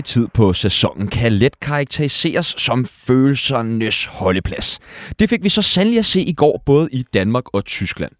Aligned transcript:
denne 0.00 0.08
tid 0.08 0.28
på 0.34 0.52
sæsonen 0.52 1.08
kan 1.08 1.32
let 1.32 1.60
karakteriseres 1.60 2.54
som 2.58 2.86
følelsernes 2.86 4.04
holdeplads. 4.04 4.78
Det 5.18 5.28
fik 5.28 5.44
vi 5.44 5.48
så 5.48 5.62
sandelig 5.62 5.98
at 5.98 6.04
se 6.04 6.20
i 6.20 6.32
går 6.32 6.62
både 6.66 6.88
i 6.92 7.04
Danmark 7.14 7.44
og 7.54 7.64
Tyskland. 7.64 8.12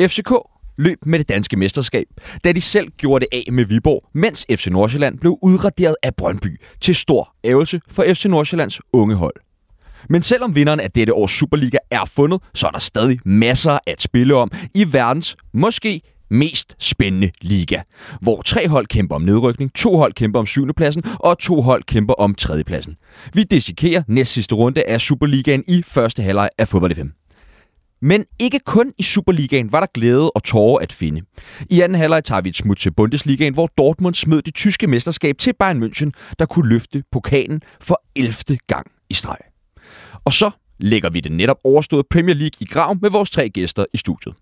FCK 0.00 0.32
løb 0.78 0.98
med 1.06 1.18
det 1.18 1.28
danske 1.28 1.56
mesterskab, 1.56 2.06
da 2.44 2.52
de 2.52 2.60
selv 2.60 2.88
gjorde 2.96 3.24
det 3.24 3.38
af 3.46 3.52
med 3.52 3.64
Viborg, 3.64 4.08
mens 4.14 4.46
FC 4.50 4.66
Nordsjælland 4.66 5.18
blev 5.18 5.38
udraderet 5.42 5.96
af 6.02 6.14
Brøndby 6.14 6.60
til 6.80 6.94
stor 6.94 7.34
ævelse 7.44 7.80
for 7.88 8.04
FC 8.14 8.24
Nordsjællands 8.24 8.80
unge 8.92 9.14
hold. 9.14 9.34
Men 10.08 10.22
selvom 10.22 10.54
vinderen 10.54 10.80
af 10.80 10.90
dette 10.90 11.14
års 11.14 11.32
Superliga 11.32 11.78
er 11.90 12.04
fundet, 12.04 12.40
så 12.54 12.66
er 12.66 12.70
der 12.70 12.78
stadig 12.78 13.18
masser 13.24 13.78
at 13.86 14.02
spille 14.02 14.34
om 14.34 14.50
i 14.74 14.92
verdens 14.92 15.36
måske 15.54 16.00
mest 16.32 16.76
spændende 16.78 17.30
liga, 17.40 17.80
hvor 18.20 18.42
tre 18.42 18.68
hold 18.68 18.86
kæmper 18.86 19.14
om 19.14 19.22
nedrykning, 19.22 19.74
to 19.74 19.96
hold 19.96 20.12
kæmper 20.12 20.40
om 20.40 20.46
syvendepladsen 20.46 21.02
og 21.20 21.38
to 21.38 21.62
hold 21.62 21.82
kæmper 21.82 22.14
om 22.14 22.34
tredjepladsen. 22.34 22.96
Vi 23.34 23.42
dissekerer 23.42 24.02
næst 24.08 24.32
sidste 24.32 24.54
runde 24.54 24.82
af 24.88 25.00
Superligaen 25.00 25.64
i 25.68 25.82
første 25.86 26.22
halvleg 26.22 26.48
af 26.58 26.68
fodbold 26.68 26.94
FM. 26.94 27.08
Men 28.04 28.24
ikke 28.40 28.58
kun 28.58 28.92
i 28.98 29.02
Superligaen 29.02 29.72
var 29.72 29.80
der 29.80 29.86
glæde 29.94 30.30
og 30.30 30.44
tårer 30.44 30.82
at 30.82 30.92
finde. 30.92 31.22
I 31.70 31.80
anden 31.80 31.98
halvleg 31.98 32.24
tager 32.24 32.40
vi 32.40 32.48
et 32.48 32.56
smut 32.56 32.78
til 32.78 32.90
Bundesligaen, 32.90 33.54
hvor 33.54 33.66
Dortmund 33.66 34.14
smed 34.14 34.42
det 34.42 34.54
tyske 34.54 34.86
mesterskab 34.86 35.38
til 35.38 35.52
Bayern 35.58 35.82
München, 35.82 36.34
der 36.38 36.46
kunne 36.46 36.68
løfte 36.68 37.02
pokalen 37.12 37.60
for 37.80 38.02
11. 38.16 38.58
gang 38.66 38.86
i 39.10 39.14
streg. 39.14 39.38
Og 40.24 40.32
så 40.32 40.50
lægger 40.78 41.10
vi 41.10 41.20
det 41.20 41.32
netop 41.32 41.56
overståede 41.64 42.04
Premier 42.10 42.34
League 42.34 42.56
i 42.60 42.64
grav 42.64 42.96
med 43.02 43.10
vores 43.10 43.30
tre 43.30 43.48
gæster 43.48 43.84
i 43.94 43.96
studiet. 43.96 44.34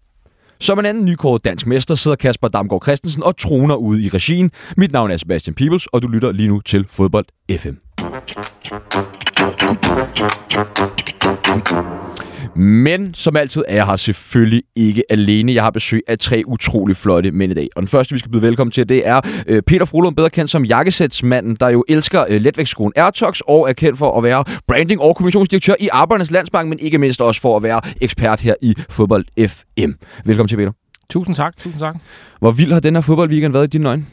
Som 0.61 0.79
en 0.79 0.87
anden 0.87 1.05
nykåret 1.05 1.45
dansk 1.45 1.67
mester 1.67 1.95
sidder 1.95 2.17
Kasper 2.17 2.49
Damgaard 2.49 2.83
Christensen 2.83 3.23
og 3.23 3.37
troner 3.37 3.75
ude 3.75 4.03
i 4.03 4.09
regien. 4.09 4.51
Mit 4.77 4.93
navn 4.93 5.11
er 5.11 5.17
Sebastian 5.17 5.55
Peebles, 5.55 5.87
og 5.87 6.03
du 6.03 6.09
lytter 6.09 6.33
lige 6.33 6.49
nu 6.49 6.61
til 6.61 6.87
Fodbold 6.89 7.27
FM. 7.59 7.75
Men 12.57 13.15
som 13.15 13.37
altid 13.37 13.65
er 13.69 13.75
jeg 13.75 13.87
her 13.87 13.97
selvfølgelig 13.97 14.63
ikke 14.77 15.03
alene. 15.11 15.55
Jeg 15.55 15.63
har 15.63 15.71
besøg 15.71 16.03
af 16.09 16.19
tre 16.19 16.43
utrolig 16.47 16.97
flotte 16.97 17.31
mænd 17.31 17.53
i 17.53 17.55
dag. 17.55 17.69
Og 17.77 17.83
den 17.83 17.89
første, 17.89 18.13
vi 18.13 18.19
skal 18.19 18.31
byde 18.31 18.43
velkommen 18.43 18.73
til, 18.73 18.89
det 18.89 19.07
er 19.09 19.21
øh, 19.47 19.63
Peter 19.63 19.85
Frolund, 19.85 20.17
bedre 20.17 20.31
kendt 20.31 20.51
som 20.51 20.65
jakkesætsmanden, 20.65 21.57
der 21.61 21.69
jo 21.69 21.85
elsker 21.89 22.25
øh, 22.29 22.41
letvægtsskolen 22.41 22.93
Airtox 22.97 23.41
og 23.41 23.69
er 23.69 23.73
kendt 23.73 23.99
for 23.99 24.19
at 24.19 24.23
være 24.23 24.45
branding- 24.67 25.01
og 25.01 25.17
kommunikationsdirektør 25.17 25.75
i 25.81 25.89
Arbejdernes 25.93 26.31
Landsbank, 26.31 26.69
men 26.69 26.79
ikke 26.79 26.99
mindst 26.99 27.21
også 27.21 27.41
for 27.41 27.57
at 27.57 27.63
være 27.63 27.81
ekspert 28.01 28.41
her 28.41 28.55
i 28.63 28.75
Fodbold 28.91 29.49
FM. 29.49 29.91
Velkommen 30.25 30.49
til, 30.49 30.57
Peter. 30.57 30.73
Tusind 31.11 31.37
tak, 31.37 31.57
tusind 31.57 31.81
tak. 31.81 31.97
Hvor 32.41 32.51
vild 32.51 32.73
har 32.73 32.81
den 32.81 32.95
her 32.95 33.01
fodboldweekend 33.01 33.53
været 33.53 33.65
i 33.65 33.71
dine 33.71 33.89
øjne? 33.89 34.07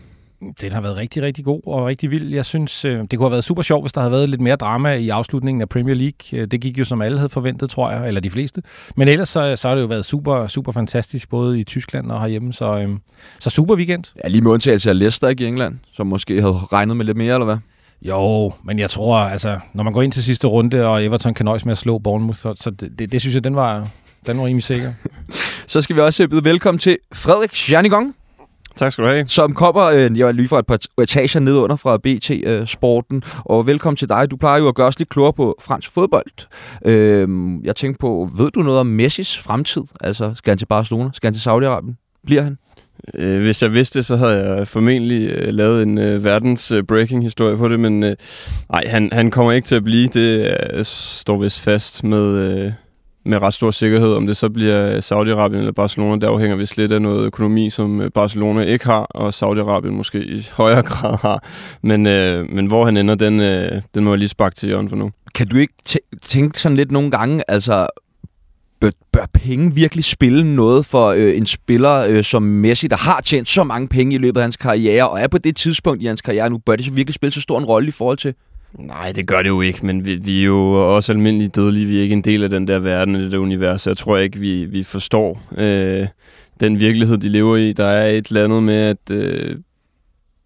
Den 0.62 0.72
har 0.72 0.82
været 0.82 0.98
rigtig, 0.98 1.24
rigtig 1.24 1.46
god 1.46 1.62
og 1.66 1.86
rigtig 1.86 2.12
vild. 2.12 2.34
Jeg 2.34 2.46
synes, 2.46 2.86
øh, 2.86 3.00
det 3.00 3.10
kunne 3.10 3.26
have 3.26 3.32
været 3.32 3.44
super 3.44 3.62
sjovt, 3.62 3.84
hvis 3.84 3.94
der 3.94 4.02
havde 4.02 4.12
været 4.12 4.30
lidt 4.30 4.42
mere 4.42 4.56
drama 4.56 4.94
i 4.94 5.10
afslutningen 5.10 5.62
af 5.62 5.70
Premier 5.70 5.96
League. 5.96 6.42
Øh, 6.42 6.48
det 6.48 6.62
gik 6.62 6.80
jo 6.80 6.86
som 6.86 7.02
alle 7.02 7.18
havde 7.18 7.30
forventet, 7.30 7.70
tror 7.70 7.92
jeg, 7.92 8.08
eller 8.08 8.22
de 8.22 8.30
fleste. 8.30 8.64
Men 8.96 9.08
ellers 9.08 9.30
så, 9.30 9.56
så 9.56 9.68
har 9.68 9.76
det 9.76 9.82
jo 9.82 9.88
været 9.88 10.06
super, 10.06 10.48
super 10.48 10.72
fantastisk, 10.72 11.30
både 11.30 11.60
i 11.60 11.64
Tyskland 11.64 12.12
og 12.12 12.22
herhjemme. 12.22 12.54
Så, 12.54 12.80
øhm, 12.80 13.00
så 13.40 13.50
super 13.50 13.76
weekend. 13.76 14.04
Ja, 14.24 14.28
lige 14.30 14.42
med 14.42 14.52
undtagelse 14.52 14.90
af 14.90 15.00
Leicester 15.00 15.28
ikke 15.28 15.44
i 15.44 15.48
England, 15.48 15.80
som 15.94 16.08
måske 16.08 16.42
havde 16.42 16.54
regnet 16.54 16.98
med 16.98 17.06
lidt 17.06 17.18
mere, 17.18 17.34
eller 17.34 17.46
hvad? 17.46 17.58
Jo, 18.02 18.54
men 18.64 18.80
jeg 18.80 18.90
tror, 18.90 19.18
altså, 19.18 19.60
når 19.74 19.84
man 19.84 19.94
går 19.94 20.02
ind 20.02 20.12
til 20.12 20.24
sidste 20.24 20.48
runde, 20.48 20.88
og 20.88 21.06
Everton 21.06 21.34
kan 21.34 21.46
nøjes 21.46 21.66
med 21.66 21.72
at 21.72 21.78
slå 21.78 21.98
Bournemouth, 21.98 22.40
så, 22.40 22.54
så 22.58 22.70
det, 22.70 23.00
det, 23.00 23.12
det, 23.12 23.22
synes 23.22 23.36
jeg, 23.36 23.44
den 23.44 23.56
var, 23.56 23.88
den 24.28 24.38
var 24.38 24.46
rimelig 24.46 24.64
sikker. 24.64 24.94
så 25.68 25.82
skal 25.82 25.96
vi 25.96 26.02
også 26.02 26.28
byde 26.28 26.44
velkommen 26.44 26.80
til 26.80 26.98
Frederik 27.14 27.72
Janigong. 27.72 28.17
Tak 28.78 28.92
skal 28.92 29.04
du 29.04 29.10
have. 29.10 29.28
Som 29.28 29.54
kommer, 29.54 29.84
øh, 29.84 30.20
jeg 30.20 30.34
lige 30.34 30.48
fra 30.48 30.60
et 30.60 30.66
par 30.66 30.80
etager 31.02 31.40
ned 31.40 31.56
under 31.58 31.76
fra 31.76 31.98
BT 31.98 32.32
øh, 32.44 32.68
Sporten, 32.68 33.24
og 33.46 33.68
velkommen 33.68 33.98
til 33.98 34.10
dig. 34.10 34.32
Du 34.32 34.38
plejer 34.38 34.60
jo 34.62 34.68
at 34.68 34.76
gøre 34.76 34.88
os 34.88 35.00
lidt 35.00 35.10
klogere 35.10 35.34
på 35.34 35.56
fransk 35.62 35.92
fodbold. 35.92 36.48
Øh, 36.86 37.28
jeg 37.64 37.76
tænkte 37.76 38.00
på, 38.00 38.30
ved 38.38 38.52
du 38.52 38.60
noget 38.60 38.80
om 38.80 38.88
Messis 38.88 39.38
fremtid? 39.38 39.84
Altså, 40.02 40.34
skal 40.36 40.52
han 40.52 40.58
til 40.58 40.66
Barcelona? 40.66 41.10
Skal 41.14 41.28
han 41.28 41.34
til 41.34 41.50
Saudi-Arabien? 41.50 42.22
Bliver 42.26 42.42
han? 42.42 42.58
Øh, 43.14 43.42
hvis 43.42 43.64
jeg 43.64 43.74
vidste 43.74 44.04
så 44.04 44.16
havde 44.16 44.54
jeg 44.54 44.68
formentlig 44.68 45.30
øh, 45.32 45.54
lavet 45.54 45.84
en 45.84 45.98
øh, 45.98 46.24
verdens 46.24 46.72
øh, 46.72 46.84
breaking 46.84 47.24
historie 47.24 47.58
på 47.58 47.68
det, 47.68 47.80
men 47.80 48.04
øh, 48.04 48.16
nej, 48.72 48.84
han, 48.88 49.10
han 49.12 49.32
kommer 49.32 49.52
ikke 49.52 49.66
til 49.66 49.76
at 49.76 49.84
blive. 49.84 50.08
Det 50.08 50.58
øh, 50.74 50.86
står 50.86 51.38
vist 51.38 51.60
fast 51.60 52.04
med, 52.04 52.26
øh, 52.28 52.72
med 53.28 53.42
ret 53.42 53.54
stor 53.54 53.72
sikkerhed. 53.72 54.14
Om 54.14 54.28
det 54.28 54.38
så 54.38 54.50
bliver 54.50 55.00
Saudi-Arabien 55.00 55.58
eller 55.58 55.72
Barcelona, 55.72 56.16
det 56.16 56.24
afhænger 56.24 56.56
vist 56.56 56.78
lidt 56.78 56.92
af 56.92 57.02
noget 57.02 57.26
økonomi, 57.26 57.70
som 57.70 58.02
øh, 58.02 58.12
Barcelona 58.12 58.62
ikke 58.62 58.86
har, 58.86 59.00
og 59.00 59.30
Saudi-Arabien 59.30 59.92
måske 59.92 60.26
i 60.26 60.48
højere 60.62 60.84
grad 60.84 61.18
har. 61.22 61.44
Men, 61.82 62.06
øh, 62.06 62.50
men 62.50 62.66
hvor 62.66 62.86
han 62.86 62.98
ender, 62.98 63.16
den, 63.16 63.40
øh, 63.40 63.82
den 63.96 64.04
må 64.04 64.12
jeg 64.12 64.20
lige 64.20 64.30
sparke 64.30 64.56
til 64.56 64.70
Jørgen 64.70 64.90
for 64.90 64.96
nu. 64.96 65.12
Kan 65.36 65.48
du 65.48 65.58
ikke 65.58 65.74
tænke 66.22 66.62
sådan 66.62 66.76
lidt 66.76 66.92
nogle 66.92 67.12
gange, 67.12 67.44
altså 67.48 67.88
bør, 68.82 68.92
bør 69.12 69.26
penge 69.34 69.74
virkelig 69.74 70.04
spille 70.04 70.56
noget 70.56 70.86
for 70.86 71.08
øh, 71.08 71.38
en 71.38 71.46
spiller 71.46 72.06
øh, 72.10 72.24
som 72.24 72.44
Messi, 72.44 72.88
der 72.88 72.98
har 72.98 73.22
tjent 73.22 73.50
så 73.50 73.64
mange 73.64 73.88
penge 73.88 74.16
i 74.16 74.18
løbet 74.18 74.40
af 74.40 74.44
hans 74.44 74.58
karriere, 74.58 75.10
og 75.10 75.20
er 75.20 75.28
på 75.28 75.38
det 75.38 75.56
tidspunkt 75.56 76.04
i 76.04 76.06
hans 76.06 76.22
karriere 76.22 76.50
nu, 76.50 76.58
bør 76.58 76.76
det 76.76 76.86
så 76.86 76.92
virkelig 76.92 77.16
spille 77.16 77.34
så 77.34 77.42
stor 77.42 77.60
en 77.60 77.66
rolle 77.66 77.88
i 77.88 77.92
forhold 77.92 78.18
til 78.18 78.34
Nej, 78.74 79.12
det 79.12 79.28
gør 79.28 79.42
det 79.42 79.50
jo 79.50 79.62
ikke, 79.62 79.86
men 79.86 80.06
vi, 80.06 80.16
vi 80.16 80.42
er 80.42 80.46
jo 80.46 80.96
også 80.96 81.12
almindelige 81.12 81.50
dødelige. 81.50 81.86
Vi 81.86 81.98
er 81.98 82.02
ikke 82.02 82.14
en 82.14 82.22
del 82.22 82.44
af 82.44 82.50
den 82.50 82.68
der 82.68 82.80
verden, 82.80 83.16
det 83.16 83.32
der 83.32 83.38
univers. 83.38 83.88
Jeg 83.88 83.98
tror 83.98 84.18
ikke, 84.18 84.40
vi, 84.40 84.66
vi 84.66 84.84
forstår 84.84 85.42
øh, 85.58 86.08
den 86.60 86.80
virkelighed, 86.80 87.18
de 87.18 87.30
lever 87.30 87.58
i. 87.58 87.74
Der 87.74 87.86
er 87.86 88.08
et 88.08 88.28
eller 88.28 88.44
andet 88.44 88.64
med, 88.64 88.76
at 88.76 89.12
øh, 89.12 89.58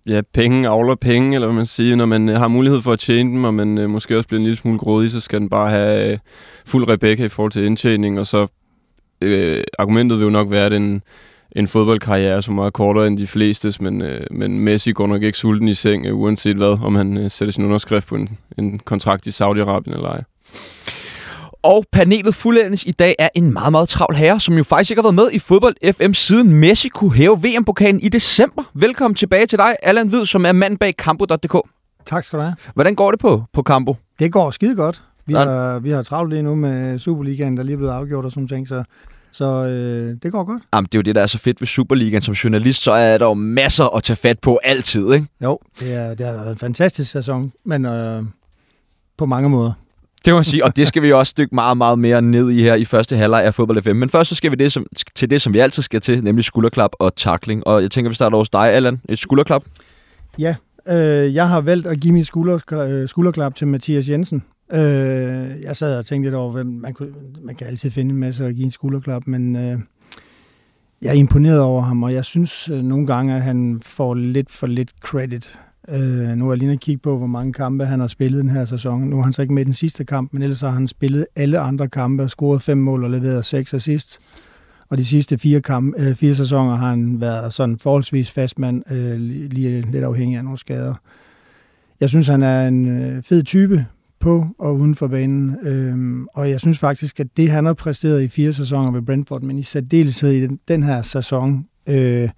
ja, 0.07 0.21
penge 0.33 0.69
avler 0.69 0.95
penge, 0.95 1.35
eller 1.35 1.47
hvad 1.47 1.55
man 1.55 1.65
siger. 1.65 1.95
Når 1.95 2.05
man 2.05 2.27
har 2.27 2.47
mulighed 2.47 2.81
for 2.81 2.93
at 2.93 2.99
tjene 2.99 3.31
dem, 3.31 3.43
og 3.43 3.53
man 3.53 3.77
øh, 3.77 3.89
måske 3.89 4.17
også 4.17 4.27
bliver 4.27 4.39
en 4.39 4.45
lille 4.45 4.57
smule 4.57 4.79
grådig, 4.79 5.11
så 5.11 5.21
skal 5.21 5.39
den 5.39 5.49
bare 5.49 5.69
have 5.69 6.11
øh, 6.11 6.19
fuld 6.65 6.89
Rebecca 6.89 7.25
i 7.25 7.29
forhold 7.29 7.51
til 7.51 7.65
indtjening. 7.65 8.19
Og 8.19 8.27
så 8.27 8.47
øh, 9.21 9.63
argumentet 9.79 10.17
vil 10.17 10.25
jo 10.25 10.29
nok 10.29 10.51
være, 10.51 10.65
at 10.65 10.71
den 10.71 11.01
en 11.55 11.67
fodboldkarriere, 11.67 12.41
som 12.41 12.57
er 12.57 12.69
kortere 12.69 13.07
end 13.07 13.17
de 13.17 13.27
fleste, 13.27 13.73
men, 13.79 14.01
øh, 14.01 14.21
men 14.31 14.59
Messi 14.59 14.91
går 14.91 15.07
nok 15.07 15.23
ikke 15.23 15.37
sulten 15.37 15.67
i 15.67 15.73
seng, 15.73 16.05
øh, 16.05 16.17
uanset 16.17 16.57
hvad, 16.57 16.77
om 16.83 16.95
han 16.95 17.17
øh, 17.17 17.29
sætter 17.29 17.51
sin 17.51 17.65
underskrift 17.65 18.07
på 18.07 18.15
en, 18.15 18.37
en 18.57 18.79
kontrakt 18.79 19.27
i 19.27 19.29
Saudi-Arabien 19.29 19.93
eller 19.93 20.09
ej. 20.09 20.23
Og 21.63 21.85
panelet 21.91 22.35
fuldendes 22.35 22.83
i 22.83 22.91
dag 22.91 23.15
er 23.19 23.29
en 23.35 23.53
meget, 23.53 23.71
meget 23.71 23.89
travl 23.89 24.15
herre, 24.15 24.39
som 24.39 24.57
jo 24.57 24.63
faktisk 24.63 24.91
ikke 24.91 25.01
har 25.01 25.03
været 25.03 25.15
med 25.15 25.29
i 25.33 25.39
fodbold 25.39 25.93
FM 25.93 26.13
siden 26.13 26.53
Messi 26.53 26.87
kunne 26.87 27.13
hæve 27.13 27.37
VM-pokalen 27.43 27.99
i 27.99 28.09
december. 28.09 28.63
Velkommen 28.73 29.15
tilbage 29.15 29.45
til 29.45 29.59
dig, 29.59 29.75
Allan 29.83 30.07
Hvid, 30.07 30.25
som 30.25 30.45
er 30.45 30.51
mand 30.51 30.77
bag 30.77 30.93
Campo.dk. 30.97 31.55
Tak 32.05 32.23
skal 32.23 32.39
du 32.39 32.43
have. 32.43 32.55
Hvordan 32.73 32.95
går 32.95 33.11
det 33.11 33.19
på, 33.19 33.43
på 33.53 33.63
Campo? 33.63 33.95
Det 34.19 34.31
går 34.31 34.51
skide 34.51 34.75
godt. 34.75 35.03
Vi 35.25 35.33
har, 35.33 35.79
vi 35.79 35.89
har 35.89 36.01
travlt 36.01 36.29
lige 36.29 36.43
nu 36.43 36.55
med 36.55 36.99
Superligaen, 36.99 37.57
der 37.57 37.63
lige 37.63 37.73
er 37.73 37.77
blevet 37.77 37.91
afgjort 37.91 38.25
og 38.25 38.31
sådan 38.31 38.47
ting, 38.47 38.67
så 38.67 38.83
så 39.31 39.45
øh, 39.45 40.15
det 40.23 40.31
går 40.31 40.43
godt. 40.43 40.63
Jamen, 40.73 40.85
det 40.85 40.95
er 40.95 40.99
jo 40.99 41.01
det, 41.01 41.15
der 41.15 41.21
er 41.21 41.27
så 41.27 41.37
fedt 41.37 41.61
ved 41.61 41.67
Superligaen. 41.67 42.21
Som 42.21 42.33
journalist, 42.33 42.83
så 42.83 42.91
er 42.91 43.17
der 43.17 43.25
jo 43.25 43.33
masser 43.33 43.95
at 43.95 44.03
tage 44.03 44.17
fat 44.17 44.39
på 44.39 44.59
altid, 44.63 45.13
ikke? 45.13 45.27
Jo, 45.43 45.59
det, 45.79 45.93
er, 45.93 46.13
det 46.13 46.25
har 46.25 46.33
været 46.33 46.51
en 46.51 46.57
fantastisk 46.57 47.11
sæson, 47.11 47.51
men 47.63 47.85
øh, 47.85 48.23
på 49.17 49.25
mange 49.25 49.49
måder. 49.49 49.73
Det 50.25 50.33
må 50.33 50.37
man 50.37 50.43
sige, 50.43 50.65
og 50.65 50.75
det 50.75 50.87
skal 50.87 51.01
vi 51.01 51.11
også 51.11 51.33
dykke 51.37 51.55
meget, 51.55 51.77
meget 51.77 51.99
mere 51.99 52.21
ned 52.21 52.49
i 52.49 52.61
her 52.61 52.75
i 52.75 52.85
første 52.85 53.17
halvleg 53.17 53.43
af 53.43 53.53
Fodbold 53.53 53.81
FM. 53.81 53.95
Men 53.95 54.09
først 54.09 54.29
så 54.29 54.35
skal 54.35 54.51
vi 54.51 54.55
det, 54.55 54.71
som, 54.71 54.85
til 55.15 55.29
det, 55.29 55.41
som 55.41 55.53
vi 55.53 55.59
altid 55.59 55.83
skal 55.83 56.01
til, 56.01 56.23
nemlig 56.23 56.45
skulderklap 56.45 56.91
og 56.99 57.15
takling. 57.15 57.67
Og 57.67 57.81
jeg 57.81 57.91
tænker, 57.91 58.09
vi 58.09 58.15
starter 58.15 58.37
hos 58.37 58.49
dig, 58.49 58.73
Allan. 58.73 59.01
Et 59.09 59.19
skulderklap? 59.19 59.63
Ja, 60.39 60.55
øh, 60.87 61.35
jeg 61.35 61.49
har 61.49 61.61
valgt 61.61 61.87
at 61.87 61.99
give 61.99 62.13
mit 62.13 62.27
skulder, 62.27 62.59
øh, 62.71 63.09
skulderklap 63.09 63.55
til 63.55 63.67
Mathias 63.67 64.09
Jensen. 64.09 64.43
Øh, 64.73 65.61
jeg 65.61 65.75
sad 65.75 65.97
og 65.97 66.05
tænkte 66.05 66.29
lidt 66.29 66.35
over, 66.35 66.51
hvem 66.51 66.65
man, 66.65 66.93
kunne, 66.93 67.13
man 67.41 67.55
kan 67.55 67.67
altid 67.67 67.91
finde 67.91 68.13
en 68.13 68.19
masse 68.19 68.45
at 68.45 68.55
give 68.55 68.65
en 68.65 68.71
skulderklap, 68.71 69.27
men 69.27 69.55
øh, 69.55 69.79
jeg 71.01 71.09
er 71.09 71.13
imponeret 71.13 71.59
over 71.59 71.81
ham, 71.81 72.03
og 72.03 72.13
jeg 72.13 72.25
synes 72.25 72.69
øh, 72.69 72.83
nogle 72.83 73.07
gange, 73.07 73.35
at 73.35 73.41
han 73.41 73.81
får 73.83 74.13
lidt 74.13 74.51
for 74.51 74.67
lidt 74.67 74.91
credit. 74.99 75.59
Øh, 75.89 76.37
nu 76.37 76.47
er 76.47 76.51
jeg 76.51 76.57
lige 76.57 76.77
kigge 76.77 76.99
på, 76.99 77.17
hvor 77.17 77.27
mange 77.27 77.53
kampe 77.53 77.85
han 77.85 77.99
har 77.99 78.07
spillet 78.07 78.41
den 78.41 78.49
her 78.49 78.65
sæson. 78.65 79.01
Nu 79.01 79.15
har 79.15 79.23
han 79.23 79.33
så 79.33 79.41
ikke 79.41 79.53
med 79.53 79.65
den 79.65 79.73
sidste 79.73 80.05
kamp, 80.05 80.33
men 80.33 80.41
ellers 80.41 80.61
har 80.61 80.69
han 80.69 80.87
spillet 80.87 81.25
alle 81.35 81.59
andre 81.59 81.87
kampe, 81.87 82.29
scoret 82.29 82.61
fem 82.61 82.77
mål 82.77 83.03
og 83.03 83.09
leveret 83.09 83.45
seks 83.45 83.73
assist. 83.73 84.19
Og 84.89 84.97
de 84.97 85.05
sidste 85.05 85.37
fire, 85.37 85.61
kamp, 85.61 85.95
øh, 85.97 86.15
fire 86.15 86.35
sæsoner 86.35 86.75
har 86.75 86.89
han 86.89 87.21
været 87.21 87.53
sådan 87.53 87.77
forholdsvis 87.77 88.31
fastmand, 88.31 88.91
øh, 88.91 89.19
lige 89.19 89.81
lidt 89.81 90.03
afhængig 90.03 90.37
af 90.37 90.43
nogle 90.43 90.59
skader. 90.59 90.95
Jeg 91.99 92.09
synes, 92.09 92.27
han 92.27 92.43
er 92.43 92.67
en 92.67 92.87
øh, 92.87 93.23
fed 93.23 93.43
type, 93.43 93.85
på 94.21 94.45
og 94.59 94.75
uden 94.75 94.95
for 94.95 95.07
banen. 95.07 95.55
Øhm, 95.63 96.27
og 96.33 96.49
jeg 96.49 96.59
synes 96.59 96.79
faktisk, 96.79 97.19
at 97.19 97.27
det, 97.37 97.51
han 97.51 97.65
har 97.65 97.73
præsteret 97.73 98.23
i 98.23 98.27
fire 98.27 98.53
sæsoner 98.53 98.91
ved 98.91 99.01
Brentford, 99.01 99.41
men 99.41 99.59
i 99.59 99.63
særdeleshed 99.63 100.31
i 100.31 100.41
den, 100.41 100.59
den 100.67 100.83
her 100.83 101.01
sæson, 101.01 101.65
øh, 101.87 102.29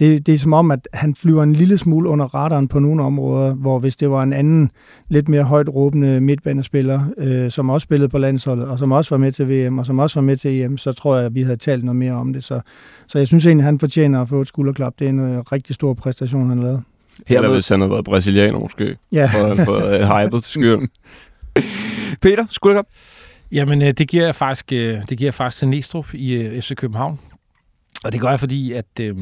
det, 0.00 0.26
det 0.26 0.34
er 0.34 0.38
som 0.38 0.52
om, 0.52 0.70
at 0.70 0.88
han 0.92 1.14
flyver 1.14 1.42
en 1.42 1.52
lille 1.52 1.78
smule 1.78 2.08
under 2.08 2.34
radaren 2.34 2.68
på 2.68 2.78
nogle 2.78 3.02
områder, 3.02 3.54
hvor 3.54 3.78
hvis 3.78 3.96
det 3.96 4.10
var 4.10 4.22
en 4.22 4.32
anden, 4.32 4.70
lidt 5.08 5.28
mere 5.28 5.42
højt 5.42 5.68
råbende 5.68 6.20
midtbanespiller, 6.20 7.00
øh, 7.18 7.50
som 7.50 7.70
også 7.70 7.84
spillede 7.84 8.08
på 8.08 8.18
landsholdet, 8.18 8.68
og 8.68 8.78
som 8.78 8.92
også 8.92 9.10
var 9.10 9.18
med 9.18 9.32
til 9.32 9.48
VM, 9.48 9.78
og 9.78 9.86
som 9.86 9.98
også 9.98 10.20
var 10.20 10.24
med 10.24 10.36
til 10.36 10.62
EM, 10.62 10.78
så 10.78 10.92
tror 10.92 11.16
jeg, 11.16 11.26
at 11.26 11.34
vi 11.34 11.42
havde 11.42 11.56
talt 11.56 11.84
noget 11.84 11.96
mere 11.96 12.12
om 12.12 12.32
det. 12.32 12.44
Så, 12.44 12.60
så 13.06 13.18
jeg 13.18 13.26
synes 13.26 13.46
egentlig, 13.46 13.62
at 13.62 13.66
han 13.66 13.78
fortjener 13.78 14.22
at 14.22 14.28
få 14.28 14.40
et 14.40 14.48
skulderklap. 14.48 14.94
Det 14.98 15.04
er 15.04 15.08
en 15.08 15.20
øh, 15.20 15.38
rigtig 15.40 15.74
stor 15.74 15.94
præstation, 15.94 16.48
han 16.48 16.58
har 16.58 16.64
lavet. 16.64 16.82
Hermed... 17.26 17.44
Eller 17.44 17.54
hvis 17.54 17.68
han 17.68 17.80
havde 17.80 17.90
været 17.90 18.04
brasilianer 18.04 18.58
måske. 18.58 18.96
Ja. 19.12 19.30
Og 19.36 19.58
fået 19.58 20.02
uh, 20.02 20.08
hypet 20.08 20.42
til 20.44 20.52
skyren. 20.52 20.88
Peter, 22.22 22.46
skulle 22.50 22.78
ikke 22.78 22.90
Jamen, 23.52 23.82
øh, 23.82 23.92
det 23.92 24.08
giver 24.08 24.24
jeg 24.24 24.34
faktisk, 24.34 24.72
øh, 24.72 25.02
det 25.08 25.18
giver 25.18 25.26
jeg 25.26 25.34
faktisk 25.34 25.58
til 25.58 25.68
Næstrup 25.68 26.14
i 26.14 26.32
øh, 26.32 26.62
FC 26.62 26.74
København. 26.74 27.20
Og 28.04 28.12
det 28.12 28.20
gør 28.20 28.28
jeg, 28.28 28.40
fordi 28.40 28.72
at, 28.72 28.86
øh, 29.00 29.16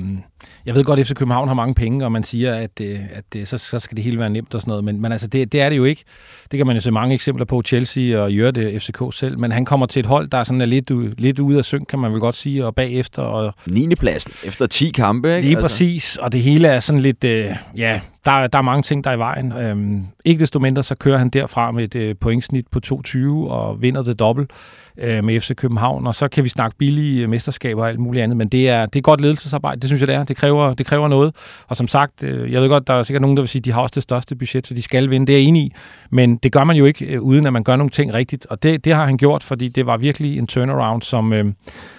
jeg 0.67 0.75
ved 0.75 0.85
godt, 0.85 1.01
at 1.01 1.07
FC 1.07 1.15
København 1.15 1.49
har 1.49 1.55
mange 1.55 1.75
penge, 1.75 2.05
og 2.05 2.13
man 2.13 2.23
siger, 2.23 2.55
at, 2.55 2.81
øh, 2.81 3.01
at 3.13 3.49
så, 3.49 3.59
så 3.59 3.79
skal 3.79 3.97
det 3.97 4.05
hele 4.05 4.19
være 4.19 4.31
nemt 4.31 4.55
og 4.55 4.61
sådan 4.61 4.71
noget. 4.71 4.85
Men, 4.85 5.01
men 5.01 5.13
altså, 5.13 5.27
det, 5.27 5.53
det 5.53 5.61
er 5.61 5.69
det 5.69 5.77
jo 5.77 5.85
ikke. 5.85 6.05
Det 6.51 6.57
kan 6.57 6.67
man 6.67 6.77
jo 6.77 6.81
se 6.81 6.91
mange 6.91 7.15
eksempler 7.15 7.45
på. 7.45 7.63
Chelsea 7.63 8.19
og 8.19 8.31
det 8.31 8.83
FCK 8.83 9.03
selv. 9.13 9.39
Men 9.39 9.53
han 9.53 9.65
kommer 9.65 9.87
til 9.87 10.01
et 10.01 10.07
hold, 10.07 10.29
der 10.29 10.39
er 10.39 10.45
sådan 10.45 10.61
er 10.61 10.67
lidt, 10.67 11.21
lidt 11.21 11.39
ude 11.39 11.59
af 11.59 11.65
synk, 11.65 11.87
kan 11.89 11.99
man 11.99 12.13
vel 12.13 12.21
godt 12.21 12.35
sige, 12.35 12.67
og 12.67 12.75
bagefter. 12.75 13.23
Og 13.23 13.55
9. 13.67 13.95
pladsen 13.95 14.33
efter 14.45 14.67
10 14.67 14.91
kampe, 14.91 15.29
ikke? 15.29 15.41
Lige 15.41 15.57
altså. 15.57 15.65
præcis, 15.65 16.17
og 16.17 16.33
det 16.33 16.43
hele 16.43 16.69
er 16.69 16.81
sådan 16.81 17.03
lidt, 17.03 17.25
øh, 17.25 17.57
ja, 17.77 18.01
der, 18.27 18.47
der 18.47 18.59
er 18.59 18.63
mange 18.63 18.83
ting, 18.83 19.05
der 19.05 19.11
er 19.11 19.15
i 19.15 19.19
vejen. 19.19 19.53
Øhm, 19.53 20.05
ikke 20.25 20.41
desto 20.41 20.59
mindre, 20.59 20.83
så 20.83 20.95
kører 20.95 21.19
han 21.19 21.29
derfra 21.29 21.71
med 21.71 21.85
et 21.85 21.95
øh, 21.95 22.15
pointsnit 22.21 22.67
på 22.69 22.81
2,20 22.87 23.27
og 23.29 23.83
vinder 23.83 24.03
det 24.03 24.19
dobbelt 24.19 24.51
øh, 24.99 25.25
med 25.25 25.41
FC 25.41 25.55
København, 25.55 26.07
og 26.07 26.15
så 26.15 26.29
kan 26.29 26.45
vi 26.45 26.49
snakke 26.49 26.77
billige 26.77 27.23
øh, 27.23 27.29
mesterskaber 27.29 27.83
og 27.83 27.89
alt 27.89 27.99
muligt 27.99 28.23
andet, 28.23 28.37
men 28.37 28.49
det 28.49 28.69
er, 28.69 28.87
det 28.87 28.99
er 28.99 29.03
godt 29.03 29.21
ledelsesarbejde, 29.21 29.81
det 29.81 29.89
synes 29.89 30.01
jeg 30.01 30.09
det 30.09 30.15
er. 30.15 30.25
Det 30.25 30.37
kræver, 30.37 30.75
det 30.75 30.87
kræver 30.87 31.09
noget, 31.09 31.35
og 31.67 31.77
som 31.77 31.89
sagt, 31.89 32.23
øh, 32.23 32.53
jeg 32.53 32.63
ved 32.63 32.69
godt, 32.69 32.87
der 32.87 32.95
er 32.95 33.03
sikkert 33.03 33.21
nogen, 33.21 33.37
der 33.37 33.43
vil 33.43 33.49
sige, 33.49 33.61
at 33.61 33.65
de 33.65 33.73
har 33.73 33.81
også 33.81 33.95
det 33.95 34.03
største 34.03 34.37
budget, 34.37 34.67
så 34.67 34.75
de 34.75 34.83
skal 34.83 35.11
vinde, 35.11 35.27
det 35.27 35.33
er 35.33 35.39
jeg 35.39 35.47
enig 35.47 35.63
i, 35.63 35.73
men 36.11 36.37
det 36.37 36.53
gør 36.53 36.65
man 36.65 36.77
jo 36.77 36.85
ikke, 36.85 37.05
øh, 37.05 37.21
uden 37.21 37.47
at 37.47 37.53
man 37.53 37.65
gør 37.65 37.77
nogle 37.77 37.91
ting 37.91 38.15
rigtigt, 38.15 38.47
og 38.47 38.63
det, 38.63 38.85
det 38.85 38.95
har 38.95 39.05
han 39.05 39.17
gjort, 39.17 39.43
fordi 39.43 39.69
det 39.69 39.87
var 39.87 39.97
virkelig 39.97 40.39
en 40.39 40.47
turnaround, 40.47 41.03
som... 41.03 41.33
Øh, 41.33 41.45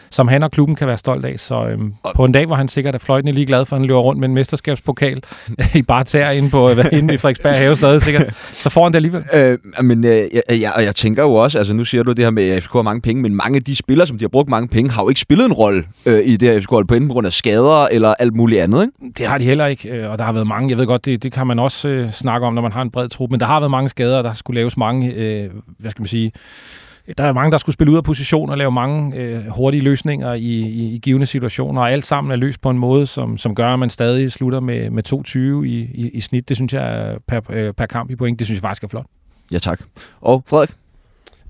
som 0.09 0.27
han 0.27 0.44
og 0.44 0.51
klubben 0.51 0.75
kan 0.75 0.88
være 0.88 0.98
stolt 0.98 1.25
af. 1.25 1.39
Så 1.39 1.68
øhm, 1.68 1.94
på 2.15 2.25
en 2.25 2.31
dag, 2.31 2.45
hvor 2.45 2.56
han 2.56 2.68
sikkert 2.68 2.95
er 2.95 3.00
fløjtende 3.00 3.31
lige 3.31 3.45
glad 3.45 3.65
for, 3.65 3.75
at 3.75 3.80
han 3.80 3.88
løber 3.88 4.00
rundt 4.00 4.19
med 4.19 4.27
en 4.27 4.33
mesterskabspokal 4.33 5.24
i 5.75 5.81
bare 5.81 6.38
inde, 6.38 6.50
på, 6.50 6.69
inde 6.92 7.13
i 7.13 7.18
Frederiksberg 7.18 7.56
Have 7.56 7.75
stadig 7.75 8.01
sikkert, 8.01 8.33
så 8.54 8.69
får 8.69 8.83
han 8.83 8.92
det 8.92 8.95
alligevel. 8.95 9.24
Øh, 9.33 9.57
men 9.83 10.06
øh, 10.06 10.12
jeg, 10.12 10.42
jeg, 10.50 10.74
jeg 10.77 10.95
tænker 10.95 11.24
jo 11.24 11.33
også, 11.33 11.57
altså 11.57 11.74
nu 11.74 11.86
siger 11.86 12.04
du 12.04 12.12
det 12.12 12.24
her 12.24 12.31
med, 12.31 12.50
at 12.50 12.63
FCK 12.63 12.74
har 12.74 12.81
mange 12.81 13.01
penge, 13.01 13.21
men 13.21 13.36
mange 13.36 13.56
af 13.56 13.63
de 13.63 13.75
spillere, 13.75 14.07
som 14.07 14.18
de 14.18 14.24
har 14.24 14.30
brugt 14.30 14.50
mange 14.50 14.68
penge, 14.68 14.92
har 14.92 15.04
jo 15.04 15.09
ikke 15.09 15.21
spillet 15.21 15.45
en 15.45 15.54
rolle 15.54 15.83
øh, 16.06 16.21
i 16.25 16.38
det 16.38 16.50
her 16.50 16.59
FCK, 16.59 16.69
på 16.69 16.94
enten 16.94 17.09
grund 17.09 17.27
af 17.27 17.33
skader 17.33 17.88
eller 17.92 18.13
alt 18.19 18.33
muligt 18.33 18.62
andet, 18.62 18.81
ikke? 18.81 19.13
Det 19.18 19.27
har 19.27 19.38
de 19.38 19.44
heller 19.44 19.65
ikke, 19.65 19.89
øh, 19.89 20.12
og 20.12 20.18
der 20.18 20.24
har 20.24 20.31
været 20.31 20.48
mange, 20.48 20.69
jeg 20.69 20.77
ved 20.77 20.88
godt, 20.88 21.06
det, 21.06 21.24
det 21.24 21.31
kan 21.31 21.48
man 21.48 21.59
også 21.59 21.89
øh, 21.89 22.12
snakke 22.12 22.48
om, 22.48 22.54
når 22.54 22.62
man 22.62 22.71
har 22.71 22.81
en 22.81 22.92
bred 22.92 23.09
trup, 23.09 23.31
men 23.31 23.39
der 23.39 23.45
har 23.45 23.59
været 23.59 23.71
mange 23.71 23.89
skader, 23.89 24.21
der 24.21 24.33
skulle 24.33 24.59
laves 24.59 24.77
mange, 24.77 25.13
øh, 25.13 25.50
hvad 25.80 25.92
skal 25.92 26.01
man 26.01 26.07
sige, 26.07 26.31
der 27.18 27.24
er 27.24 27.33
mange, 27.33 27.51
der 27.51 27.57
skulle 27.57 27.74
spille 27.74 27.92
ud 27.92 27.98
af 27.98 28.04
position 28.04 28.50
og 28.50 28.57
lave 28.57 28.71
mange 28.71 29.18
øh, 29.18 29.48
hurtige 29.48 29.83
løsninger 29.83 30.33
i, 30.33 30.39
i, 30.39 30.95
i 30.95 31.00
givende 31.04 31.25
situationer, 31.25 31.81
og 31.81 31.92
alt 31.92 32.06
sammen 32.06 32.31
er 32.31 32.36
løst 32.36 32.62
på 32.62 32.69
en 32.69 32.77
måde, 32.77 33.06
som, 33.06 33.38
som 33.38 33.56
gør, 33.56 33.74
at 33.74 33.80
man 33.80 33.89
stadig 33.89 34.31
slutter 34.31 34.59
med, 34.59 34.89
med 34.89 35.04
2,20 35.07 35.39
i, 35.65 35.80
i, 35.94 36.09
i 36.13 36.21
snit. 36.21 36.50
Det 36.50 36.57
synes 36.57 36.74
jeg 36.74 36.98
er 36.98 37.18
per, 37.27 37.42
øh, 37.50 37.74
per 37.74 37.86
kamp 37.86 38.12
i 38.12 38.15
point. 38.15 38.39
Det 38.39 38.48
synes 38.48 38.57
jeg 38.57 38.62
faktisk 38.62 38.83
er 38.83 38.88
flot. 38.88 39.06
Ja, 39.51 39.59
tak. 39.59 39.81
Og 40.21 40.44
Frederik? 40.48 40.69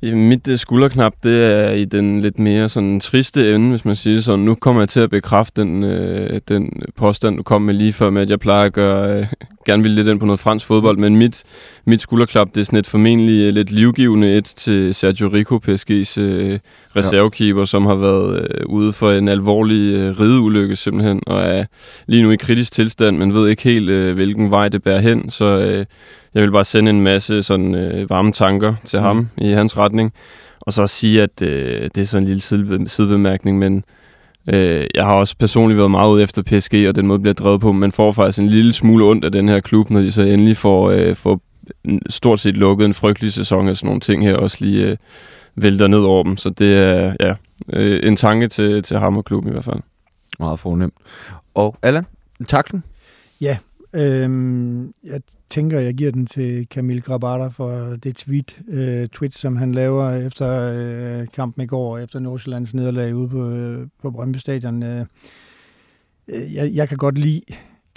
Mit 0.01 0.47
uh, 0.47 0.55
skulderknap, 0.55 1.13
det 1.23 1.43
er 1.43 1.69
i 1.69 1.85
den 1.85 2.21
lidt 2.21 2.39
mere 2.39 2.69
sådan 2.69 2.99
triste 2.99 3.55
ende, 3.55 3.69
hvis 3.69 3.85
man 3.85 3.95
siger 3.95 4.15
det 4.15 4.23
sådan. 4.23 4.45
Nu 4.45 4.55
kommer 4.55 4.81
jeg 4.81 4.89
til 4.89 4.99
at 4.99 5.09
bekræfte 5.09 5.61
den, 5.61 5.83
øh, 5.83 6.41
den 6.47 6.83
påstand, 6.95 7.37
du 7.37 7.43
kom 7.43 7.61
med 7.61 7.73
lige 7.73 7.93
før 7.93 8.09
med, 8.09 8.21
at 8.21 8.29
jeg 8.29 8.39
plejer 8.39 8.65
at 8.65 8.73
gøre, 8.73 9.19
øh, 9.19 9.25
gerne 9.65 9.83
vil 9.83 9.91
lidt 9.91 10.07
ind 10.07 10.19
på 10.19 10.25
noget 10.25 10.39
fransk 10.39 10.65
fodbold, 10.65 10.97
men 10.97 11.15
mit, 11.15 11.43
mit 11.87 12.01
skulderklap, 12.01 12.47
det 12.55 12.61
er 12.61 12.65
sådan 12.65 12.79
et 12.79 12.87
formentlig 12.87 13.41
øh, 13.41 13.53
lidt 13.53 13.71
livgivende 13.71 14.33
et 14.37 14.45
til 14.45 14.93
Sergio 14.93 15.29
Rico, 15.33 15.59
PSG's 15.67 16.21
øh, 16.21 16.59
reservekeeper, 16.95 17.61
ja. 17.61 17.65
som 17.65 17.85
har 17.85 17.95
været 17.95 18.41
øh, 18.41 18.65
ude 18.65 18.93
for 18.93 19.11
en 19.11 19.27
alvorlig 19.27 19.93
øh, 19.93 20.19
rideulykke 20.19 20.75
simpelthen, 20.75 21.21
og 21.27 21.41
er 21.41 21.65
lige 22.07 22.23
nu 22.23 22.31
i 22.31 22.35
kritisk 22.35 22.71
tilstand, 22.71 23.17
men 23.17 23.33
ved 23.33 23.49
ikke 23.49 23.63
helt, 23.63 23.89
øh, 23.89 24.15
hvilken 24.15 24.51
vej 24.51 24.69
det 24.69 24.83
bærer 24.83 25.01
hen, 25.01 25.29
så... 25.29 25.45
Øh, 25.45 25.85
jeg 26.33 26.43
vil 26.43 26.51
bare 26.51 26.65
sende 26.65 26.89
en 26.89 27.01
masse 27.01 27.43
sådan 27.43 27.75
øh, 27.75 28.09
varme 28.09 28.31
tanker 28.31 28.75
til 28.85 28.99
mm. 28.99 29.05
ham 29.05 29.29
i 29.37 29.49
hans 29.49 29.77
retning. 29.77 30.13
Og 30.61 30.73
så 30.73 30.87
sige, 30.87 31.21
at 31.21 31.41
øh, 31.41 31.89
det 31.95 31.97
er 31.97 32.05
sådan 32.05 32.23
en 32.23 32.27
lille 32.27 32.41
side, 32.41 32.89
sidebemærkning, 32.89 33.57
men 33.59 33.83
øh, 34.49 34.85
jeg 34.95 35.05
har 35.05 35.15
også 35.15 35.35
personligt 35.39 35.77
været 35.77 35.91
meget 35.91 36.09
ude 36.09 36.23
efter 36.23 36.41
PSG, 36.41 36.73
og 36.87 36.95
den 36.95 37.07
måde 37.07 37.19
bliver 37.19 37.33
drevet 37.33 37.61
på, 37.61 37.71
men 37.71 37.91
får 37.91 38.11
faktisk 38.11 38.39
en 38.39 38.49
lille 38.49 38.73
smule 38.73 39.05
ondt 39.05 39.25
af 39.25 39.31
den 39.31 39.49
her 39.49 39.59
klub, 39.59 39.89
når 39.89 40.01
de 40.01 40.11
så 40.11 40.21
endelig 40.21 40.57
får, 40.57 40.91
øh, 40.91 41.15
får 41.15 41.41
stort 42.09 42.39
set 42.39 42.57
lukket 42.57 42.85
en 42.85 42.93
frygtelig 42.93 43.33
sæson 43.33 43.67
af 43.67 43.77
sådan 43.77 43.87
nogle 43.87 44.01
ting 44.01 44.23
her, 44.23 44.35
også 44.35 44.57
lige 44.59 44.85
øh, 44.85 44.97
vælter 45.55 45.87
ned 45.87 45.99
over 45.99 46.23
dem. 46.23 46.37
Så 46.37 46.49
det 46.49 46.77
er 46.77 47.15
ja, 47.19 47.35
øh, 47.73 47.99
en 48.03 48.15
tanke 48.15 48.47
til, 48.47 48.83
til 48.83 48.97
ham 48.99 49.17
og 49.17 49.25
klubben 49.25 49.49
i 49.49 49.53
hvert 49.53 49.65
fald. 49.65 49.79
Meget 50.39 50.59
fornemt. 50.59 50.93
Og 51.53 51.77
Allan, 51.81 52.05
taklen? 52.47 52.83
Ja, 53.41 53.57
øhm, 53.93 54.93
jeg 55.03 55.21
tænker, 55.49 55.79
jeg 55.79 55.93
giver 55.93 56.11
den 56.11 56.25
til 56.25 56.67
Camille 56.73 57.01
Grabata 57.01 57.47
for 57.47 57.97
det 58.03 58.15
tweet, 58.15 58.59
øh, 58.67 59.07
tweet 59.07 59.35
som 59.35 59.55
han 59.55 59.71
laver 59.71 60.11
efter 60.11 60.71
øh, 60.73 61.27
kampen 61.33 61.63
i 61.63 61.67
går, 61.67 61.97
efter 61.97 62.19
Nordsjællands 62.19 62.73
nederlag 62.73 63.15
ude 63.15 63.29
på, 63.29 63.49
øh, 63.49 63.87
på 64.01 64.11
Brøndby 64.11 64.37
Stadion. 64.37 64.83
Øh, 64.83 65.05
øh, 66.27 66.53
jeg, 66.53 66.71
jeg 66.73 66.89
kan 66.89 66.97
godt 66.97 67.17
lide 67.17 67.41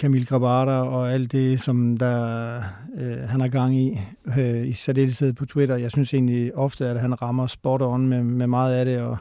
Camille 0.01 0.27
Grabata 0.27 0.73
og 0.73 1.13
alt 1.13 1.33
det, 1.33 1.61
som 1.61 1.97
der, 1.97 2.57
øh, 2.99 3.19
han 3.19 3.41
har 3.41 3.49
gang 3.49 3.77
i, 3.77 4.01
øh, 4.39 4.67
i 4.67 4.73
særdeleshed 4.73 5.33
på 5.33 5.47
Twitter. 5.47 5.77
Jeg 5.77 5.91
synes 5.91 6.15
egentlig 6.15 6.57
ofte, 6.57 6.87
at 6.87 7.01
han 7.01 7.23
rammer 7.23 7.47
spot 7.47 7.83
on 7.83 8.07
med, 8.07 8.23
med 8.23 8.47
meget 8.47 8.75
af 8.75 8.85
det, 8.85 8.99
og 8.99 9.17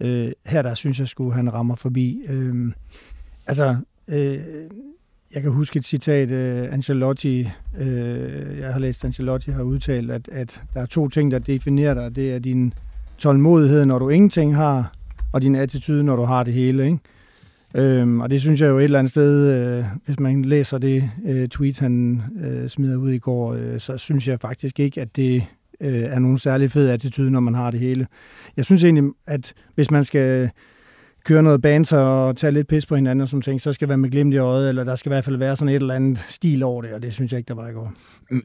øh, 0.00 0.32
her 0.46 0.62
der 0.62 0.74
synes 0.74 0.98
jeg 0.98 1.08
skulle 1.08 1.34
han 1.34 1.54
rammer 1.54 1.74
forbi. 1.74 2.20
Øh, 2.28 2.72
altså, 3.46 3.76
øh, 4.08 4.38
jeg 5.34 5.42
kan 5.42 5.50
huske 5.50 5.78
et 5.78 5.84
citat, 5.84 6.30
øh, 6.30 6.72
Ancelotti, 6.72 7.48
øh, 7.78 8.58
jeg 8.58 8.72
har 8.72 8.78
læst, 8.78 9.04
Ancelotti 9.04 9.50
har 9.50 9.62
udtalt, 9.62 10.10
at, 10.10 10.28
at 10.32 10.62
der 10.74 10.80
er 10.80 10.86
to 10.86 11.08
ting, 11.08 11.30
der 11.30 11.38
definerer 11.38 11.94
dig. 11.94 12.16
Det 12.16 12.34
er 12.34 12.38
din 12.38 12.74
tålmodighed, 13.18 13.84
når 13.84 13.98
du 13.98 14.08
ingenting 14.08 14.56
har, 14.56 14.92
og 15.32 15.42
din 15.42 15.54
attitude, 15.54 16.04
når 16.04 16.16
du 16.16 16.24
har 16.24 16.42
det 16.42 16.54
hele. 16.54 16.84
Ikke? 16.84 16.98
Øhm, 17.74 18.20
og 18.20 18.30
det 18.30 18.40
synes 18.40 18.60
jeg 18.60 18.68
jo 18.68 18.78
et 18.78 18.84
eller 18.84 18.98
andet 18.98 19.10
sted, 19.10 19.48
øh, 19.48 19.84
hvis 20.06 20.20
man 20.20 20.44
læser 20.44 20.78
det 20.78 21.10
øh, 21.26 21.48
tweet, 21.48 21.78
han 21.78 22.22
øh, 22.44 22.68
smider 22.68 22.96
ud 22.96 23.10
i 23.10 23.18
går, 23.18 23.54
øh, 23.54 23.80
så 23.80 23.98
synes 23.98 24.28
jeg 24.28 24.40
faktisk 24.40 24.80
ikke, 24.80 25.00
at 25.00 25.16
det 25.16 25.44
øh, 25.80 26.02
er 26.02 26.18
nogen 26.18 26.38
særlig 26.38 26.70
fed 26.70 26.88
attitude, 26.88 27.30
når 27.30 27.40
man 27.40 27.54
har 27.54 27.70
det 27.70 27.80
hele. 27.80 28.06
Jeg 28.56 28.64
synes 28.64 28.84
egentlig, 28.84 29.12
at 29.26 29.52
hvis 29.74 29.90
man 29.90 30.04
skal 30.04 30.50
køre 31.24 31.42
noget 31.42 31.62
banter 31.62 31.98
og 31.98 32.36
tage 32.36 32.52
lidt 32.52 32.68
pis 32.68 32.86
på 32.86 32.96
hinanden 32.96 33.20
og 33.20 33.28
sådan 33.28 33.42
ting, 33.42 33.60
så 33.60 33.72
skal 33.72 33.86
det 33.86 33.88
være 33.88 33.98
med 33.98 34.10
glimt 34.10 34.34
i 34.34 34.36
øjet, 34.36 34.68
eller 34.68 34.84
der 34.84 34.96
skal 34.96 35.10
i 35.10 35.14
hvert 35.14 35.24
fald 35.24 35.36
være 35.36 35.56
sådan 35.56 35.68
et 35.68 35.74
eller 35.74 35.94
andet 35.94 36.18
stil 36.28 36.62
over 36.62 36.82
det, 36.82 36.92
og 36.92 37.02
det 37.02 37.12
synes 37.12 37.32
jeg 37.32 37.38
ikke, 37.38 37.48
der 37.48 37.54
var 37.54 37.68
i 37.68 37.72
går. 37.72 37.92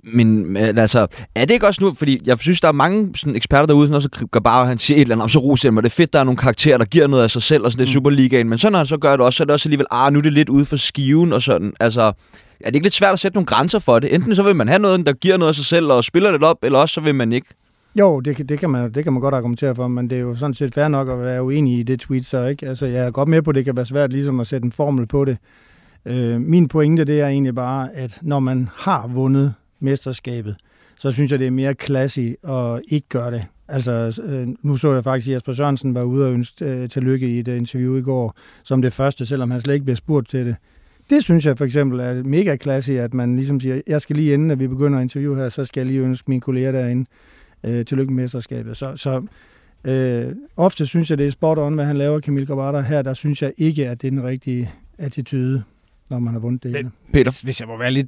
Men, 0.03 0.57
altså, 0.57 1.07
er 1.35 1.45
det 1.45 1.53
ikke 1.53 1.67
også 1.67 1.83
nu, 1.83 1.93
fordi 1.93 2.21
jeg 2.25 2.37
synes, 2.39 2.61
der 2.61 2.67
er 2.67 2.71
mange 2.71 3.09
sådan, 3.15 3.35
eksperter 3.35 3.65
derude, 3.65 3.87
som 3.87 3.95
også 3.95 4.09
gør 4.31 4.39
bare, 4.39 4.67
han 4.67 4.77
siger 4.77 4.97
et 4.97 5.01
eller 5.01 5.15
andet, 5.15 5.23
og 5.23 5.31
så 5.31 5.39
roser 5.39 5.71
og 5.71 5.83
det 5.83 5.89
er 5.89 5.95
fedt, 5.95 6.13
der 6.13 6.19
er 6.19 6.23
nogle 6.23 6.37
karakterer, 6.37 6.77
der 6.77 6.85
giver 6.85 7.07
noget 7.07 7.23
af 7.23 7.31
sig 7.31 7.41
selv, 7.41 7.63
og 7.63 7.71
sådan 7.71 7.79
det 7.79 7.85
er 7.85 7.89
mm. 7.89 7.93
Superligaen, 7.93 8.49
men 8.49 8.57
så 8.57 8.69
når 8.69 8.77
han 8.77 8.87
så 8.87 8.97
gør 8.97 9.11
det 9.11 9.21
også, 9.21 9.37
så 9.37 9.43
er 9.43 9.45
det 9.45 9.53
også 9.53 9.69
alligevel, 9.69 9.87
ah, 9.91 10.13
nu 10.13 10.19
er 10.19 10.23
det 10.23 10.33
lidt 10.33 10.49
ude 10.49 10.65
for 10.65 10.75
skiven, 10.75 11.33
og 11.33 11.41
sådan, 11.41 11.73
altså, 11.79 12.01
er 12.59 12.65
det 12.65 12.75
ikke 12.75 12.85
lidt 12.85 12.93
svært 12.93 13.13
at 13.13 13.19
sætte 13.19 13.35
nogle 13.35 13.45
grænser 13.45 13.79
for 13.79 13.99
det? 13.99 14.15
Enten 14.15 14.35
så 14.35 14.43
vil 14.43 14.55
man 14.55 14.67
have 14.67 14.79
noget, 14.79 15.07
der 15.07 15.13
giver 15.13 15.37
noget 15.37 15.49
af 15.49 15.55
sig 15.55 15.65
selv, 15.65 15.91
og 15.91 16.03
spiller 16.03 16.31
lidt 16.31 16.43
op, 16.43 16.57
eller 16.63 16.79
også 16.79 16.93
så 16.93 17.01
vil 17.01 17.15
man 17.15 17.31
ikke. 17.31 17.47
Jo, 17.99 18.19
det, 18.19 18.49
det, 18.49 18.59
kan 18.59 18.69
man, 18.69 18.91
det 18.91 19.03
kan 19.03 19.13
man 19.13 19.21
godt 19.21 19.35
argumentere 19.35 19.75
for, 19.75 19.87
men 19.87 20.09
det 20.09 20.15
er 20.15 20.21
jo 20.21 20.35
sådan 20.35 20.53
set 20.53 20.73
fair 20.73 20.87
nok 20.87 21.09
at 21.09 21.19
være 21.19 21.43
uenig 21.43 21.79
i 21.79 21.83
det 21.83 21.99
tweet, 21.99 22.25
så 22.25 22.45
ikke? 22.45 22.67
Altså, 22.67 22.85
jeg 22.85 23.05
er 23.05 23.11
godt 23.11 23.29
med 23.29 23.41
på, 23.41 23.49
at 23.49 23.55
det 23.55 23.65
kan 23.65 23.77
være 23.77 23.85
svært 23.85 24.11
ligesom 24.11 24.39
at 24.39 24.47
sætte 24.47 24.65
en 24.65 24.71
formel 24.71 25.05
på 25.05 25.25
det. 25.25 25.37
Øh, 26.05 26.41
min 26.41 26.67
pointe, 26.67 27.05
det 27.05 27.21
er 27.21 27.27
egentlig 27.27 27.55
bare, 27.55 27.95
at 27.95 28.19
når 28.21 28.39
man 28.39 28.69
har 28.75 29.07
vundet 29.07 29.53
mesterskabet, 29.79 30.55
så 30.97 31.11
synes 31.11 31.31
jeg, 31.31 31.39
det 31.39 31.47
er 31.47 31.51
mere 31.51 31.73
classy 31.73 32.19
at 32.43 32.81
ikke 32.87 33.07
gøre 33.09 33.31
det. 33.31 33.45
Altså, 33.67 34.21
øh, 34.23 34.47
nu 34.61 34.77
så 34.77 34.93
jeg 34.93 35.03
faktisk, 35.03 35.27
at 35.27 35.33
Jesper 35.33 35.53
Sørensen 35.53 35.95
var 35.95 36.03
ude 36.03 36.25
og 36.25 36.33
ønske 36.33 36.65
øh, 36.65 36.89
tillykke 36.89 37.27
i 37.27 37.39
et 37.39 37.47
interview 37.47 37.97
i 37.97 38.01
går, 38.01 38.35
som 38.63 38.81
det 38.81 38.93
første, 38.93 39.25
selvom 39.25 39.51
han 39.51 39.61
slet 39.61 39.73
ikke 39.73 39.83
bliver 39.83 39.95
spurgt 39.95 40.29
til 40.29 40.45
det. 40.45 40.55
Det 41.09 41.23
synes 41.23 41.45
jeg 41.45 41.57
for 41.57 41.65
eksempel 41.65 41.99
er 41.99 42.23
mega 42.23 42.57
classy, 42.57 42.91
at 42.91 43.13
man 43.13 43.35
ligesom 43.35 43.59
siger, 43.59 43.81
jeg 43.87 44.01
skal 44.01 44.15
lige 44.15 44.33
inden, 44.33 44.51
at 44.51 44.59
vi 44.59 44.67
begynder 44.67 44.99
at 44.99 45.03
interview 45.03 45.35
her, 45.35 45.49
så 45.49 45.65
skal 45.65 45.81
jeg 45.81 45.87
lige 45.87 45.99
ønske 45.99 46.31
mine 46.31 46.41
kolleger 46.41 46.71
derinde 46.71 47.05
øh, 47.65 47.85
tillykke 47.85 48.13
med 48.13 48.23
mesterskabet. 48.23 48.77
Så, 48.77 48.95
så 48.95 49.21
øh, 49.83 50.35
ofte 50.57 50.87
synes 50.87 51.09
jeg, 51.09 51.17
det 51.17 51.27
er 51.27 51.31
spot 51.31 51.57
on, 51.57 51.73
hvad 51.73 51.85
han 51.85 51.97
laver, 51.97 52.19
Camille 52.19 52.47
Grabata. 52.47 52.81
Her, 52.81 53.01
der 53.01 53.13
synes 53.13 53.41
jeg 53.41 53.53
ikke, 53.57 53.89
at 53.89 54.01
det 54.01 54.07
er 54.07 54.11
den 54.11 54.23
rigtige 54.23 54.71
attitude, 54.97 55.63
når 56.09 56.19
man 56.19 56.33
har 56.33 56.39
vundet 56.39 56.63
det 56.63 56.71
Men, 56.71 56.93
Peter? 57.13 57.31
Hvis, 57.31 57.41
hvis 57.41 57.59
jeg 57.59 57.67
må 57.67 57.77
være 57.77 57.91
lidt 57.91 58.07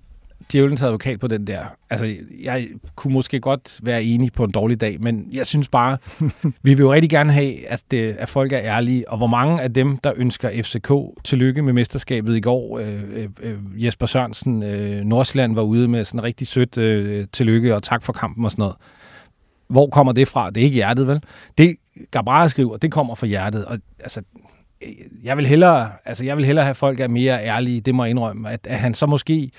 djævelens 0.51 0.81
advokat 0.81 1.19
på 1.19 1.27
den 1.27 1.47
der. 1.47 1.65
Altså, 1.89 2.15
jeg 2.43 2.67
kunne 2.95 3.13
måske 3.13 3.39
godt 3.39 3.79
være 3.83 4.03
enig 4.03 4.33
på 4.33 4.43
en 4.43 4.51
dårlig 4.51 4.81
dag, 4.81 4.97
men 4.99 5.27
jeg 5.33 5.45
synes 5.45 5.67
bare, 5.67 5.97
vi 6.63 6.73
vil 6.73 6.79
jo 6.79 6.93
rigtig 6.93 7.09
gerne 7.09 7.31
have, 7.31 7.67
at, 7.67 7.83
det, 7.91 8.15
at 8.19 8.29
folk 8.29 8.51
er 8.51 8.59
ærlige, 8.59 9.09
og 9.09 9.17
hvor 9.17 9.27
mange 9.27 9.61
af 9.61 9.73
dem, 9.73 9.97
der 9.97 10.13
ønsker 10.15 10.63
FCK 10.63 10.91
tillykke 11.23 11.61
med 11.61 11.73
mesterskabet 11.73 12.37
i 12.37 12.39
går, 12.39 12.79
øh, 12.79 13.03
øh, 13.13 13.29
øh, 13.41 13.85
Jesper 13.85 14.05
Sørensen, 14.05 14.63
øh, 14.63 15.03
Nordsjælland 15.03 15.55
var 15.55 15.61
ude 15.61 15.87
med 15.87 16.05
sådan 16.05 16.23
rigtig 16.23 16.47
sødt 16.47 16.77
øh, 16.77 17.27
tillykke 17.31 17.75
og 17.75 17.83
tak 17.83 18.03
for 18.03 18.13
kampen 18.13 18.45
og 18.45 18.51
sådan 18.51 18.61
noget. 18.61 18.75
Hvor 19.69 19.87
kommer 19.87 20.11
det 20.13 20.27
fra? 20.27 20.49
Det 20.49 20.61
er 20.61 20.65
ikke 20.65 20.75
hjertet, 20.75 21.07
vel? 21.07 21.21
Det 21.57 21.75
Gabara 22.11 22.47
skriver, 22.47 22.77
det 22.77 22.91
kommer 22.91 23.15
fra 23.15 23.27
hjertet. 23.27 23.65
Og 23.65 23.77
altså, 23.99 24.21
jeg 25.23 25.37
vil 25.37 25.47
hellere, 25.47 25.89
altså 26.05 26.25
jeg 26.25 26.37
vil 26.37 26.45
hellere 26.45 26.65
have 26.65 26.75
folk 26.75 26.99
er 26.99 27.07
mere 27.07 27.45
ærlige, 27.45 27.81
det 27.81 27.95
må 27.95 28.03
jeg 28.03 28.09
indrømme, 28.09 28.49
at, 28.49 28.67
at 28.67 28.79
han 28.79 28.93
så 28.93 29.05
måske 29.05 29.51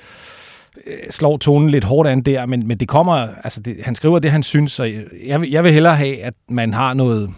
øh, 0.86 0.96
slår 1.10 1.36
tonen 1.36 1.70
lidt 1.70 1.84
hårdt 1.84 2.08
an 2.08 2.22
der, 2.22 2.46
men, 2.46 2.66
men 2.66 2.78
det 2.78 2.88
kommer, 2.88 3.28
altså 3.44 3.60
det, 3.60 3.76
han 3.84 3.94
skriver 3.94 4.18
det, 4.18 4.30
han 4.30 4.42
synes, 4.42 4.80
og 4.80 4.88
jeg, 5.26 5.40
vil, 5.40 5.50
jeg 5.50 5.64
vil 5.64 5.72
hellere 5.72 5.96
have, 5.96 6.22
at 6.22 6.34
man 6.48 6.74
har 6.74 6.94
noget, 6.94 7.30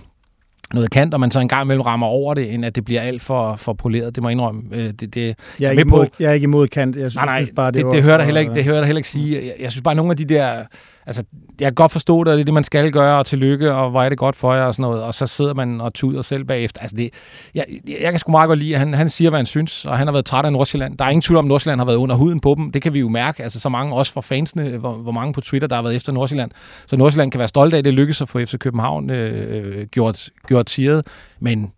noget 0.74 0.90
kant, 0.90 1.14
og 1.14 1.20
man 1.20 1.30
så 1.30 1.40
en 1.40 1.48
gang 1.48 1.64
imellem 1.64 1.82
rammer 1.82 2.06
over 2.06 2.34
det, 2.34 2.54
end 2.54 2.64
at 2.64 2.74
det 2.74 2.84
bliver 2.84 3.00
alt 3.00 3.22
for, 3.22 3.56
for 3.56 3.72
poleret. 3.72 4.14
Det 4.14 4.22
må 4.22 4.28
jeg 4.28 4.32
indrømme. 4.32 4.62
Øh, 4.72 4.92
det, 4.92 5.14
det, 5.14 5.36
jeg, 5.60 5.66
er 5.66 5.70
ikke 5.70 5.80
imod, 5.80 6.06
på, 6.06 6.14
jeg 6.20 6.28
er 6.28 6.32
ikke 6.32 6.44
imod 6.44 6.68
kant. 6.68 6.96
Jeg 6.96 7.10
synes, 7.10 7.24
nej, 7.26 7.40
nej, 7.40 7.50
bare, 7.56 7.70
det, 7.70 7.84
det, 7.84 7.92
det, 7.92 8.02
hører 8.02 8.16
der 8.16 8.24
heller 8.24 8.40
ikke, 8.40 8.54
det 8.54 8.64
hører 8.64 8.78
der 8.78 8.84
heller 8.84 8.98
ikke 8.98 9.08
sige. 9.08 9.36
Jeg, 9.36 9.54
jeg 9.60 9.72
synes 9.72 9.82
bare, 9.82 9.94
nogle 9.94 10.10
af 10.10 10.16
de 10.16 10.24
der 10.24 10.64
altså, 11.06 11.22
jeg 11.60 11.66
kan 11.66 11.74
godt 11.74 11.92
forstå 11.92 12.24
det, 12.24 12.32
og 12.32 12.36
det 12.36 12.40
er 12.40 12.44
det, 12.44 12.54
man 12.54 12.64
skal 12.64 12.92
gøre, 12.92 13.18
og 13.18 13.26
tillykke, 13.26 13.74
og 13.74 13.90
hvor 13.90 14.02
er 14.02 14.08
det 14.08 14.18
godt 14.18 14.36
for 14.36 14.54
jer, 14.54 14.62
og 14.62 14.74
sådan 14.74 14.82
noget, 14.82 15.02
og 15.02 15.14
så 15.14 15.26
sidder 15.26 15.54
man 15.54 15.80
og 15.80 15.94
tuder 15.94 16.22
selv 16.22 16.44
bagefter. 16.44 16.80
Altså, 16.80 16.96
det, 16.96 17.10
jeg, 17.54 17.66
jeg 17.88 18.10
kan 18.10 18.18
sgu 18.18 18.32
meget 18.32 18.48
godt 18.48 18.58
lide, 18.58 18.74
at 18.74 18.78
han, 18.78 18.94
han 18.94 19.08
siger, 19.08 19.30
hvad 19.30 19.38
han 19.38 19.46
synes, 19.46 19.86
og 19.86 19.98
han 19.98 20.06
har 20.06 20.12
været 20.12 20.24
træt 20.24 20.44
af 20.44 20.52
Nordsjælland. 20.52 20.98
Der 20.98 21.04
er 21.04 21.08
ingen 21.08 21.22
tvivl 21.22 21.38
om, 21.38 21.44
at 21.44 21.48
Nordsjælland 21.48 21.80
har 21.80 21.84
været 21.84 21.96
under 21.96 22.16
huden 22.16 22.40
på 22.40 22.54
dem. 22.58 22.72
Det 22.72 22.82
kan 22.82 22.94
vi 22.94 23.00
jo 23.00 23.08
mærke, 23.08 23.42
altså 23.42 23.60
så 23.60 23.68
mange, 23.68 23.94
også 23.94 24.12
fra 24.12 24.20
fansene, 24.20 24.76
hvor, 24.76 24.94
hvor 24.94 25.12
mange 25.12 25.32
på 25.32 25.40
Twitter, 25.40 25.68
der 25.68 25.76
har 25.76 25.82
været 25.82 25.96
efter 25.96 26.12
Nordsjælland. 26.12 26.50
Så 26.86 26.96
Nordsjælland 26.96 27.30
kan 27.30 27.38
være 27.38 27.48
stolt 27.48 27.74
af, 27.74 27.78
at 27.78 27.84
det 27.84 27.94
lykkedes 27.94 28.22
at 28.22 28.28
få 28.28 28.38
FC 28.44 28.58
København 28.58 29.10
øh, 29.10 29.78
øh, 29.78 29.86
gjort, 29.86 30.30
gjort 30.48 30.66
tiret, 30.66 31.06
men 31.40 31.72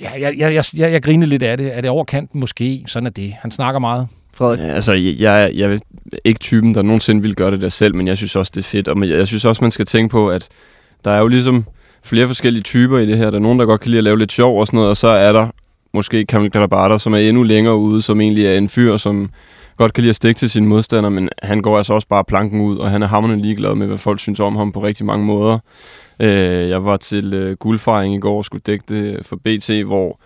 ja, 0.00 0.10
jeg, 0.12 0.38
jeg, 0.38 0.54
jeg, 0.54 0.64
jeg, 0.76 0.92
jeg 0.92 1.02
grinede 1.02 1.26
lidt 1.26 1.42
af 1.42 1.56
det. 1.56 1.76
Er 1.76 1.80
det 1.80 1.90
overkanten? 1.90 2.40
Måske. 2.40 2.84
Sådan 2.86 3.06
er 3.06 3.10
det. 3.10 3.32
Han 3.32 3.50
snakker 3.50 3.78
meget. 3.78 4.08
Frederik? 4.34 4.60
Ja, 4.60 4.64
altså, 4.64 4.92
jeg, 4.92 5.50
jeg 5.54 5.72
er 5.72 5.78
ikke 6.24 6.40
typen, 6.40 6.74
der 6.74 6.82
nogensinde 6.82 7.22
vil 7.22 7.34
gøre 7.34 7.50
det 7.50 7.60
der 7.60 7.68
selv, 7.68 7.94
men 7.94 8.08
jeg 8.08 8.16
synes 8.16 8.36
også, 8.36 8.52
det 8.54 8.60
er 8.60 8.68
fedt. 8.68 8.88
Og 8.88 9.08
jeg 9.08 9.26
synes 9.26 9.44
også, 9.44 9.64
man 9.64 9.70
skal 9.70 9.86
tænke 9.86 10.12
på, 10.12 10.30
at 10.30 10.48
der 11.04 11.10
er 11.10 11.18
jo 11.18 11.26
ligesom 11.26 11.64
flere 12.02 12.26
forskellige 12.26 12.62
typer 12.62 12.98
i 12.98 13.06
det 13.06 13.16
her. 13.16 13.30
Der 13.30 13.38
er 13.38 13.42
nogen, 13.42 13.58
der 13.58 13.66
godt 13.66 13.80
kan 13.80 13.90
lide 13.90 13.98
at 13.98 14.04
lave 14.04 14.18
lidt 14.18 14.32
sjov 14.32 14.60
og 14.60 14.66
sådan 14.66 14.76
noget, 14.76 14.90
og 14.90 14.96
så 14.96 15.08
er 15.08 15.32
der 15.32 15.48
måske 15.94 16.24
Kamil 16.24 16.50
Karabater, 16.50 16.98
som 16.98 17.14
er 17.14 17.18
endnu 17.18 17.42
længere 17.42 17.76
ude, 17.76 18.02
som 18.02 18.20
egentlig 18.20 18.46
er 18.46 18.58
en 18.58 18.68
fyr, 18.68 18.96
som 18.96 19.30
godt 19.76 19.92
kan 19.92 20.02
lide 20.02 20.10
at 20.10 20.16
stikke 20.16 20.38
til 20.38 20.50
sine 20.50 20.66
modstandere, 20.66 21.10
men 21.10 21.28
han 21.42 21.62
går 21.62 21.76
altså 21.76 21.94
også 21.94 22.08
bare 22.08 22.24
planken 22.24 22.60
ud, 22.60 22.76
og 22.76 22.90
han 22.90 23.02
er 23.02 23.06
hammerende 23.06 23.42
ligeglad 23.42 23.74
med, 23.74 23.86
hvad 23.86 23.98
folk 23.98 24.20
synes 24.20 24.40
om 24.40 24.56
ham 24.56 24.72
på 24.72 24.82
rigtig 24.82 25.06
mange 25.06 25.26
måder. 25.26 25.58
Øh, 26.20 26.68
jeg 26.68 26.84
var 26.84 26.96
til 26.96 27.34
øh, 27.34 27.56
guldfejring 27.56 28.14
i 28.14 28.18
går 28.18 28.36
og 28.38 28.44
skulle 28.44 28.62
dække 28.66 28.84
det 28.88 29.26
for 29.26 29.36
BT, 29.36 29.70
hvor 29.86 30.20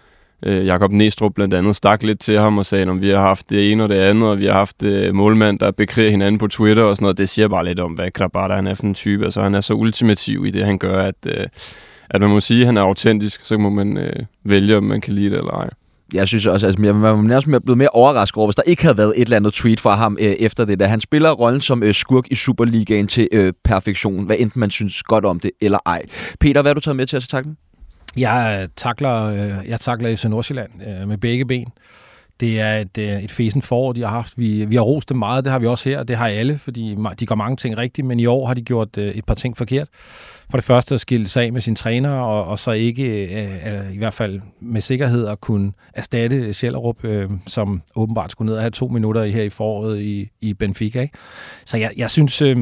øh, 0.45 0.67
Jakob 0.67 0.93
Næstrup 0.93 1.35
blandt 1.35 1.55
andet 1.55 1.77
stak 1.77 2.03
lidt 2.03 2.21
til 2.21 2.39
ham 2.39 2.59
og 2.59 2.67
sagde, 2.67 2.91
at 2.91 3.03
vi 3.03 3.11
har 3.11 3.21
haft 3.21 3.51
det 3.51 3.73
ene 3.73 3.83
og 3.83 3.89
det 3.89 3.95
andet, 3.95 4.29
og 4.29 4.39
vi 4.39 4.47
har 4.47 4.53
haft 4.53 4.83
øh, 4.83 5.15
målmand, 5.15 5.59
der 5.59 5.71
bekriger 5.71 6.11
hinanden 6.11 6.39
på 6.39 6.47
Twitter 6.47 6.83
og 6.83 6.97
sådan 6.97 7.05
noget. 7.05 7.19
Det 7.19 7.29
siger 7.29 7.49
bare 7.49 7.65
lidt 7.65 7.81
om, 7.81 7.93
hvad 7.93 8.11
Krabata 8.11 8.55
han 8.55 8.67
er 8.67 8.75
for 8.75 8.85
en 8.85 8.95
type. 8.95 9.25
Altså, 9.25 9.43
han 9.43 9.55
er 9.55 9.61
så 9.61 9.75
ultimativ 9.75 10.47
i 10.47 10.51
det, 10.51 10.65
han 10.65 10.79
gør, 10.79 11.03
at, 11.03 11.27
øh, 11.27 11.47
at 12.11 12.21
man 12.21 12.31
må 12.31 12.41
sige, 12.41 12.61
at 12.61 12.67
han 12.67 12.77
er 12.77 12.83
autentisk, 12.83 13.45
så 13.45 13.59
må 13.59 13.71
man 13.71 13.97
øh, 13.97 14.23
vælge, 14.45 14.77
om 14.77 14.85
man 14.85 15.01
kan 15.01 15.15
lide 15.15 15.31
det 15.31 15.39
eller 15.39 15.53
ej. 15.53 15.71
Jeg 16.15 16.29
synes 16.29 16.47
også, 16.47 16.67
at 16.67 16.69
altså, 16.69 16.85
jeg 16.85 17.03
var 17.03 17.23
nærmest 17.23 17.65
blevet 17.65 17.79
mere 17.79 17.89
overrasket 17.89 18.37
over, 18.37 18.47
hvis 18.47 18.57
der 18.57 18.63
ikke 18.63 18.83
havde 18.83 18.99
været 18.99 19.13
et 19.17 19.23
eller 19.23 19.37
andet 19.37 19.53
tweet 19.53 19.81
fra 19.81 19.95
ham 19.95 20.17
øh, 20.21 20.27
efter 20.27 20.65
det. 20.65 20.81
Da 20.81 20.87
han 20.87 21.01
spiller 21.01 21.31
rollen 21.33 21.61
som 21.61 21.83
øh, 21.83 21.95
skurk 21.95 22.25
i 22.31 22.35
Superligaen 22.35 23.07
til 23.07 23.29
øh, 23.33 23.53
perfektion, 23.65 24.27
hvad 24.27 24.37
enten 24.39 24.61
man 24.61 24.71
synes 24.71 25.03
godt 25.03 25.25
om 25.25 25.41
det 25.41 25.51
eller 25.61 25.79
ej. 25.87 26.03
Peter, 26.41 26.63
hvad 26.63 26.71
har 26.71 26.75
du 26.75 26.81
taget 26.81 26.97
med 26.97 27.07
til 27.07 27.17
at 27.17 27.23
tage 27.23 27.45
Øh, 28.17 28.21
øh, 28.21 28.23
jeg 28.23 28.69
takler, 28.77 29.31
jeg 29.69 29.81
takler 29.81 30.17
FC 30.17 30.25
Nordsjælland 30.25 30.71
øh, 30.87 31.09
med 31.09 31.19
begge 31.19 31.45
ben. 31.45 31.73
Det 32.41 32.61
er 32.61 32.79
et, 32.79 32.99
et 32.99 33.31
fesen 33.31 33.63
forår, 33.63 33.93
de 33.93 34.01
har 34.01 34.09
haft. 34.09 34.39
Vi, 34.39 34.65
vi 34.65 34.75
har 34.75 34.83
rost 34.83 35.09
dem 35.09 35.19
meget, 35.19 35.45
det 35.45 35.53
har 35.53 35.59
vi 35.59 35.67
også 35.67 35.89
her, 35.89 36.03
det 36.03 36.17
har 36.17 36.29
alle, 36.29 36.59
fordi 36.59 36.97
de 37.19 37.27
gør 37.27 37.35
mange 37.35 37.57
ting 37.57 37.79
rigtigt, 37.79 38.07
men 38.07 38.21
i 38.21 38.27
år 38.27 38.47
har 38.47 38.55
de 38.55 38.63
gjort 38.63 38.99
et 38.99 39.25
par 39.25 39.35
ting 39.35 39.57
forkert 39.57 39.89
for 40.55 40.59
det 40.59 40.65
første 40.65 40.95
at 40.95 41.01
skille 41.01 41.27
sig 41.27 41.45
af 41.45 41.53
med 41.53 41.61
sin 41.61 41.77
træner, 41.77 42.11
og, 42.11 42.45
og 42.45 42.59
så 42.59 42.71
ikke, 42.71 43.05
øh, 43.05 43.75
øh 43.75 43.95
i 43.95 43.99
hvert 43.99 44.15
fald 44.15 44.41
med 44.61 44.81
sikkerhed, 44.81 45.27
at 45.27 45.41
kunne 45.41 45.73
erstatte 45.95 46.55
Sjællerup, 46.55 47.05
øh, 47.05 47.31
som 47.47 47.83
åbenbart 47.97 48.31
skulle 48.31 48.47
ned 48.47 48.57
og 48.57 48.63
have 48.63 48.71
to 48.71 48.89
minutter 48.89 49.25
her 49.25 49.43
i 49.43 49.49
foråret 49.49 50.01
i, 50.01 50.31
i 50.41 50.55
Benfica. 50.55 51.01
Ikke? 51.01 51.15
Så 51.65 51.77
jeg, 51.77 51.91
jeg 51.97 52.11
synes, 52.11 52.43
øh, 52.43 52.57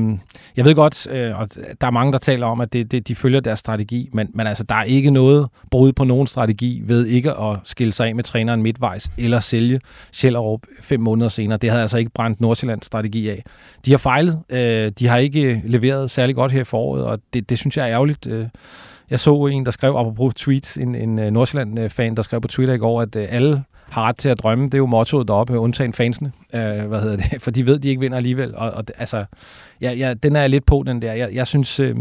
jeg 0.56 0.64
ved 0.64 0.74
godt, 0.74 1.06
øh, 1.06 1.40
og 1.40 1.48
der 1.80 1.86
er 1.86 1.90
mange, 1.90 2.12
der 2.12 2.18
taler 2.18 2.46
om, 2.46 2.60
at 2.60 2.72
det, 2.72 2.90
det, 2.90 3.08
de 3.08 3.14
følger 3.14 3.40
deres 3.40 3.58
strategi, 3.58 4.08
men, 4.12 4.28
men 4.34 4.46
altså, 4.46 4.64
der 4.64 4.74
er 4.74 4.84
ikke 4.84 5.10
noget 5.10 5.48
brud 5.70 5.92
på 5.92 6.04
nogen 6.04 6.26
strategi 6.26 6.82
ved 6.84 7.06
ikke 7.06 7.30
at 7.30 7.56
skille 7.64 7.92
sig 7.92 8.06
af 8.06 8.14
med 8.14 8.24
træneren 8.24 8.62
midtvejs, 8.62 9.10
eller 9.18 9.40
sælge 9.40 9.80
Sjællerup 10.12 10.60
fem 10.80 11.00
måneder 11.00 11.28
senere. 11.28 11.58
Det 11.58 11.70
havde 11.70 11.82
altså 11.82 11.98
ikke 11.98 12.10
brændt 12.10 12.40
Nordsjællands 12.40 12.86
strategi 12.86 13.28
af. 13.28 13.44
De 13.84 13.90
har 13.90 13.98
fejlet, 13.98 14.42
øh, 14.50 14.92
de 14.98 15.06
har 15.06 15.18
ikke 15.18 15.62
leveret 15.64 16.10
særlig 16.10 16.34
godt 16.34 16.52
her 16.52 16.60
i 16.60 16.64
foråret, 16.64 17.04
og 17.04 17.18
det, 17.32 17.50
det 17.50 17.58
synes 17.58 17.76
jeg 17.76 17.81
er 17.82 17.88
ærgerligt. 17.88 18.26
Øh, 18.26 18.46
jeg 19.10 19.20
så 19.20 19.46
en, 19.46 19.64
der 19.64 19.70
skrev, 19.70 19.90
apropos 19.90 20.34
tweets, 20.34 20.76
en, 20.76 20.94
en 20.94 21.18
øh, 21.18 21.30
Nordsjælland-fan, 21.30 22.14
der 22.14 22.22
skrev 22.22 22.40
på 22.40 22.48
Twitter 22.48 22.74
i 22.74 22.78
går, 22.78 23.02
at 23.02 23.16
øh, 23.16 23.26
alle 23.28 23.64
har 23.92 24.02
ret 24.02 24.16
til 24.16 24.28
at 24.28 24.38
drømme. 24.38 24.64
Det 24.64 24.74
er 24.74 24.78
jo 24.78 24.86
mottoet 24.86 25.28
deroppe, 25.28 25.58
undtagen 25.58 25.92
fansene. 25.92 26.32
Øh, 26.54 26.60
hvad 26.60 27.00
hedder 27.00 27.16
det? 27.16 27.26
For 27.42 27.50
de 27.50 27.66
ved, 27.66 27.78
de 27.78 27.88
ikke 27.88 28.00
vinder 28.00 28.16
alligevel. 28.16 28.54
Og, 28.56 28.70
og 28.70 28.84
altså, 28.98 29.24
ja, 29.80 29.92
ja, 29.92 30.14
den 30.14 30.36
er 30.36 30.40
jeg 30.40 30.50
lidt 30.50 30.66
på, 30.66 30.82
den 30.86 31.02
der. 31.02 31.12
Jeg, 31.12 31.34
jeg 31.34 31.46
synes 31.46 31.80
øh, 31.80 31.96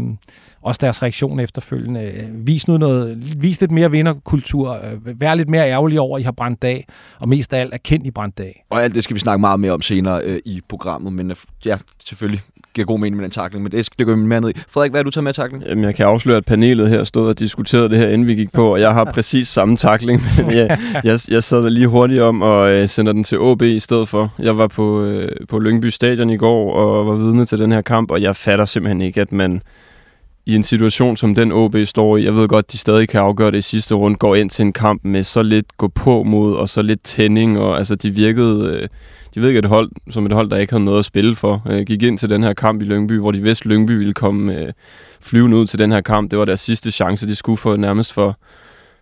også 0.62 0.78
deres 0.82 1.02
reaktion 1.02 1.40
efterfølgende. 1.40 2.02
Øh, 2.02 2.46
vis 2.46 2.68
nu 2.68 2.78
noget, 2.78 3.42
vis 3.42 3.60
lidt 3.60 3.70
mere 3.70 3.90
vinderkultur. 3.90 4.80
Øh, 4.84 5.20
vær 5.20 5.34
lidt 5.34 5.48
mere 5.48 5.68
ærgerlig 5.68 6.00
over, 6.00 6.16
at 6.16 6.20
I 6.20 6.24
har 6.24 6.32
brændt 6.32 6.62
dag. 6.62 6.86
Og 7.20 7.28
mest 7.28 7.52
af 7.54 7.60
alt 7.60 7.74
erkend, 7.74 8.06
I 8.06 8.10
brændt 8.10 8.38
dag. 8.38 8.64
Og 8.70 8.82
alt 8.82 8.94
det 8.94 9.04
skal 9.04 9.14
vi 9.14 9.20
snakke 9.20 9.40
meget 9.40 9.60
mere 9.60 9.72
om 9.72 9.82
senere 9.82 10.22
øh, 10.24 10.38
i 10.44 10.60
programmet. 10.68 11.12
Men 11.12 11.32
ja, 11.64 11.78
selvfølgelig 12.04 12.40
giver 12.74 12.86
god 12.86 12.98
mening 12.98 13.16
med 13.16 13.22
den 13.22 13.30
takling, 13.30 13.62
men 13.62 13.72
det, 13.72 13.88
det 13.98 14.06
går 14.06 14.14
vi 14.14 14.20
mere 14.20 14.40
ned 14.40 14.50
i. 14.50 14.52
Frederik, 14.68 14.90
hvad 14.90 15.00
er 15.00 15.04
du 15.04 15.10
taget 15.10 15.24
med 15.24 15.32
takling? 15.32 15.64
Jamen, 15.66 15.84
jeg 15.84 15.94
kan 15.94 16.06
afsløre, 16.06 16.36
at 16.36 16.44
panelet 16.44 16.88
her 16.88 17.04
stod 17.04 17.28
og 17.28 17.38
diskuterede 17.38 17.88
det 17.88 17.98
her, 17.98 18.08
inden 18.08 18.28
vi 18.28 18.34
gik 18.34 18.52
på, 18.52 18.72
og 18.72 18.80
jeg 18.80 18.92
har 18.92 19.04
præcis 19.14 19.48
samme 19.48 19.76
takling, 19.76 20.22
jeg, 20.50 20.78
jeg, 21.04 21.18
jeg 21.28 21.42
sad 21.42 21.70
lige 21.70 21.86
hurtigt 21.86 22.20
om 22.20 22.42
og 22.42 22.70
øh, 22.70 22.88
sender 22.88 23.12
den 23.12 23.24
til 23.24 23.38
OB 23.38 23.62
i 23.62 23.80
stedet 23.80 24.08
for. 24.08 24.32
Jeg 24.38 24.58
var 24.58 24.66
på, 24.66 25.04
øh, 25.04 25.28
på 25.48 25.58
Lyngby 25.58 25.86
Stadion 25.86 26.30
i 26.30 26.36
går 26.36 26.72
og 26.72 27.06
var 27.06 27.14
vidne 27.14 27.44
til 27.44 27.58
den 27.58 27.72
her 27.72 27.82
kamp, 27.82 28.10
og 28.10 28.22
jeg 28.22 28.36
fatter 28.36 28.64
simpelthen 28.64 29.00
ikke, 29.00 29.20
at 29.20 29.32
man 29.32 29.62
i 30.46 30.54
en 30.54 30.62
situation, 30.62 31.16
som 31.16 31.34
den 31.34 31.52
OB 31.52 31.76
står 31.84 32.16
i, 32.16 32.24
jeg 32.24 32.36
ved 32.36 32.48
godt, 32.48 32.72
de 32.72 32.78
stadig 32.78 33.08
kan 33.08 33.20
afgøre 33.20 33.50
det 33.50 33.58
i 33.58 33.60
sidste 33.60 33.94
runde, 33.94 34.16
går 34.16 34.34
ind 34.34 34.50
til 34.50 34.62
en 34.62 34.72
kamp 34.72 35.04
med 35.04 35.22
så 35.22 35.42
lidt 35.42 35.76
gå 35.76 35.88
på 35.88 36.22
mod, 36.22 36.54
og 36.54 36.68
så 36.68 36.82
lidt 36.82 37.02
tænding, 37.02 37.58
og 37.58 37.78
altså 37.78 37.94
de 37.94 38.10
virkede... 38.10 38.78
Øh, 38.82 38.88
de 39.34 39.40
ved 39.40 39.48
ikke 39.48 39.58
et 39.58 39.64
hold, 39.64 39.90
som 40.10 40.26
et 40.26 40.32
hold, 40.32 40.50
der 40.50 40.56
ikke 40.56 40.72
havde 40.72 40.84
noget 40.84 40.98
at 40.98 41.04
spille 41.04 41.36
for, 41.36 41.62
øh, 41.70 41.82
gik 41.86 42.02
ind 42.02 42.18
til 42.18 42.30
den 42.30 42.42
her 42.42 42.52
kamp 42.52 42.82
i 42.82 42.84
Lyngby, 42.84 43.18
hvor 43.18 43.30
de 43.30 43.42
vidste, 43.42 43.68
Lyngby 43.68 43.90
ville 43.90 44.14
komme 44.14 44.54
øh, 44.54 44.72
flyvende 45.20 45.56
ud 45.56 45.66
til 45.66 45.78
den 45.78 45.92
her 45.92 46.00
kamp. 46.00 46.30
Det 46.30 46.38
var 46.38 46.44
deres 46.44 46.60
sidste 46.60 46.90
chance, 46.90 47.26
de 47.28 47.34
skulle 47.34 47.56
få 47.56 47.76
nærmest 47.76 48.12
for, 48.12 48.38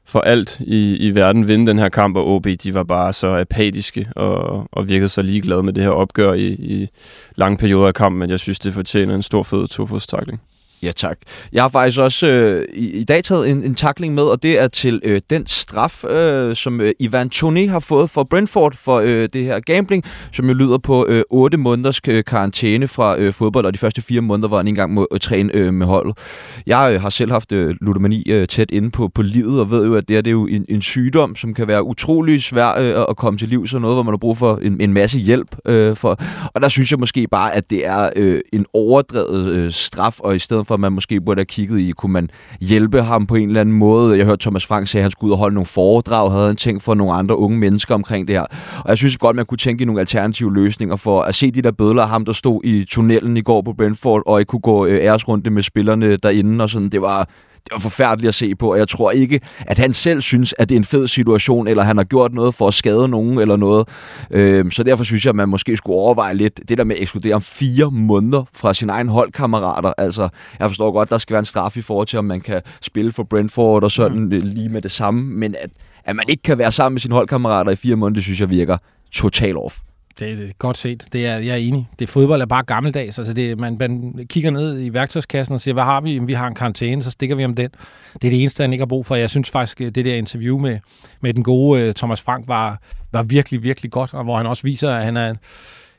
for 0.05 0.21
alt 0.21 0.61
i, 0.61 0.97
i 0.97 1.15
verden 1.15 1.49
vinde 1.49 1.67
den 1.67 1.79
her 1.79 1.89
kamp, 1.89 2.17
og 2.17 2.29
OB 2.29 2.47
de 2.63 2.75
var 2.75 2.83
bare 2.83 3.13
så 3.13 3.39
apatiske 3.39 4.07
og, 4.17 4.69
og 4.73 4.89
virkede 4.89 5.09
så 5.09 5.23
ligeglade 5.23 5.63
med 5.63 5.73
det 5.73 5.83
her 5.83 5.91
opgør 5.91 6.33
i, 6.33 6.47
i 6.47 6.89
lange 7.37 7.59
perioder 7.59 7.87
af 7.87 7.95
kampen, 7.95 8.19
men 8.19 8.31
jeg 8.31 8.41
synes, 8.41 8.59
det 8.59 8.75
fortjener 8.75 9.15
en 9.15 9.23
stor 9.23 9.43
fed 9.43 9.69
tofodstakling. 9.69 10.41
Ja, 10.83 10.93
tak. 10.93 11.19
Jeg 11.53 11.63
har 11.63 11.69
faktisk 11.69 12.01
også 12.01 12.27
øh, 12.27 12.65
i, 12.75 12.91
i 12.91 13.05
dag 13.05 13.25
taget 13.25 13.51
en, 13.51 13.63
en 13.63 13.75
takling 13.75 14.15
med, 14.15 14.23
og 14.23 14.43
det 14.43 14.61
er 14.61 14.69
til 14.69 15.01
øh, 15.05 15.21
den 15.31 15.47
straf, 15.47 16.05
øh, 16.05 16.57
som 16.57 16.81
øh, 16.81 16.93
Ivan 17.01 17.31
Toni 17.31 17.67
har 17.67 17.81
fået 17.81 18.11
for 18.11 18.25
Brentford 18.25 18.75
for 18.75 18.99
øh, 18.99 19.29
det 19.33 19.45
her 19.45 19.61
gambling, 19.61 20.05
som 20.33 20.47
jo 20.47 20.53
lyder 20.53 20.79
på 20.79 21.07
øh, 21.09 21.23
8 21.31 21.59
måneders 21.59 22.01
øh, 22.09 22.25
karantæne 22.25 22.89
fra 22.89 23.19
øh, 23.19 23.33
fodbold, 23.33 23.67
og 23.67 23.73
de 23.73 23.79
første 23.79 24.03
fire 24.03 24.21
måneder, 24.21 24.49
hvor 24.49 24.57
han 24.57 24.67
ikke 24.67 24.73
engang 24.73 24.95
må 24.95 25.07
øh, 25.13 25.21
træne 25.21 25.55
øh, 25.55 25.75
med 25.75 25.87
holdet. 25.87 26.19
Jeg 26.67 26.91
øh, 26.95 27.03
har 27.03 27.11
selv 27.11 27.31
haft 27.33 27.53
øh, 27.53 27.75
ludomani 27.81 28.31
øh, 28.31 28.49
tæt 28.49 28.71
inde 28.71 28.91
på, 28.91 29.09
på 29.09 29.23
livet, 29.23 29.61
og 29.61 29.71
ved 29.71 29.87
jo, 29.87 29.95
at 29.95 30.09
det, 30.09 30.17
er, 30.17 30.21
det 30.21 30.31
er 30.31 30.33
jo 30.33 30.47
en, 30.47 30.65
en 30.69 30.83
sygdom, 30.83 31.37
som 31.37 31.55
kan 31.55 31.69
være 31.69 31.85
utrolig 31.85 32.43
svær 32.43 32.69
øh, 32.79 33.05
at 33.09 33.17
komme 33.17 33.39
til 33.39 33.49
liv, 33.49 33.67
så 33.67 33.79
noget, 33.79 33.97
hvor 33.97 34.03
man 34.03 34.13
har 34.13 34.19
brug 34.19 34.39
for 34.39 34.59
en, 34.63 34.81
en 34.81 34.93
masse 34.93 35.19
hjælp. 35.19 35.57
Øh, 35.67 35.97
for. 35.97 36.21
Og 36.55 36.63
der 36.63 36.69
synes 36.69 36.91
jeg 36.91 36.99
måske 36.99 37.27
bare, 37.31 37.55
at 37.55 37.71
det 37.71 37.87
er 37.87 38.11
øh, 38.17 38.41
en 38.53 38.67
overdrevet 38.75 39.47
øh, 39.55 39.73
straf, 39.73 40.21
og 40.21 40.37
i 40.37 40.39
stedet 40.39 40.67
for, 40.71 40.75
at 40.75 40.81
man 40.81 40.93
måske 40.93 41.21
burde 41.21 41.39
have 41.39 41.45
kigget 41.45 41.81
i, 41.81 41.91
kunne 41.91 42.13
man 42.13 42.31
hjælpe 42.61 43.03
ham 43.03 43.27
på 43.27 43.35
en 43.35 43.49
eller 43.49 43.61
anden 43.61 43.75
måde. 43.75 44.19
Jeg 44.19 44.27
hørte 44.27 44.43
Thomas 44.43 44.67
Frank 44.67 44.87
sige, 44.87 44.99
at 45.01 45.05
han 45.05 45.11
skulle 45.11 45.29
ud 45.29 45.33
og 45.33 45.39
holde 45.39 45.55
nogle 45.55 45.67
foredrag, 45.67 46.31
havde 46.31 46.47
han 46.47 46.57
tænkt 46.57 46.83
for 46.83 46.95
nogle 46.95 47.13
andre 47.13 47.37
unge 47.39 47.59
mennesker 47.59 47.95
omkring 47.95 48.29
det 48.29 48.37
her. 48.37 48.47
Og 48.79 48.89
jeg 48.89 48.99
synes 48.99 49.19
godt, 49.19 49.37
man 49.37 49.47
kunne 49.47 49.59
tænke 49.59 49.83
i 49.83 49.85
nogle 49.85 50.01
alternative 50.01 50.55
løsninger 50.55 50.97
for 50.97 51.23
at 51.23 51.35
se 51.35 51.51
de 51.51 51.63
der 51.63 51.71
bødler, 51.71 52.07
ham 52.07 52.25
der 52.25 52.33
stod 52.33 52.61
i 52.65 52.85
tunnelen 52.85 53.37
i 53.37 53.41
går 53.41 53.63
på 53.63 53.73
Brentford, 53.73 54.23
og 54.27 54.41
ikke 54.41 54.51
kunne 54.51 54.61
gå 54.61 54.87
øh, 54.87 55.05
æresrunde 55.05 55.51
med 55.51 55.63
spillerne 55.63 56.17
derinde 56.17 56.65
og 56.65 56.71
sådan. 56.71 56.89
Det 56.89 57.03
var, 57.03 57.29
det 57.65 57.73
var 57.73 57.79
forfærdeligt 57.79 58.29
at 58.29 58.35
se 58.35 58.55
på, 58.55 58.73
og 58.73 58.79
jeg 58.79 58.89
tror 58.89 59.11
ikke, 59.11 59.41
at 59.59 59.79
han 59.79 59.93
selv 59.93 60.21
synes, 60.21 60.55
at 60.59 60.69
det 60.69 60.75
er 60.75 60.79
en 60.79 60.85
fed 60.85 61.09
situation, 61.09 61.69
eller 61.69 61.83
han 61.83 61.97
har 61.97 62.05
gjort 62.05 62.35
noget 62.35 62.55
for 62.55 62.69
at 62.69 62.75
skade 62.75 63.09
nogen 63.09 63.39
eller 63.39 63.57
noget. 63.57 63.89
Øh, 64.31 64.73
så 64.73 64.83
derfor 64.83 65.05
synes 65.05 65.25
jeg, 65.25 65.31
at 65.31 65.37
man 65.37 65.49
måske 65.49 65.77
skulle 65.77 65.97
overveje 65.97 66.35
lidt 66.35 66.61
det 66.69 66.79
der 66.79 66.85
med 66.85 66.97
at 66.97 67.03
ekskludere 67.03 67.35
om 67.35 67.43
fire 67.43 67.91
måneder 67.91 68.45
fra 68.53 68.75
sine 68.75 68.93
egne 68.93 69.11
holdkammerater. 69.11 69.93
Altså, 69.99 70.29
jeg 70.59 70.71
forstår 70.71 70.93
godt, 70.93 71.11
der 71.11 71.19
skal 71.19 71.35
være 71.35 71.39
en 71.39 71.45
straf 71.45 71.77
i 71.77 71.83
forhold 71.83 72.07
til, 72.07 72.19
om 72.19 72.25
man 72.25 72.41
kan 72.41 72.61
spille 72.81 73.13
for 73.13 73.23
Brentford 73.23 73.85
og 73.85 73.91
sådan 73.91 74.19
mm. 74.19 74.31
lige 74.31 74.69
med 74.69 74.83
det 74.83 74.91
samme, 74.91 75.23
men 75.23 75.55
at, 75.61 75.71
at 76.05 76.17
man 76.17 76.25
ikke 76.29 76.43
kan 76.43 76.59
være 76.59 76.73
sammen 76.73 76.95
med 76.95 77.01
sine 77.01 77.15
holdkammerater 77.15 77.71
i 77.73 77.77
fire 77.77 77.97
måneder, 77.97 78.15
det 78.15 78.25
synes 78.25 78.41
jeg 78.41 78.51
virker 78.51 78.77
total 79.13 79.57
off 79.57 79.79
det 80.21 80.33
er 80.33 80.53
godt 80.59 80.79
set. 80.79 81.05
Det 81.13 81.27
er, 81.27 81.37
jeg 81.39 81.53
er 81.53 81.57
enig. 81.57 81.89
Det 81.99 82.09
fodbold 82.09 82.43
er 82.43 82.47
bare 82.47 82.63
gammeldags. 82.63 83.19
Altså 83.19 83.35
det, 83.35 83.59
man, 83.59 83.77
man 83.79 84.27
kigger 84.29 84.51
ned 84.51 84.83
i 84.85 84.93
værktøjskassen 84.93 85.55
og 85.55 85.61
siger, 85.61 85.73
hvad 85.73 85.83
har 85.83 86.01
vi? 86.01 86.19
Vi 86.19 86.33
har 86.33 86.47
en 86.47 86.55
karantæne, 86.55 87.03
så 87.03 87.11
stikker 87.11 87.37
vi 87.37 87.45
om 87.45 87.55
den. 87.55 87.71
Det 88.13 88.25
er 88.25 88.31
det 88.31 88.41
eneste, 88.41 88.63
han 88.63 88.73
ikke 88.73 88.83
har 88.83 88.87
brug 88.87 89.07
for. 89.07 89.15
Jeg 89.15 89.31
synes 89.31 89.51
faktisk, 89.51 89.81
øh, 89.81 89.91
det 89.91 90.05
der 90.05 90.15
interview 90.15 90.59
med, 90.59 90.79
med 91.21 91.35
den 91.35 91.43
gode 91.43 91.81
øh, 91.83 91.95
Thomas 91.95 92.21
Frank 92.21 92.49
var, 92.49 92.79
var 93.13 93.23
virkelig, 93.23 93.63
virkelig 93.63 93.91
godt, 93.91 94.15
og 94.15 94.25
hvor 94.25 94.37
han 94.37 94.47
også 94.47 94.63
viser, 94.63 94.91
at 94.91 95.05
han 95.05 95.17
er 95.17 95.35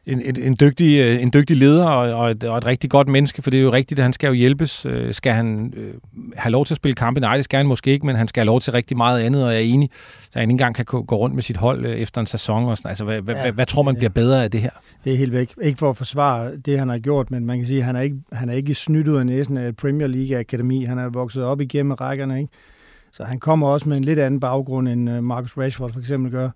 en, 0.05 0.22
en, 0.22 0.39
en, 0.41 0.58
dygtig, 0.60 1.00
øh, 1.00 1.22
en 1.22 1.31
dygtig 1.34 1.58
leder 1.58 1.86
og, 1.86 2.13
og, 2.13 2.31
et, 2.31 2.43
og 2.43 2.58
et 2.58 2.65
rigtig 2.65 2.89
godt 2.89 3.08
menneske, 3.08 3.41
for 3.41 3.51
det 3.51 3.58
er 3.58 3.63
jo 3.63 3.72
rigtigt, 3.72 4.00
at 4.00 4.03
han 4.03 4.13
skal 4.13 4.27
jo 4.27 4.34
hjælpes. 4.34 4.86
Øh, 4.86 5.13
skal 5.13 5.34
han 5.34 5.74
øh, 5.77 5.93
have 6.36 6.51
lov 6.51 6.65
til 6.65 6.74
at 6.74 6.75
spille 6.75 6.96
kampe? 6.96 7.20
Nej, 7.20 7.36
det 7.36 7.46
skal 7.46 7.58
han 7.58 7.67
måske 7.67 7.91
ikke, 7.91 8.05
men 8.05 8.15
han 8.15 8.27
skal 8.27 8.41
have 8.41 8.46
lov 8.46 8.62
til 8.62 8.74
rigtig 8.74 8.98
meget 8.98 9.20
andet, 9.20 9.46
og 9.46 9.51
jeg 9.51 9.60
er 9.60 9.65
enig, 9.65 9.89
så 10.22 10.39
han 10.39 10.41
ikke 10.43 10.51
engang 10.51 10.75
kan 10.75 10.86
gå 10.86 11.15
rundt 11.15 11.36
med 11.36 11.43
sit 11.43 11.58
hold 11.58 11.86
øh, 11.86 11.91
efter 11.91 12.22
en 12.22 12.27
sæson. 12.27 12.65
Og 12.65 12.77
sådan. 12.77 12.89
Altså, 12.89 13.05
hvad, 13.05 13.15
ja, 13.15 13.41
hvad, 13.41 13.51
hvad 13.51 13.65
tror 13.65 13.84
man 13.84 13.96
bliver 13.96 14.10
bedre 14.10 14.43
af 14.43 14.51
det 14.51 14.62
her? 14.62 14.70
Det 15.03 15.13
er 15.13 15.17
helt 15.17 15.31
væk. 15.31 15.53
Ikke 15.62 15.77
for 15.77 15.89
at 15.89 15.98
forsvare 15.98 16.58
det, 16.58 16.79
han 16.79 16.89
har 16.89 16.98
gjort, 17.00 17.31
men 17.31 17.46
man 17.46 17.58
kan 17.58 17.65
sige, 17.65 17.79
at 17.79 17.86
han 17.86 17.96
er 17.96 18.01
ikke, 18.01 18.17
han 18.31 18.50
er 18.50 18.53
ikke 18.53 18.75
snydt 18.75 19.08
ud 19.08 19.17
af 19.17 19.25
næsen 19.25 19.58
af 19.58 19.75
Premier 19.75 20.08
League 20.08 20.38
Akademi. 20.38 20.86
Han 20.86 20.98
er 20.98 21.10
vokset 21.10 21.43
op 21.43 21.62
igennem 21.62 21.91
rækkerne, 21.91 22.41
ikke? 22.41 22.53
Så 23.12 23.24
han 23.24 23.39
kommer 23.39 23.67
også 23.67 23.89
med 23.89 23.98
en 23.98 24.03
lidt 24.03 24.20
anden 24.20 24.39
baggrund, 24.39 24.89
end 24.89 25.10
øh, 25.10 25.24
Marcus 25.24 25.58
Rashford 25.58 25.93
for 25.93 26.00
eksempel 26.00 26.31
gør. 26.31 26.50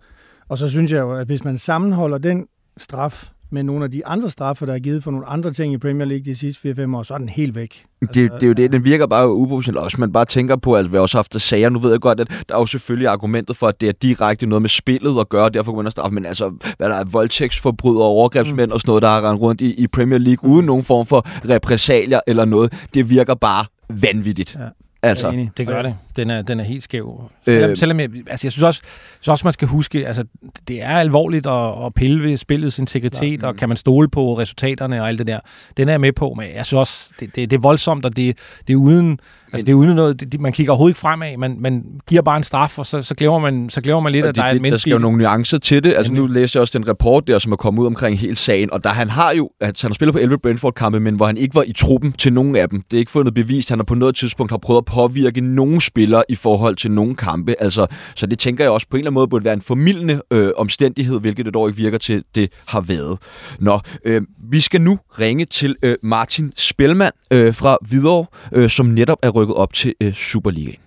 Og 0.50 0.58
så 0.58 0.70
synes 0.70 0.92
jeg 0.92 1.00
jo, 1.00 1.14
at 1.14 1.28
hvis 1.28 1.44
man 1.44 1.58
sammenholder 1.58 2.18
den 2.18 2.48
straf, 2.78 3.30
med 3.56 3.64
nogle 3.64 3.86
af 3.86 3.92
de 3.92 4.06
andre 4.06 4.30
straffe, 4.30 4.66
der 4.66 4.74
er 4.74 4.80
givet 4.80 5.04
for 5.04 5.12
nogle 5.12 5.26
andre 5.26 5.52
ting 5.52 5.74
i 5.74 5.78
Premier 5.78 6.06
League 6.06 6.26
de 6.26 6.36
sidste 6.36 6.70
4-5 6.70 6.96
år, 6.96 7.04
så 7.04 7.14
er 7.14 7.18
den 7.18 7.30
helt 7.30 7.56
væk. 7.56 7.86
Altså, 8.02 8.22
det, 8.22 8.32
det 8.32 8.44
er 8.44 8.48
jo 8.48 8.54
det, 8.54 8.72
den 8.72 8.84
virker 8.86 9.08
bare 9.08 9.34
uproportionelt 9.34 9.84
også. 9.84 9.98
Man 10.00 10.12
bare 10.12 10.26
tænker 10.26 10.56
på, 10.56 10.76
at 10.76 10.92
vi 10.92 10.98
også 10.98 11.18
har 11.18 11.20
haft 11.20 11.42
sager. 11.42 11.70
Nu 11.70 11.80
ved 11.80 11.92
jeg 11.92 12.00
godt, 12.00 12.20
at 12.20 12.46
der 12.50 12.56
er 12.56 12.60
jo 12.60 12.66
selvfølgelig 12.66 13.08
argumentet 13.08 13.58
for, 13.58 13.68
at 13.68 13.82
det 13.82 13.90
er 13.90 13.94
direkte 13.94 14.46
noget 14.46 14.62
med 14.62 14.70
spillet 14.70 15.20
at 15.20 15.30
gøre, 15.30 15.50
derfor 15.50 15.72
kan 15.76 15.84
man 15.84 15.92
straffe. 15.92 16.16
Men 16.16 16.26
altså, 16.26 16.50
hvad 16.78 16.90
der 16.90 16.96
er 16.96 17.04
voldtægtsforbrydere 17.04 18.04
og 18.04 18.10
overgrebsmænd 18.10 18.70
mm. 18.70 18.74
og 18.74 18.80
sådan 18.80 18.90
noget, 18.90 19.02
der 19.02 19.10
har 19.10 19.30
rendt 19.30 19.42
rundt 19.42 19.62
i, 19.62 19.74
i 19.74 19.88
Premier 19.88 20.20
League, 20.20 20.50
uden 20.50 20.66
nogen 20.66 20.84
form 20.84 21.06
for 21.06 21.50
repressalier 21.50 22.20
eller 22.28 22.46
noget, 22.46 22.88
det 22.94 23.10
virker 23.10 23.36
bare 23.36 23.66
vanvittigt. 23.90 24.58
Ja. 24.60 24.85
Altså, 25.10 25.48
det 25.58 25.68
gør 25.68 25.82
det. 25.82 25.96
Den 26.16 26.30
er, 26.30 26.42
den 26.42 26.60
er 26.60 26.64
helt 26.64 26.84
skæv. 26.84 27.32
Selvom, 27.46 27.70
øh, 27.70 27.78
selvom 27.78 28.00
jeg, 28.00 28.10
altså 28.28 28.48
jeg 28.48 28.52
synes 28.52 28.64
også, 28.64 28.82
synes 29.20 29.28
også, 29.28 29.46
man 29.46 29.54
skal 29.54 29.68
huske, 29.68 30.08
altså 30.08 30.26
det 30.68 30.82
er 30.82 30.98
alvorligt 30.98 31.48
at, 31.48 31.86
at 31.86 31.94
pille 31.94 32.24
ved 32.24 32.38
spillets 32.38 32.80
integritet, 32.80 33.42
ja, 33.42 33.48
og 33.48 33.56
kan 33.56 33.70
man 33.70 33.78
stole 33.78 34.10
på 34.10 34.40
resultaterne 34.40 35.02
og 35.02 35.08
alt 35.08 35.20
det 35.20 35.28
der. 35.28 35.40
Den 35.78 35.88
er 35.88 35.94
jeg 35.94 36.02
med 36.02 36.14
på, 36.14 36.34
men 36.34 36.48
jeg 36.56 36.66
synes 36.66 36.80
også, 36.80 37.12
det, 37.20 37.36
det, 37.36 37.50
det 37.50 37.58
er 37.58 37.62
voldsomt, 37.62 38.06
og 38.06 38.18
det, 38.18 38.38
det 38.68 38.74
er 38.74 38.78
uden 38.78 39.20
Altså, 39.56 39.66
det 39.66 39.72
er 39.72 39.76
uden 39.76 39.96
noget, 39.96 40.32
det, 40.32 40.42
man 40.42 40.54
kigger 40.54 40.72
overhovedet 40.72 40.92
ikke 40.92 41.00
fremad, 41.00 41.38
man, 41.38 41.58
man 41.60 41.84
giver 42.08 42.22
bare 42.22 42.38
en 42.38 42.44
straf, 42.44 42.80
og 42.80 42.86
så, 42.86 43.02
så, 43.02 43.16
glemmer, 43.16 43.40
man, 43.40 43.70
så 43.70 43.82
glemmer 43.82 44.02
man 44.02 44.12
lidt, 44.12 44.26
at 44.26 44.36
der 44.36 44.44
er 44.44 44.52
et 44.52 44.62
menneske. 44.62 44.72
Der 44.72 44.80
skal 44.80 44.92
jo 44.92 44.98
nogle 44.98 45.18
nuancer 45.18 45.58
til 45.58 45.84
det. 45.84 45.94
Altså, 45.94 46.14
nu 46.14 46.28
læser 46.28 46.60
jeg 46.60 46.62
også 46.62 46.78
den 46.78 46.88
rapport 46.88 47.28
der, 47.28 47.40
som 47.40 47.52
er 47.52 47.56
kommet 47.56 47.82
ud 47.82 47.88
omkring 47.88 48.20
hele 48.20 48.36
sagen, 48.36 48.74
og 48.74 48.84
der 48.84 48.90
han 48.90 49.10
har 49.10 49.32
jo, 49.32 49.50
at 49.62 49.82
han 49.82 49.92
har 49.92 49.96
spillet 49.96 50.14
på 50.14 50.20
11 50.20 50.38
Brentford-kampe, 50.38 51.00
men 51.00 51.16
hvor 51.16 51.26
han 51.26 51.38
ikke 51.38 51.56
var 51.56 51.64
i 51.68 51.74
truppen 51.74 52.12
til 52.12 52.34
nogen 52.34 52.56
af 52.56 52.70
dem. 52.70 52.82
Det 52.92 52.98
er 52.98 53.00
ikke 53.00 53.12
fundet 53.12 53.34
bevist, 53.34 53.70
han 53.70 53.80
har 53.80 53.84
på 53.84 53.96
noget 53.96 54.16
tidspunkt 54.16 54.52
har 54.52 54.58
prøvet 54.58 54.78
at 54.78 54.86
påvirke 54.86 55.42
nogen 55.42 55.82
spillere 55.82 56.24
i 56.30 56.36
forhold 56.36 56.76
til 56.76 56.92
nogen 56.92 57.16
kampe. 57.16 57.56
Altså, 57.60 57.88
så 58.16 58.26
det 58.26 58.40
tænker 58.40 58.64
jeg 58.64 58.72
også 58.72 58.88
på 58.90 58.98
en 58.98 59.00
eller 59.00 59.10
anden 59.10 59.14
måde 59.14 59.28
burde 59.28 59.46
være 59.46 59.54
en 59.54 59.62
formidlende 59.62 60.22
øh, 60.32 60.50
omstændighed, 60.58 61.20
hvilket 61.20 61.46
det 61.46 61.54
dog 61.54 61.70
ikke 61.70 61.78
virker 61.78 61.98
til, 61.98 62.24
det 62.36 62.52
har 62.68 62.82
været. 62.82 63.18
Nå, 63.60 63.80
øh, 64.06 64.22
vi 64.52 64.60
skal 64.60 64.82
nu 64.82 65.00
ringe 65.20 65.46
til 65.46 65.76
øh, 65.84 65.96
Martin 66.04 66.52
Spelman 66.56 67.12
øh, 67.32 67.54
fra 67.54 67.78
Hvidovre, 67.82 68.26
øh, 68.52 68.70
som 68.70 68.86
netop 68.86 69.18
er 69.22 69.30
rykket 69.30 69.45
op 69.54 69.74
til 69.74 69.94
øh, 70.02 70.14
Superligaen. 70.14 70.80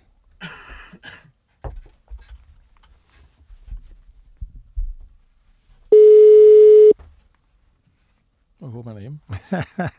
Jeg 8.61 8.69
håber, 8.69 8.91
han 8.91 8.97
er 8.97 9.01
hjemme. 9.01 9.19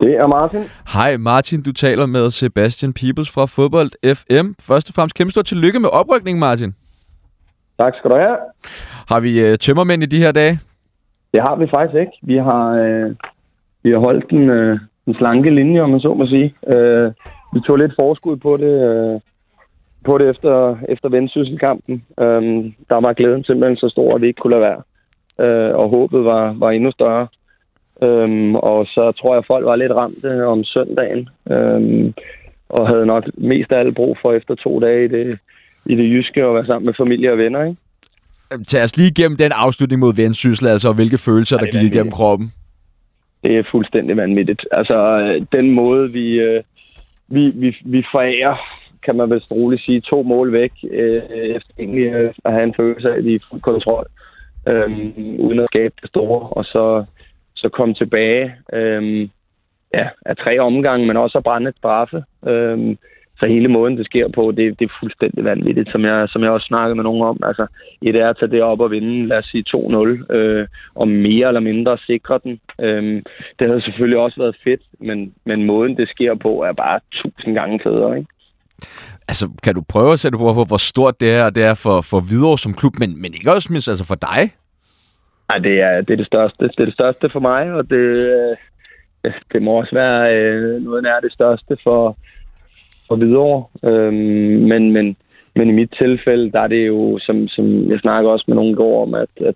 Det 0.00 0.14
er 0.14 0.26
Martin. 0.26 0.60
Hej 0.92 1.16
Martin, 1.16 1.62
du 1.62 1.72
taler 1.72 2.06
med 2.06 2.30
Sebastian 2.30 2.92
Peebles 2.92 3.30
fra 3.30 3.46
Fodbold 3.46 4.14
FM. 4.14 4.46
Først 4.60 4.88
og 4.88 4.94
fremmest 4.94 5.14
kæmpe 5.14 5.30
stort 5.30 5.44
tillykke 5.44 5.80
med 5.80 5.88
oprykningen, 5.88 6.40
Martin. 6.40 6.74
Tak 7.80 7.92
skal 7.98 8.10
du 8.10 8.16
have. 8.16 8.36
Har 9.08 9.20
vi 9.20 9.40
øh, 9.40 9.58
tømmermænd 9.58 10.02
i 10.02 10.06
de 10.06 10.18
her 10.18 10.32
dage? 10.32 10.60
Det 11.32 11.40
har 11.48 11.56
vi 11.56 11.66
faktisk 11.74 11.96
ikke. 12.00 12.12
Vi 12.22 12.36
har, 12.36 12.64
øh, 12.70 13.16
vi 13.82 13.90
har 13.90 13.98
holdt 13.98 14.30
den, 14.30 14.50
øh, 14.50 14.80
en 15.06 15.14
slanke 15.14 15.50
linje, 15.50 15.80
om 15.80 15.90
man 15.90 16.00
så 16.00 16.14
må 16.14 16.26
sige. 16.26 16.54
Øh, 16.74 17.12
vi 17.54 17.60
tog 17.66 17.76
lidt 17.76 17.92
forskud 18.00 18.36
på 18.36 18.56
det, 18.56 18.74
øh, 18.90 19.20
på 20.04 20.18
det 20.18 20.30
efter, 20.30 20.76
efter 20.88 21.08
vendsysselkampen. 21.08 22.04
Øh, 22.20 22.42
der 22.90 23.00
var 23.06 23.12
glæden 23.12 23.44
simpelthen 23.44 23.76
så 23.76 23.88
stor, 23.88 24.14
at 24.14 24.22
vi 24.22 24.26
ikke 24.26 24.40
kunne 24.40 24.56
lade 24.56 24.68
være. 24.68 24.82
Øh, 25.44 25.74
og 25.74 25.88
håbet 25.88 26.24
var, 26.24 26.54
var 26.58 26.70
endnu 26.70 26.90
større. 26.90 27.26
Øh, 28.02 28.54
og 28.54 28.86
så 28.86 29.12
tror 29.12 29.32
jeg, 29.34 29.38
at 29.38 29.46
folk 29.46 29.64
var 29.66 29.76
lidt 29.76 29.92
ramte 29.92 30.46
om 30.46 30.64
søndagen. 30.64 31.28
Øh, 31.50 32.12
og 32.68 32.88
havde 32.88 33.06
nok 33.06 33.24
mest 33.34 33.72
af 33.72 33.78
alt 33.78 33.94
brug 33.94 34.16
for 34.22 34.32
efter 34.32 34.54
to 34.54 34.80
dage 34.80 35.04
i 35.04 35.08
det, 35.08 35.38
i 35.86 35.94
det 35.94 36.10
jyske 36.10 36.42
at 36.42 36.54
være 36.54 36.66
sammen 36.66 36.86
med 36.86 36.94
familie 36.94 37.32
og 37.32 37.38
venner, 37.38 37.64
ikke? 37.64 37.76
Tag 38.68 38.84
os 38.84 38.96
lige 38.96 39.10
igennem 39.10 39.36
den 39.36 39.52
afslutning 39.54 40.00
mod 40.00 40.14
Vendsyssel, 40.16 40.66
altså 40.66 40.92
hvilke 40.92 41.18
følelser, 41.18 41.56
der 41.56 41.66
gik 41.66 41.92
igennem 41.92 42.12
kroppen 42.12 42.52
det 43.42 43.58
er 43.58 43.70
fuldstændig 43.70 44.16
vanvittigt. 44.16 44.66
Altså, 44.72 44.98
den 45.52 45.70
måde, 45.70 46.12
vi, 46.12 46.40
øh, 46.40 46.62
vi, 47.28 47.52
vi, 47.54 47.76
vi 47.84 48.04
forærer, 48.14 48.56
kan 49.04 49.16
man 49.16 49.30
vist 49.30 49.50
roligt 49.50 49.82
sige, 49.82 50.00
to 50.00 50.22
mål 50.22 50.52
væk, 50.52 50.72
øh, 50.90 51.22
efter 51.56 51.72
egentlig 51.78 52.04
øh, 52.04 52.34
at 52.44 52.52
have 52.52 52.64
en 52.64 52.74
følelse 52.74 53.10
af, 53.10 53.16
at 53.16 53.24
vi 53.24 53.34
er 53.34 53.38
fuld 53.50 53.60
kontrol, 53.60 54.06
øh, 54.68 54.90
uden 55.38 55.58
at 55.58 55.68
skabe 55.72 55.94
det 56.02 56.10
store, 56.10 56.40
og 56.40 56.64
så, 56.64 57.04
så 57.54 57.68
komme 57.68 57.94
tilbage 57.94 58.54
øh, 58.72 59.28
ja, 59.98 60.08
af 60.26 60.36
tre 60.36 60.58
omgange, 60.58 61.06
men 61.06 61.16
også 61.16 61.38
at 61.38 61.44
brænde 61.44 61.68
et 61.68 61.76
straffe. 61.76 62.24
Øh, 62.46 62.96
så 63.40 63.48
hele 63.48 63.68
måden, 63.68 63.98
det 63.98 64.06
sker 64.06 64.28
på, 64.28 64.52
det, 64.56 64.78
det 64.78 64.84
er 64.84 64.98
fuldstændig 65.00 65.44
vanvittigt, 65.44 65.90
som 65.92 66.04
jeg, 66.04 66.28
som 66.28 66.42
jeg 66.42 66.50
også 66.50 66.66
snakkede 66.66 66.94
med 66.94 67.04
nogen 67.04 67.22
om. 67.22 67.38
Altså, 67.42 67.66
et 68.02 68.16
er 68.16 68.28
at 68.28 68.36
tage 68.38 68.50
det 68.50 68.62
op 68.62 68.80
og 68.80 68.90
vinde, 68.90 69.26
lad 69.26 69.38
os 69.38 69.46
sige 69.50 69.64
2-0, 69.76 70.34
øh, 70.34 70.66
og 70.94 71.08
mere 71.08 71.48
eller 71.48 71.60
mindre 71.60 71.98
sikre 71.98 72.40
den. 72.44 72.60
Øh, 72.80 73.22
det 73.58 73.68
havde 73.68 73.82
selvfølgelig 73.82 74.18
også 74.18 74.40
været 74.40 74.56
fedt, 74.64 74.82
men, 75.00 75.34
men 75.44 75.64
måden, 75.64 75.96
det 75.96 76.08
sker 76.08 76.34
på, 76.34 76.62
er 76.62 76.72
bare 76.72 77.00
tusind 77.12 77.54
gange 77.54 77.80
federe, 77.82 78.18
ikke? 78.18 78.30
Altså, 79.28 79.48
kan 79.64 79.74
du 79.74 79.82
prøve 79.88 80.12
at 80.12 80.20
sætte 80.20 80.38
på, 80.38 80.64
hvor 80.70 80.76
stort 80.90 81.20
det 81.20 81.32
er, 81.34 81.50
det 81.50 81.64
er 81.64 81.74
for, 81.74 81.96
for 82.10 82.20
Hvidovre 82.20 82.58
som 82.58 82.74
klub, 82.74 82.94
men, 82.98 83.22
men 83.22 83.34
ikke 83.34 83.52
også 83.52 83.68
mindst 83.72 83.88
altså 83.88 84.06
for 84.06 84.14
dig? 84.14 84.42
Nej, 85.50 85.58
det 85.58 85.80
er, 85.80 86.00
det 86.00 86.12
er 86.12 86.16
det 86.16 86.26
største. 86.26 86.64
Det 86.64 86.80
er 86.80 86.84
det 86.84 86.94
største 87.00 87.30
for 87.32 87.40
mig, 87.40 87.72
og 87.72 87.90
det, 87.90 88.04
øh, 88.36 88.56
det 89.52 89.62
må 89.62 89.70
også 89.80 89.94
være 89.94 90.34
øh, 90.36 90.82
noget 90.82 91.06
af 91.06 91.22
det 91.22 91.32
største 91.32 91.76
for, 91.84 92.16
for 93.10 93.16
videre. 93.16 93.64
Øhm, 93.90 94.60
men, 94.72 94.92
men, 94.92 95.16
men 95.56 95.68
i 95.68 95.72
mit 95.72 95.92
tilfælde, 96.02 96.52
der 96.52 96.60
er 96.60 96.66
det 96.66 96.86
jo, 96.86 97.18
som, 97.18 97.48
som 97.48 97.90
jeg 97.90 97.98
snakker 98.00 98.30
også 98.30 98.44
med 98.48 98.56
nogen 98.56 98.74
går 98.74 99.02
om, 99.02 99.14
at, 99.14 99.34
at 99.40 99.54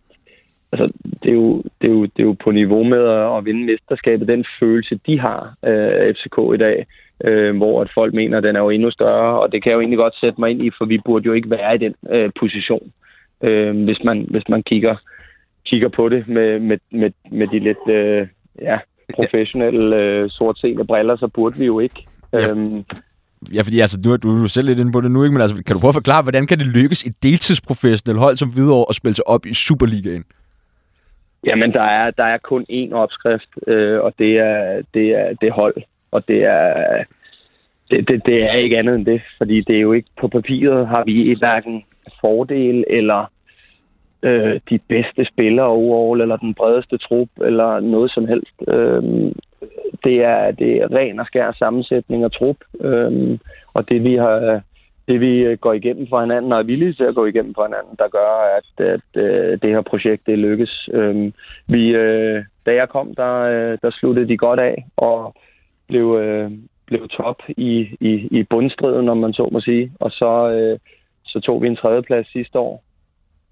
altså, 0.72 0.86
det, 1.22 1.30
er 1.30 1.34
jo, 1.34 1.62
det, 1.80 1.88
er 1.90 1.92
jo, 1.92 2.02
det 2.02 2.18
er 2.18 2.24
jo 2.30 2.36
på 2.44 2.50
niveau 2.50 2.84
med 2.84 3.02
at, 3.16 3.36
at 3.36 3.44
vinde 3.44 3.64
mesterskabet, 3.66 4.28
den 4.28 4.44
følelse, 4.60 5.00
de 5.06 5.20
har 5.20 5.54
af 5.62 6.08
øh, 6.08 6.14
FCK 6.14 6.38
i 6.54 6.58
dag, 6.66 6.86
øh, 7.24 7.56
hvor 7.56 7.80
at 7.82 7.90
folk 7.94 8.14
mener, 8.14 8.38
at 8.38 8.44
den 8.44 8.56
er 8.56 8.60
jo 8.60 8.70
endnu 8.70 8.90
større, 8.90 9.40
og 9.40 9.52
det 9.52 9.62
kan 9.62 9.70
jeg 9.70 9.76
jo 9.76 9.80
egentlig 9.80 9.98
godt 9.98 10.20
sætte 10.20 10.40
mig 10.40 10.50
ind 10.50 10.62
i, 10.62 10.70
for 10.78 10.84
vi 10.84 10.98
burde 11.04 11.26
jo 11.26 11.32
ikke 11.32 11.50
være 11.50 11.74
i 11.74 11.78
den 11.78 11.94
øh, 12.10 12.30
position, 12.40 12.92
øh, 13.42 13.84
hvis, 13.84 14.04
man, 14.04 14.26
hvis 14.30 14.48
man 14.48 14.62
kigger, 14.62 14.96
kigger 15.66 15.88
på 15.88 16.08
det 16.08 16.28
med, 16.28 16.58
med, 16.60 16.78
med, 16.90 17.10
med 17.30 17.46
de 17.46 17.58
lidt 17.58 17.88
øh, 17.88 18.26
ja, 18.60 18.78
professionelle 19.14 19.96
øh, 19.96 20.30
sortseende 20.30 20.84
briller, 20.84 21.16
så 21.16 21.28
burde 21.28 21.58
vi 21.58 21.66
jo 21.66 21.80
ikke. 21.80 22.06
Ja. 22.32 22.38
Ja, 23.54 23.62
fordi 23.62 23.80
altså, 23.80 24.00
du, 24.04 24.16
du 24.16 24.42
er 24.42 24.46
selv 24.46 24.68
lidt 24.68 24.80
inde 24.80 24.92
på 24.92 25.00
det 25.00 25.10
nu, 25.10 25.24
ikke? 25.24 25.32
men 25.32 25.42
altså, 25.42 25.62
kan 25.64 25.74
du 25.74 25.80
prøve 25.80 25.94
at 25.94 26.00
forklare, 26.02 26.22
hvordan 26.22 26.46
kan 26.46 26.58
det 26.58 26.66
lykkes 26.66 27.02
et 27.02 27.22
deltidsprofessionelt 27.22 28.20
hold 28.20 28.36
som 28.36 28.52
Hvidovre 28.52 28.86
at 28.88 28.94
spille 28.94 29.14
sig 29.14 29.28
op 29.28 29.46
i 29.46 29.54
Superligaen? 29.54 30.24
Jamen, 31.46 31.72
der 31.72 31.82
er, 31.82 32.10
der 32.10 32.24
er 32.24 32.38
kun 32.38 32.66
én 32.70 32.92
opskrift, 32.92 33.48
øh, 33.66 34.00
og 34.00 34.14
det 34.18 34.38
er, 34.38 34.82
det 34.94 35.06
er 35.08 35.34
det 35.40 35.52
hold. 35.52 35.76
Og 36.10 36.28
det 36.28 36.44
er, 36.44 37.04
det, 37.90 38.08
det, 38.08 38.22
det 38.26 38.42
er 38.42 38.52
ikke 38.52 38.78
andet 38.78 38.94
end 38.94 39.06
det, 39.06 39.22
fordi 39.38 39.60
det 39.60 39.76
er 39.76 39.80
jo 39.80 39.92
ikke 39.92 40.08
på 40.20 40.28
papiret, 40.28 40.86
har 40.86 41.04
vi 41.04 41.32
et 41.32 41.38
hverken 41.38 41.84
fordel 42.20 42.84
eller 42.90 43.30
øh, 44.22 44.60
de 44.70 44.78
bedste 44.88 45.24
spillere 45.24 45.66
overall, 45.66 46.20
eller 46.20 46.36
den 46.36 46.54
bredeste 46.54 46.98
trup, 46.98 47.28
eller 47.44 47.80
noget 47.80 48.10
som 48.10 48.28
helst. 48.28 48.54
Øh, 48.68 49.02
det 50.04 50.24
er, 50.24 50.50
det 50.50 50.76
er 50.76 50.94
ren 50.94 51.20
og 51.20 51.26
skær 51.26 51.52
sammensætning 51.52 52.24
og 52.24 52.32
trup, 52.32 52.56
øhm, 52.80 53.38
og 53.74 53.88
det 53.88 54.04
vi 54.04 54.14
har 54.14 54.60
det 55.08 55.20
vi 55.20 55.38
øh, 55.38 55.58
går 55.58 55.72
igennem 55.72 56.06
for 56.08 56.20
hinanden 56.20 56.52
og 56.52 56.58
er 56.58 56.62
villige 56.62 56.92
til 56.92 57.04
at 57.04 57.14
gå 57.14 57.26
igennem 57.26 57.54
for 57.54 57.64
hinanden, 57.64 57.96
der 57.98 58.08
gør, 58.08 58.56
at, 58.56 58.86
at, 58.86 59.00
at 59.16 59.22
øh, 59.22 59.58
det 59.62 59.70
her 59.70 59.80
projekt 59.80 60.26
det 60.26 60.38
lykkes. 60.38 60.88
Øhm, 60.92 61.32
vi, 61.66 61.88
øh, 61.88 62.44
da 62.66 62.74
jeg 62.74 62.88
kom, 62.88 63.14
der, 63.14 63.34
øh, 63.40 63.78
der 63.82 63.90
sluttede 63.90 64.28
de 64.28 64.36
godt 64.36 64.60
af 64.60 64.86
og 64.96 65.34
blev, 65.88 66.18
øh, 66.22 66.50
blev 66.86 67.08
top 67.08 67.42
i, 67.48 67.96
i, 68.00 68.12
i 68.38 68.42
bundstriden, 68.42 69.08
om 69.08 69.16
man 69.16 69.32
så 69.32 69.48
må 69.52 69.60
sige. 69.60 69.92
Og 70.00 70.10
så, 70.10 70.50
øh, 70.50 70.78
så 71.24 71.40
tog 71.40 71.62
vi 71.62 71.66
en 71.66 71.76
tredjeplads 71.76 72.32
sidste 72.32 72.58
år 72.58 72.83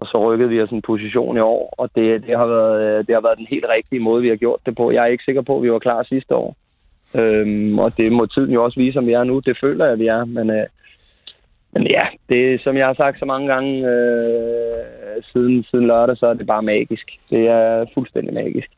og 0.03 0.07
så 0.09 0.17
rykkede 0.27 0.49
vi 0.49 0.61
os 0.61 0.69
en 0.69 0.81
position 0.81 1.37
i 1.37 1.39
år, 1.39 1.73
og 1.77 1.89
det, 1.95 2.23
det, 2.27 2.37
har 2.37 2.45
været, 2.45 2.75
øh, 2.83 2.97
det 3.07 3.15
har 3.15 3.21
været 3.21 3.37
den 3.37 3.47
helt 3.49 3.65
rigtige 3.75 3.99
måde, 3.99 4.21
vi 4.21 4.29
har 4.29 4.35
gjort 4.35 4.59
det 4.65 4.75
på. 4.75 4.91
Jeg 4.91 5.01
er 5.03 5.11
ikke 5.13 5.23
sikker 5.23 5.41
på, 5.41 5.57
at 5.57 5.63
vi 5.63 5.71
var 5.71 5.79
klar 5.79 6.03
sidste 6.03 6.35
år. 6.35 6.55
Øhm, 7.15 7.79
og 7.79 7.97
det 7.97 8.11
må 8.11 8.25
tiden 8.25 8.53
jo 8.53 8.63
også 8.63 8.79
vise, 8.79 8.99
om 8.99 9.07
vi 9.07 9.13
er 9.13 9.23
nu. 9.23 9.39
Det 9.39 9.57
føler 9.61 9.85
jeg, 9.85 9.93
at 9.93 9.99
vi 9.99 10.07
er. 10.07 10.25
Men, 10.25 10.49
øh, 10.49 10.65
men 11.73 11.87
ja, 11.91 12.05
det 12.29 12.61
som 12.61 12.77
jeg 12.77 12.85
har 12.85 12.93
sagt 12.93 13.19
så 13.19 13.25
mange 13.25 13.47
gange 13.53 13.71
øh, 13.91 15.23
siden, 15.31 15.63
siden 15.63 15.87
lørdag, 15.87 16.17
så 16.17 16.25
er 16.27 16.33
det 16.33 16.47
bare 16.47 16.63
magisk. 16.63 17.05
Det 17.29 17.47
er 17.47 17.85
fuldstændig 17.93 18.33
magisk. 18.33 18.69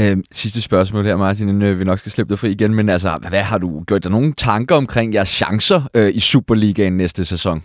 Øhm, 0.00 0.24
sidste 0.30 0.62
spørgsmål 0.62 1.04
her, 1.04 1.16
Martin, 1.16 1.48
inden 1.48 1.62
øh, 1.62 1.78
vi 1.78 1.84
nok 1.84 1.98
skal 1.98 2.12
slippe 2.12 2.30
dig 2.30 2.38
fri 2.38 2.50
igen. 2.50 2.74
Men 2.74 2.88
altså, 2.88 3.08
hvad 3.30 3.42
har 3.42 3.58
du 3.58 3.84
gjort 3.86 4.04
dig 4.04 4.10
nogle 4.10 4.32
tanker 4.32 4.74
omkring 4.74 5.14
jeres 5.14 5.28
chancer 5.28 5.80
øh, 5.94 6.10
i 6.14 6.20
Superligaen 6.20 6.96
næste 6.96 7.24
sæson? 7.24 7.62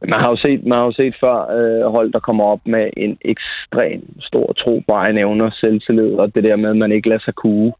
Man 0.00 0.20
har 0.20 0.30
jo 0.30 0.36
set, 0.36 0.66
man 0.66 0.78
har 0.78 0.84
jo 0.84 0.92
set 0.92 1.14
før 1.20 1.36
øh, 1.58 1.92
hold, 1.92 2.12
der 2.12 2.18
kommer 2.18 2.44
op 2.44 2.60
med 2.66 2.90
en 2.96 3.18
ekstrem 3.20 4.20
stor 4.20 4.52
tro 4.52 4.82
på 4.88 4.92
egen 4.92 5.18
evner, 5.18 5.50
selvtillid, 5.50 6.12
og 6.14 6.34
det 6.34 6.44
der 6.44 6.56
med, 6.56 6.70
at 6.70 6.76
man 6.76 6.92
ikke 6.92 7.08
lader 7.08 7.24
sig 7.24 7.34
kue. 7.34 7.72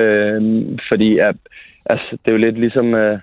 Øh, 0.00 0.62
fordi 0.92 1.18
at, 1.18 1.36
altså, 1.86 2.06
det 2.10 2.30
er 2.30 2.34
jo 2.34 2.44
lidt 2.46 2.58
ligesom 2.58 2.94
øh, 2.94 3.18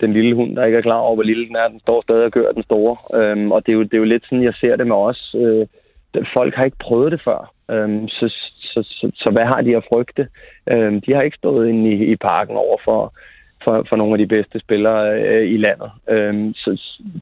den 0.00 0.12
lille 0.12 0.34
hund, 0.34 0.56
der 0.56 0.64
ikke 0.64 0.78
er 0.78 0.82
klar 0.82 0.98
over, 1.06 1.14
hvor 1.14 1.22
lille 1.22 1.46
den 1.46 1.56
er. 1.56 1.68
Den 1.68 1.80
står 1.80 2.02
stadig 2.02 2.24
og 2.24 2.30
gør 2.30 2.52
den 2.52 2.62
store. 2.62 2.96
Øh, 3.18 3.48
og 3.48 3.66
det 3.66 3.72
er, 3.72 3.76
jo, 3.76 3.82
det 3.82 3.94
er 3.94 3.98
jo 4.04 4.12
lidt 4.12 4.24
sådan, 4.24 4.44
jeg 4.44 4.54
ser 4.54 4.76
det 4.76 4.86
med 4.86 4.96
os. 4.96 5.34
Øh, 5.38 5.66
folk 6.36 6.54
har 6.54 6.64
ikke 6.64 6.84
prøvet 6.86 7.12
det 7.12 7.20
før. 7.24 7.52
Øh, 7.70 8.08
så, 8.08 8.26
så, 8.58 8.82
så, 8.82 9.10
så 9.14 9.28
hvad 9.32 9.44
har 9.44 9.60
de 9.60 9.76
at 9.76 9.86
frygte? 9.92 10.28
Øh, 10.70 10.92
de 11.06 11.14
har 11.14 11.22
ikke 11.22 11.36
stået 11.36 11.68
inde 11.68 11.90
i, 11.90 12.12
i 12.12 12.16
parken 12.16 12.56
over 12.56 12.78
for 12.84 13.14
for, 13.64 13.86
for 13.88 13.96
nogle 13.96 14.14
af 14.14 14.18
de 14.18 14.26
bedste 14.26 14.58
spillere 14.60 15.20
øh, 15.20 15.50
i 15.50 15.56
landet. 15.56 15.90
Øhm, 16.08 16.54
så 16.54 16.70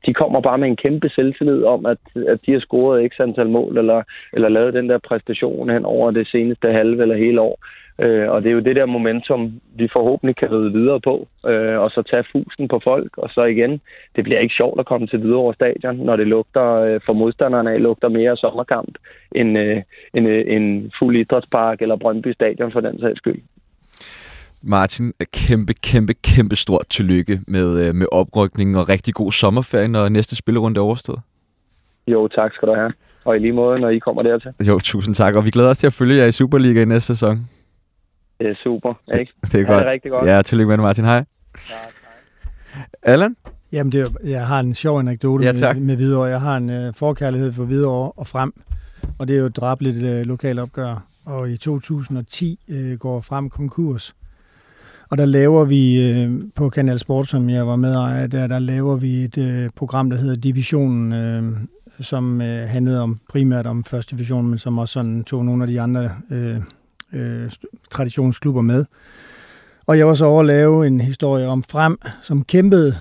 de 0.07 0.15
kommer 0.15 0.41
bare 0.41 0.59
med 0.59 0.69
en 0.69 0.77
kæmpe 0.77 1.09
selvtillid 1.09 1.65
om, 1.65 1.87
at, 1.87 1.99
at 2.29 2.39
de 2.47 2.53
har 2.53 2.61
scoret 2.61 3.13
x 3.13 3.21
antal 3.21 3.49
mål, 3.49 3.79
eller, 3.79 4.03
eller 4.33 4.49
lavet 4.49 4.75
den 4.75 4.89
der 4.89 4.99
præstation 4.99 5.71
hen 5.71 5.85
over 5.85 6.11
det 6.11 6.29
seneste 6.29 6.73
halve 6.73 7.03
eller 7.03 7.17
hele 7.17 7.41
år. 7.41 7.59
Øh, 7.99 8.31
og 8.31 8.43
det 8.43 8.49
er 8.49 8.55
jo 8.55 8.61
det 8.61 8.77
der 8.77 8.87
momentum, 8.87 9.61
vi 9.75 9.89
forhåbentlig 9.93 10.37
kan 10.37 10.53
ride 10.53 10.73
videre 10.73 11.01
på, 11.01 11.29
øh, 11.47 11.79
og 11.79 11.91
så 11.91 12.03
tage 12.03 12.25
fusen 12.33 12.69
på 12.69 12.81
folk, 12.85 13.19
og 13.19 13.31
så 13.31 13.45
igen, 13.45 13.81
det 14.17 14.25
bliver 14.25 14.41
ikke 14.41 14.55
sjovt 14.55 14.81
at 14.81 14.87
komme 14.87 15.07
til 15.07 15.19
Hvidovre 15.19 15.55
Stadion, 15.55 15.97
når 15.97 16.17
det 16.17 16.27
lugter 16.27 16.73
øh, 16.73 17.01
for 17.07 17.13
modstanderne 17.13 17.73
af, 17.73 17.83
lugter 17.83 18.09
mere 18.09 18.37
sommerkamp 18.37 18.99
end 19.35 19.59
øh, 19.59 19.83
en, 20.15 20.27
øh, 20.27 20.45
en 20.47 20.93
fuld 20.99 21.17
idrætspark 21.17 21.83
eller 21.83 21.97
Brøndby 21.97 22.33
Stadion 22.33 22.73
for 22.73 22.81
den 22.81 23.01
sags 23.01 23.19
skyld. 23.19 23.43
Martin, 24.63 25.13
kæmpe, 25.33 25.75
kæmpe, 25.75 26.13
kæmpe 26.23 26.57
stort 26.57 26.87
tillykke 26.91 27.41
med, 27.49 27.89
øh, 27.89 27.95
med 27.95 28.07
oprykningen 28.13 28.77
og 28.77 28.89
rigtig 28.89 29.15
god 29.15 29.33
sommerferie, 29.33 29.89
når 29.89 30.09
næste 30.09 30.37
spillerunde 30.37 30.79
er 30.79 30.83
overstået. 30.83 31.21
Jo, 32.07 32.29
tak 32.29 32.53
skal 32.55 32.69
du 32.69 32.75
have. 32.75 32.93
Og 33.25 33.37
i 33.37 33.39
lige 33.39 33.53
måde, 33.53 33.81
når 33.81 33.89
I 33.89 33.99
kommer 33.99 34.23
dertil. 34.23 34.53
Jo, 34.69 34.79
tusind 34.79 35.15
tak. 35.15 35.35
Og 35.35 35.45
vi 35.45 35.51
glæder 35.51 35.71
os 35.71 35.79
til 35.79 35.87
at 35.87 35.93
følge 35.93 36.17
jer 36.17 36.27
i 36.27 36.33
Superliga 36.33 36.83
i 36.83 36.85
næste 36.85 37.07
sæson. 37.07 37.49
Det 38.39 38.51
er 38.51 38.55
super, 38.63 38.95
ikke? 39.19 39.33
Det 39.43 39.55
er 39.55 39.65
godt. 39.65 39.79
Det 39.79 39.87
er 39.87 39.91
rigtig 39.91 40.11
godt. 40.11 40.27
Ja, 40.27 40.43
tillykke 40.43 40.69
med 40.69 40.77
det, 40.77 40.83
Martin. 40.83 41.05
Hej. 41.05 41.17
Tak, 41.17 41.25
hej. 42.75 42.83
Allan? 43.03 43.37
Jamen, 43.73 43.93
det 43.93 44.01
er, 44.01 44.07
jeg 44.25 44.47
har 44.47 44.61
en 44.61 44.75
sjov 44.75 44.99
anekdote 44.99 45.45
ja, 45.45 45.53
med, 45.53 45.81
med 45.81 45.97
Hvidovre. 45.97 46.29
Jeg 46.29 46.41
har 46.41 46.57
en 46.57 46.87
uh, 46.89 46.95
forkærlighed 46.95 47.53
for 47.53 47.65
Hvidovre 47.65 48.13
og 48.17 48.27
frem, 48.27 48.53
og 49.19 49.29
det 49.29 49.37
er 49.37 49.41
jo 49.41 49.47
et 49.47 49.57
drabligt 49.57 49.97
uh, 49.97 50.21
lokalt 50.21 50.61
opgør. 50.61 51.05
Og 51.25 51.51
i 51.51 51.57
2010 51.57 52.59
uh, 52.69 52.99
går 52.99 53.21
frem 53.21 53.51
konkurs. 53.51 54.15
Og 55.13 55.19
der 55.19 55.25
laver 55.25 55.65
vi 55.65 56.11
øh, 56.11 56.31
på 56.55 56.69
Kanal 56.69 56.99
Sport, 56.99 57.29
som 57.29 57.51
jeg 57.51 57.67
var 57.67 57.77
med 57.77 57.97
af, 57.97 58.31
der, 58.31 58.47
der 58.47 58.59
laver 58.59 58.97
vi 58.97 59.25
et 59.25 59.39
øh, 59.39 59.71
program, 59.77 60.11
der 60.11 60.17
hedder 60.17 60.37
Divisionen, 60.37 61.13
øh, 61.13 61.53
som 62.01 62.41
øh, 62.41 62.69
handlede 62.69 63.01
om 63.01 63.21
primært 63.29 63.67
om 63.67 63.85
første 63.85 64.17
division, 64.17 64.47
men 64.47 64.59
som 64.59 64.79
også 64.79 64.93
sådan 64.93 65.25
tog 65.25 65.45
nogle 65.45 65.63
af 65.63 65.69
de 65.69 65.81
andre 65.81 66.11
øh, 66.31 66.57
øh, 67.13 67.51
traditionsklubber 67.91 68.61
med. 68.61 68.85
Og 69.87 69.99
jeg 69.99 70.07
var 70.07 70.15
så 70.15 70.25
over 70.25 70.41
at 70.41 70.47
lave 70.47 70.87
en 70.87 71.01
historie 71.01 71.47
om 71.47 71.63
Frem, 71.63 71.99
som 72.23 72.45
kæmpede 72.45 72.95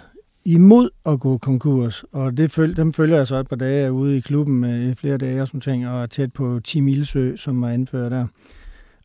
imod 0.45 0.89
at 1.05 1.19
gå 1.19 1.37
konkurs. 1.37 2.05
Og 2.11 2.37
det 2.37 2.51
føl, 2.51 2.77
dem 2.77 2.93
følger 2.93 3.17
jeg 3.17 3.27
så 3.27 3.35
et 3.35 3.47
par 3.47 3.55
dage 3.55 3.91
ude 3.91 4.17
i 4.17 4.19
klubben 4.19 4.63
øh, 4.63 4.69
med 4.69 4.95
flere 4.95 5.17
dage 5.17 5.41
og 5.41 5.47
sådan 5.47 5.61
ting, 5.61 5.87
og 5.87 6.01
er 6.01 6.05
tæt 6.05 6.33
på 6.33 6.59
Team 6.63 6.87
Ilsø, 6.87 7.35
som 7.37 7.61
var 7.61 7.69
anført 7.69 8.11
der. 8.11 8.27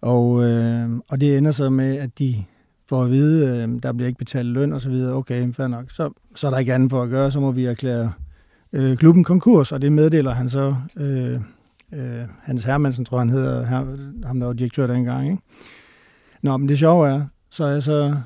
Og, 0.00 0.44
øh, 0.44 0.90
og 1.08 1.20
det 1.20 1.38
ender 1.38 1.50
så 1.50 1.70
med, 1.70 1.96
at 1.96 2.18
de 2.18 2.44
for 2.88 3.02
at 3.02 3.10
vide, 3.10 3.46
øh, 3.46 3.82
der 3.82 3.92
bliver 3.92 4.06
ikke 4.06 4.18
betalt 4.18 4.48
løn 4.48 4.72
og 4.72 4.80
så 4.80 4.90
videre. 4.90 5.14
Okay, 5.14 5.52
fair 5.52 5.66
nok. 5.66 5.90
Så, 5.90 6.10
så 6.36 6.46
er 6.46 6.50
der 6.50 6.58
ikke 6.58 6.74
andet 6.74 6.90
for 6.90 7.02
at 7.02 7.10
gøre, 7.10 7.30
så 7.30 7.40
må 7.40 7.50
vi 7.50 7.64
erklære 7.64 8.12
øh, 8.72 8.96
klubben 8.96 9.24
konkurs, 9.24 9.72
og 9.72 9.82
det 9.82 9.92
meddeler 9.92 10.34
han 10.34 10.48
så, 10.48 10.74
øh, 10.96 11.40
øh, 11.94 12.24
Hans 12.42 12.64
Hermansen, 12.64 13.04
tror 13.04 13.18
han 13.18 13.30
hedder, 13.30 13.66
her, 13.66 13.84
ham 14.26 14.40
der 14.40 14.46
var 14.46 14.52
direktør 14.52 14.86
dengang. 14.86 15.26
Ikke? 15.30 15.42
Nå, 16.42 16.56
men 16.56 16.68
det 16.68 16.78
sjove 16.78 17.08
er, 17.08 17.26
så 17.50 17.64
er 17.64 17.70
jeg 17.70 17.82
så 17.82 18.16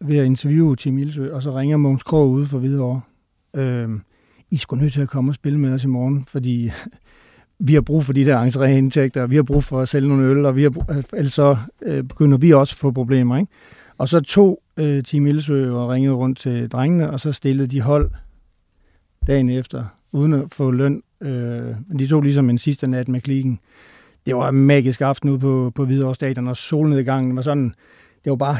ved 0.00 0.18
at 0.18 0.26
interviewe 0.26 0.76
Tim 0.76 0.98
Ilsø, 0.98 1.32
og 1.34 1.42
så 1.42 1.50
ringer 1.50 1.76
Mogens 1.76 2.02
Krog 2.02 2.30
ude 2.30 2.46
for 2.46 2.58
Hvidovre. 2.58 3.00
Øh, 3.54 3.88
I 4.50 4.56
skulle 4.56 4.82
nødt 4.82 4.92
til 4.92 5.00
at 5.00 5.08
komme 5.08 5.30
og 5.30 5.34
spille 5.34 5.58
med 5.58 5.72
os 5.72 5.84
i 5.84 5.88
morgen, 5.88 6.24
fordi 6.28 6.70
vi 7.66 7.74
har 7.74 7.80
brug 7.80 8.04
for 8.04 8.12
de 8.12 8.24
der 8.24 8.42
entréindtægter, 8.42 9.26
vi 9.26 9.36
har 9.36 9.42
brug 9.42 9.64
for 9.64 9.80
at 9.80 9.88
sælge 9.88 10.08
nogle 10.08 10.24
øl, 10.24 10.44
og 10.44 10.56
vi 10.56 10.62
har, 10.62 11.02
ellers 11.12 11.32
så 11.32 11.56
øh, 11.82 12.04
begynder 12.04 12.38
vi 12.38 12.52
også 12.52 12.72
at 12.74 12.78
få 12.78 12.90
problemer. 12.90 13.36
Ikke? 13.36 13.52
Og 13.98 14.08
så 14.08 14.20
tog 14.20 14.62
øh, 14.76 15.02
Team 15.02 15.26
Ildsø 15.26 15.72
og 15.72 15.88
ringede 15.88 16.14
rundt 16.14 16.38
til 16.38 16.68
drengene, 16.68 17.10
og 17.10 17.20
så 17.20 17.32
stillede 17.32 17.68
de 17.68 17.80
hold 17.80 18.10
dagen 19.26 19.48
efter, 19.48 19.84
uden 20.12 20.32
at 20.32 20.44
få 20.52 20.70
løn. 20.70 21.02
Øh, 21.20 21.74
de 21.98 22.06
tog 22.06 22.22
ligesom 22.22 22.50
en 22.50 22.58
sidste 22.58 22.90
nat 22.90 23.08
med 23.08 23.20
klikken. 23.20 23.60
Det 24.26 24.36
var 24.36 24.48
en 24.48 24.54
magisk 24.54 25.00
aften 25.00 25.30
ude 25.30 25.38
på, 25.38 25.72
på 25.74 25.84
Hvidovre 25.84 26.14
Stadion, 26.14 26.48
og 26.48 26.56
solnedgangen 26.56 27.36
var 27.36 27.42
sådan, 27.42 27.74
det 28.24 28.30
var 28.30 28.36
bare 28.36 28.56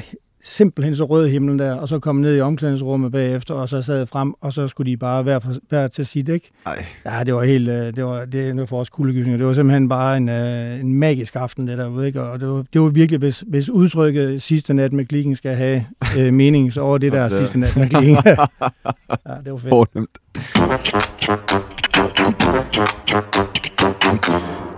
simpelthen 0.49 0.97
så 0.97 1.05
rød 1.05 1.29
himmel 1.29 1.59
der, 1.59 1.75
og 1.75 1.89
så 1.89 1.99
kom 1.99 2.17
ned 2.17 2.37
i 2.37 2.41
omklædningsrummet 2.41 3.13
bagefter, 3.13 3.55
og 3.55 3.69
så 3.69 3.83
sad 3.83 4.07
frem, 4.07 4.35
og 4.41 4.53
så 4.53 4.69
skulle 4.69 4.91
de 4.91 4.97
bare 4.97 5.27
være, 5.27 5.41
for, 5.41 5.53
være 5.71 5.89
til 5.89 6.07
sit, 6.07 6.29
ikke? 6.29 6.51
Ej. 6.67 6.85
Ja, 7.07 7.25
det 7.25 7.35
var 7.35 7.43
helt, 7.43 7.69
øh, 7.69 7.97
det 7.97 8.05
var, 8.05 8.25
det 8.25 8.57
var 8.57 8.67
for 8.67 8.81
os 8.81 8.91
kuldegysninger. 8.91 9.37
Det 9.37 9.47
var 9.47 9.53
simpelthen 9.53 9.89
bare 9.89 10.17
en, 10.17 10.29
øh, 10.29 10.81
en 10.81 10.95
magisk 10.95 11.37
aften, 11.37 11.69
det 11.69 11.79
derude, 11.79 12.07
ikke? 12.07 12.23
Og 12.23 12.41
det 12.41 12.49
var, 12.49 12.65
det 12.73 12.81
var 12.81 12.89
virkelig, 12.89 13.19
hvis, 13.19 13.45
hvis 13.47 13.71
udtrykket 13.71 14.43
sidste 14.43 14.75
nat 14.75 14.93
med 14.93 15.05
klikken 15.05 15.37
skal 15.37 15.57
have 15.57 15.85
øh, 16.19 16.33
mening, 16.33 16.73
så 16.73 16.81
over 16.81 16.99
det 16.99 17.13
der 17.13 17.29
sidste 17.29 17.59
nat 17.59 17.77
med 17.77 17.89
klikken. 17.89 18.17
ja, 18.27 19.35
det 19.45 19.53
var 19.53 19.59
fedt. 19.59 19.69
Fornemt. 19.69 20.19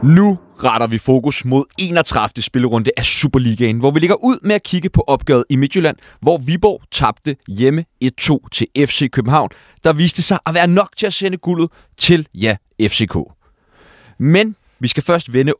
Nu 0.02 0.38
retter 0.64 0.86
vi 0.86 0.98
fokus 0.98 1.44
mod 1.44 1.64
31. 1.78 2.42
spillerunde 2.42 2.90
af 2.96 3.04
Superligaen, 3.04 3.78
hvor 3.78 3.90
vi 3.90 4.00
ligger 4.00 4.24
ud 4.24 4.38
med 4.42 4.54
at 4.54 4.62
kigge 4.62 4.90
på 4.90 5.04
opgøret 5.06 5.44
i 5.50 5.56
Midtjylland, 5.56 5.96
hvor 6.20 6.38
Viborg 6.38 6.82
tabte 6.90 7.36
hjemme 7.48 7.84
1-2 8.04 8.38
til 8.52 8.66
FC 8.76 9.10
København, 9.10 9.48
der 9.84 9.92
viste 9.92 10.22
sig 10.22 10.38
at 10.46 10.54
være 10.54 10.66
nok 10.66 10.88
til 10.96 11.06
at 11.06 11.14
sende 11.14 11.36
guldet 11.36 11.68
til, 11.98 12.28
ja, 12.34 12.56
FCK. 12.82 13.16
Men 14.18 14.56
vi 14.80 14.88
skal 14.88 15.02
først 15.02 15.32
vende 15.32 15.52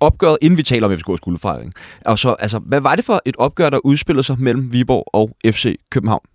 opgøret, 0.00 0.38
inden 0.42 0.56
vi 0.56 0.62
taler 0.62 0.86
om 0.86 0.92
FCK's 0.92 1.16
guldfejring. 1.16 1.72
Altså, 2.06 2.36
altså, 2.38 2.58
hvad 2.58 2.80
var 2.80 2.96
det 2.96 3.04
for 3.04 3.22
et 3.26 3.36
opgør, 3.38 3.70
der 3.70 3.78
udspillede 3.84 4.24
sig 4.24 4.40
mellem 4.40 4.72
Viborg 4.72 5.04
og 5.12 5.36
FC 5.46 5.74
København? 5.90 6.33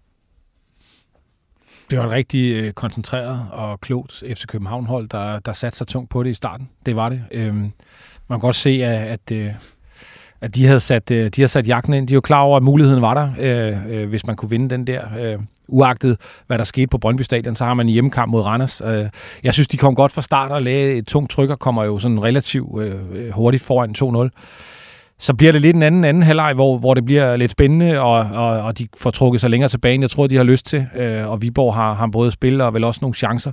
Det 1.89 1.99
var 1.99 2.05
et 2.05 2.11
rigtig 2.11 2.53
øh, 2.53 2.73
koncentreret 2.73 3.45
og 3.51 3.81
klogt 3.81 4.23
FC 4.33 4.45
København-hold, 4.47 5.09
der, 5.09 5.39
der 5.39 5.53
satte 5.53 5.77
sig 5.77 5.87
tungt 5.87 6.09
på 6.09 6.23
det 6.23 6.29
i 6.29 6.33
starten. 6.33 6.69
Det 6.85 6.95
var 6.95 7.09
det. 7.09 7.23
Øhm, 7.31 7.71
man 8.27 8.39
kan 8.39 8.39
godt 8.39 8.55
se, 8.55 8.69
at, 8.69 9.07
at, 9.07 9.31
øh, 9.31 9.51
at 10.41 10.55
de, 10.55 10.65
havde 10.65 10.79
sat, 10.79 11.11
øh, 11.11 11.25
de 11.25 11.41
havde 11.41 11.47
sat 11.47 11.67
jagten 11.67 11.93
ind. 11.93 12.07
De 12.07 12.15
er 12.15 12.21
klar 12.21 12.41
over, 12.41 12.57
at 12.57 12.63
muligheden 12.63 13.01
var 13.01 13.13
der, 13.13 13.31
øh, 13.39 13.93
øh, 13.93 14.09
hvis 14.09 14.25
man 14.25 14.35
kunne 14.35 14.49
vinde 14.49 14.69
den 14.69 14.87
der. 14.87 15.01
Øh, 15.19 15.39
uagtet 15.67 16.17
hvad 16.47 16.57
der 16.57 16.63
skete 16.63 16.87
på 16.87 16.97
Brøndby 16.97 17.21
Stadion, 17.21 17.55
så 17.55 17.65
har 17.65 17.73
man 17.73 17.85
en 17.85 17.93
hjemmekamp 17.93 18.31
mod 18.31 18.41
Randers. 18.41 18.81
Øh, 18.85 19.09
jeg 19.43 19.53
synes, 19.53 19.67
de 19.67 19.77
kom 19.77 19.95
godt 19.95 20.11
fra 20.11 20.21
start 20.21 20.51
og 20.51 20.61
lagde 20.61 20.93
et 20.93 21.07
tungt 21.07 21.31
tryk 21.31 21.49
og 21.49 21.59
kommer 21.59 21.83
jo 21.83 21.99
sådan 21.99 22.23
relativt 22.23 22.81
øh, 22.81 22.95
øh 23.13 23.31
hurtigt 23.31 23.63
foran 23.63 23.95
2-0 23.97 24.29
så 25.19 25.33
bliver 25.33 25.51
det 25.51 25.61
lidt 25.61 25.75
en 25.75 25.83
anden 25.83 26.03
anden 26.03 26.23
halvleg, 26.23 26.53
hvor, 26.53 26.77
hvor 26.77 26.93
det 26.93 27.05
bliver 27.05 27.37
lidt 27.37 27.51
spændende, 27.51 27.99
og, 27.99 28.15
og, 28.15 28.61
og 28.61 28.77
de 28.79 28.87
får 28.97 29.11
trukket 29.11 29.41
sig 29.41 29.49
længere 29.49 29.69
tilbage, 29.69 29.95
end 29.95 30.03
jeg 30.03 30.09
tror, 30.09 30.27
de 30.27 30.35
har 30.35 30.43
lyst 30.43 30.65
til. 30.65 30.87
Øh, 30.97 31.29
og 31.29 31.41
Viborg 31.41 31.75
har, 31.75 31.93
har 31.93 32.07
både 32.07 32.31
spil 32.31 32.61
og 32.61 32.73
vel 32.73 32.83
også 32.83 32.99
nogle 33.01 33.15
chancer. 33.15 33.51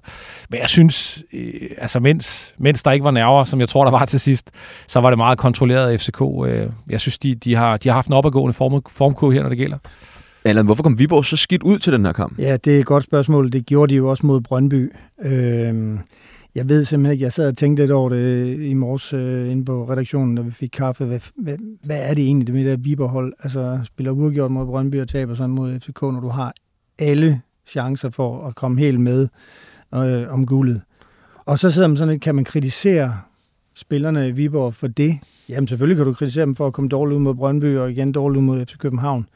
Men 0.50 0.60
jeg 0.60 0.68
synes, 0.68 1.22
øh, 1.32 1.70
altså 1.78 2.00
mens, 2.00 2.54
mens 2.58 2.82
der 2.82 2.90
ikke 2.90 3.04
var 3.04 3.10
nerver, 3.10 3.44
som 3.44 3.60
jeg 3.60 3.68
tror, 3.68 3.84
der 3.84 3.90
var 3.90 4.04
til 4.04 4.20
sidst, 4.20 4.50
så 4.86 5.00
var 5.00 5.10
det 5.10 5.18
meget 5.18 5.38
kontrolleret 5.38 5.90
af 5.90 6.00
FCK. 6.00 6.22
Øh, 6.46 6.66
jeg 6.90 7.00
synes, 7.00 7.18
de, 7.18 7.34
de, 7.34 7.54
har, 7.54 7.76
de 7.76 7.88
har 7.88 7.94
haft 7.94 8.06
en 8.06 8.12
opadgående 8.12 8.52
form, 8.52 8.82
formkurve 8.90 9.32
her, 9.32 9.42
når 9.42 9.48
det 9.48 9.58
gælder. 9.58 9.78
Allan, 10.44 10.64
hvorfor 10.64 10.82
kom 10.82 10.98
Viborg 10.98 11.24
så 11.24 11.36
skidt 11.36 11.62
ud 11.62 11.78
til 11.78 11.92
den 11.92 12.04
her 12.04 12.12
kamp? 12.12 12.38
Ja, 12.38 12.56
det 12.56 12.76
er 12.76 12.80
et 12.80 12.86
godt 12.86 13.04
spørgsmål. 13.04 13.52
Det 13.52 13.66
gjorde 13.66 13.90
de 13.90 13.96
jo 13.96 14.10
også 14.10 14.26
mod 14.26 14.40
Brøndby. 14.40 14.92
Øh, 15.22 15.74
jeg 16.56 16.68
ved 16.68 16.84
simpelthen 16.84 17.12
ikke, 17.12 17.22
jeg 17.22 17.32
sad 17.32 17.48
og 17.48 17.56
tænkte 17.56 17.82
lidt 17.82 17.92
over 17.92 18.08
det 18.08 18.16
øh, 18.16 18.70
i 18.70 18.74
morges 18.74 19.12
øh, 19.12 19.50
inde 19.50 19.64
på 19.64 19.90
redaktionen, 19.90 20.34
da 20.34 20.42
vi 20.42 20.50
fik 20.50 20.70
kaffe. 20.72 21.04
Hvad, 21.04 21.20
hvad, 21.36 21.56
hvad 21.84 21.98
er 22.02 22.14
det 22.14 22.24
egentlig, 22.24 22.46
det 22.46 22.54
med 22.54 22.64
det 22.64 22.70
der 22.70 22.84
Viberhold? 22.84 23.32
Altså, 23.42 23.80
spiller 23.84 24.12
uafgjort 24.12 24.50
mod 24.50 24.66
Brøndby 24.66 25.00
og 25.00 25.08
taber 25.08 25.34
sådan 25.34 25.50
mod 25.50 25.80
FCK, 25.80 26.02
når 26.02 26.20
du 26.20 26.28
har 26.28 26.54
alle 26.98 27.40
chancer 27.66 28.10
for 28.10 28.46
at 28.46 28.54
komme 28.54 28.80
helt 28.80 29.00
med 29.00 29.28
øh, 29.94 30.32
om 30.32 30.46
guldet. 30.46 30.80
Og 31.44 31.58
så 31.58 31.70
sidder 31.70 31.88
man 31.88 31.96
sådan, 31.96 32.20
kan 32.20 32.34
man 32.34 32.44
kritisere 32.44 33.18
spillerne 33.74 34.28
i 34.28 34.32
Viborg 34.32 34.74
for 34.74 34.86
det? 34.86 35.18
Jamen 35.48 35.68
selvfølgelig 35.68 35.96
kan 35.96 36.06
du 36.06 36.12
kritisere 36.12 36.46
dem 36.46 36.56
for 36.56 36.66
at 36.66 36.72
komme 36.72 36.88
dårligt 36.88 37.16
ud 37.16 37.22
mod 37.22 37.34
Brøndby 37.34 37.76
og 37.76 37.90
igen 37.90 38.12
dårligt 38.12 38.38
ud 38.38 38.44
mod 38.44 38.66
FC 38.66 38.78
København. 38.78 39.26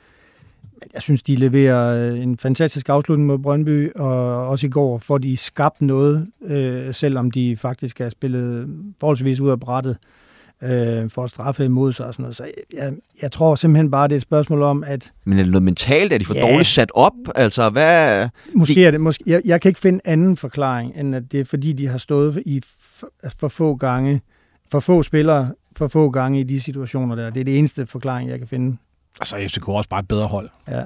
Men 0.80 0.88
jeg 0.94 1.02
synes, 1.02 1.22
de 1.22 1.36
leverer 1.36 2.12
øh, 2.12 2.22
en 2.22 2.38
fantastisk 2.38 2.88
afslutning 2.88 3.26
mod 3.26 3.38
Brøndby, 3.38 3.92
og 3.94 4.48
også 4.48 4.66
i 4.66 4.70
går 4.70 4.98
får 4.98 5.18
de 5.18 5.36
skabt 5.36 5.82
noget, 5.82 6.26
øh, 6.46 6.94
selvom 6.94 7.30
de 7.30 7.56
faktisk 7.56 8.00
er 8.00 8.08
spillet 8.08 8.68
forholdsvis 9.00 9.40
ud 9.40 9.50
af 9.50 9.60
brættet 9.60 9.96
øh, 10.62 11.10
for 11.10 11.24
at 11.24 11.30
straffe 11.30 11.64
imod 11.64 11.92
sig 11.92 12.06
og 12.06 12.14
sådan 12.14 12.22
noget. 12.22 12.36
Så 12.36 12.50
jeg, 12.72 12.92
jeg 13.22 13.32
tror 13.32 13.54
simpelthen 13.54 13.90
bare, 13.90 14.08
det 14.08 14.14
er 14.14 14.16
et 14.16 14.22
spørgsmål 14.22 14.62
om, 14.62 14.84
at... 14.86 15.12
Men 15.24 15.38
er 15.38 15.42
det 15.42 15.52
noget 15.52 15.62
mentalt? 15.62 16.12
Er 16.12 16.18
de 16.18 16.24
for 16.24 16.34
ja. 16.34 16.40
dårligt 16.40 16.68
sat 16.68 16.90
op? 16.94 17.12
Altså, 17.34 17.70
hvad... 17.70 18.28
Måske 18.54 18.84
er 18.84 18.90
det... 18.90 19.00
Måske, 19.00 19.24
jeg, 19.26 19.42
jeg 19.44 19.60
kan 19.60 19.68
ikke 19.68 19.80
finde 19.80 20.00
anden 20.04 20.36
forklaring, 20.36 20.92
end 20.96 21.14
at 21.14 21.32
det 21.32 21.40
er 21.40 21.44
fordi, 21.44 21.72
de 21.72 21.86
har 21.86 21.98
stået 21.98 22.42
i 22.46 22.62
for, 22.80 23.08
for 23.38 23.48
få 23.48 23.74
gange, 23.74 24.20
for 24.70 24.80
få 24.80 25.02
spillere, 25.02 25.50
for 25.76 25.88
få 25.88 26.10
gange 26.10 26.40
i 26.40 26.42
de 26.42 26.60
situationer 26.60 27.14
der. 27.14 27.30
Det 27.30 27.40
er 27.40 27.44
det 27.44 27.58
eneste 27.58 27.86
forklaring, 27.86 28.30
jeg 28.30 28.38
kan 28.38 28.48
finde. 28.48 28.76
Og 29.20 29.26
så 29.26 29.36
er 29.36 29.48
FCK 29.48 29.68
også 29.68 29.88
bare 29.88 30.00
et 30.00 30.08
bedre 30.08 30.26
hold. 30.26 30.48
Ja. 30.68 30.82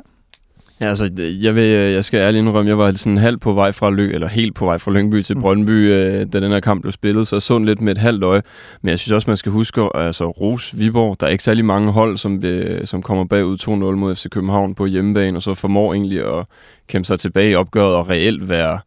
Ja, 0.80 0.88
altså, 0.88 1.10
jeg, 1.42 1.54
vil, 1.54 1.64
jeg 1.64 2.04
skal 2.04 2.18
ærligt 2.18 2.40
indrømme, 2.40 2.68
jeg 2.68 2.78
var 2.78 2.92
sådan 2.92 3.18
halv 3.18 3.38
på 3.38 3.52
vej 3.52 3.72
fra 3.72 3.90
Lø, 3.90 4.10
eller 4.14 4.28
helt 4.28 4.54
på 4.54 4.64
vej 4.64 4.78
fra 4.78 4.90
Lyngby 4.90 5.22
til 5.22 5.36
mm. 5.36 5.42
Brøndby, 5.42 5.70
øh, 5.70 6.26
da 6.32 6.40
den 6.40 6.52
her 6.52 6.60
kamp 6.60 6.80
blev 6.82 6.92
spillet, 6.92 7.28
så 7.28 7.36
jeg 7.36 7.42
så 7.42 7.58
lidt 7.58 7.80
med 7.80 7.92
et 7.92 7.98
halvt 7.98 8.24
øje. 8.24 8.42
Men 8.82 8.90
jeg 8.90 8.98
synes 8.98 9.12
også, 9.12 9.30
man 9.30 9.36
skal 9.36 9.52
huske, 9.52 9.88
altså 9.94 10.30
Ros, 10.30 10.78
Viborg, 10.78 11.20
der 11.20 11.26
er 11.26 11.30
ikke 11.30 11.44
særlig 11.44 11.64
mange 11.64 11.92
hold, 11.92 12.16
som, 12.16 12.42
vil, 12.42 12.80
som 12.84 13.02
kommer 13.02 13.24
bagud 13.24 13.58
2-0 13.62 13.68
mod 13.70 14.14
FC 14.14 14.28
København 14.28 14.74
på 14.74 14.86
hjemmebane, 14.86 15.38
og 15.38 15.42
så 15.42 15.54
formår 15.54 15.94
egentlig 15.94 16.38
at 16.38 16.46
kæmpe 16.88 17.06
sig 17.06 17.20
tilbage 17.20 17.50
i 17.50 17.54
opgøret 17.54 17.94
og 17.94 18.10
reelt 18.10 18.48
være 18.48 18.78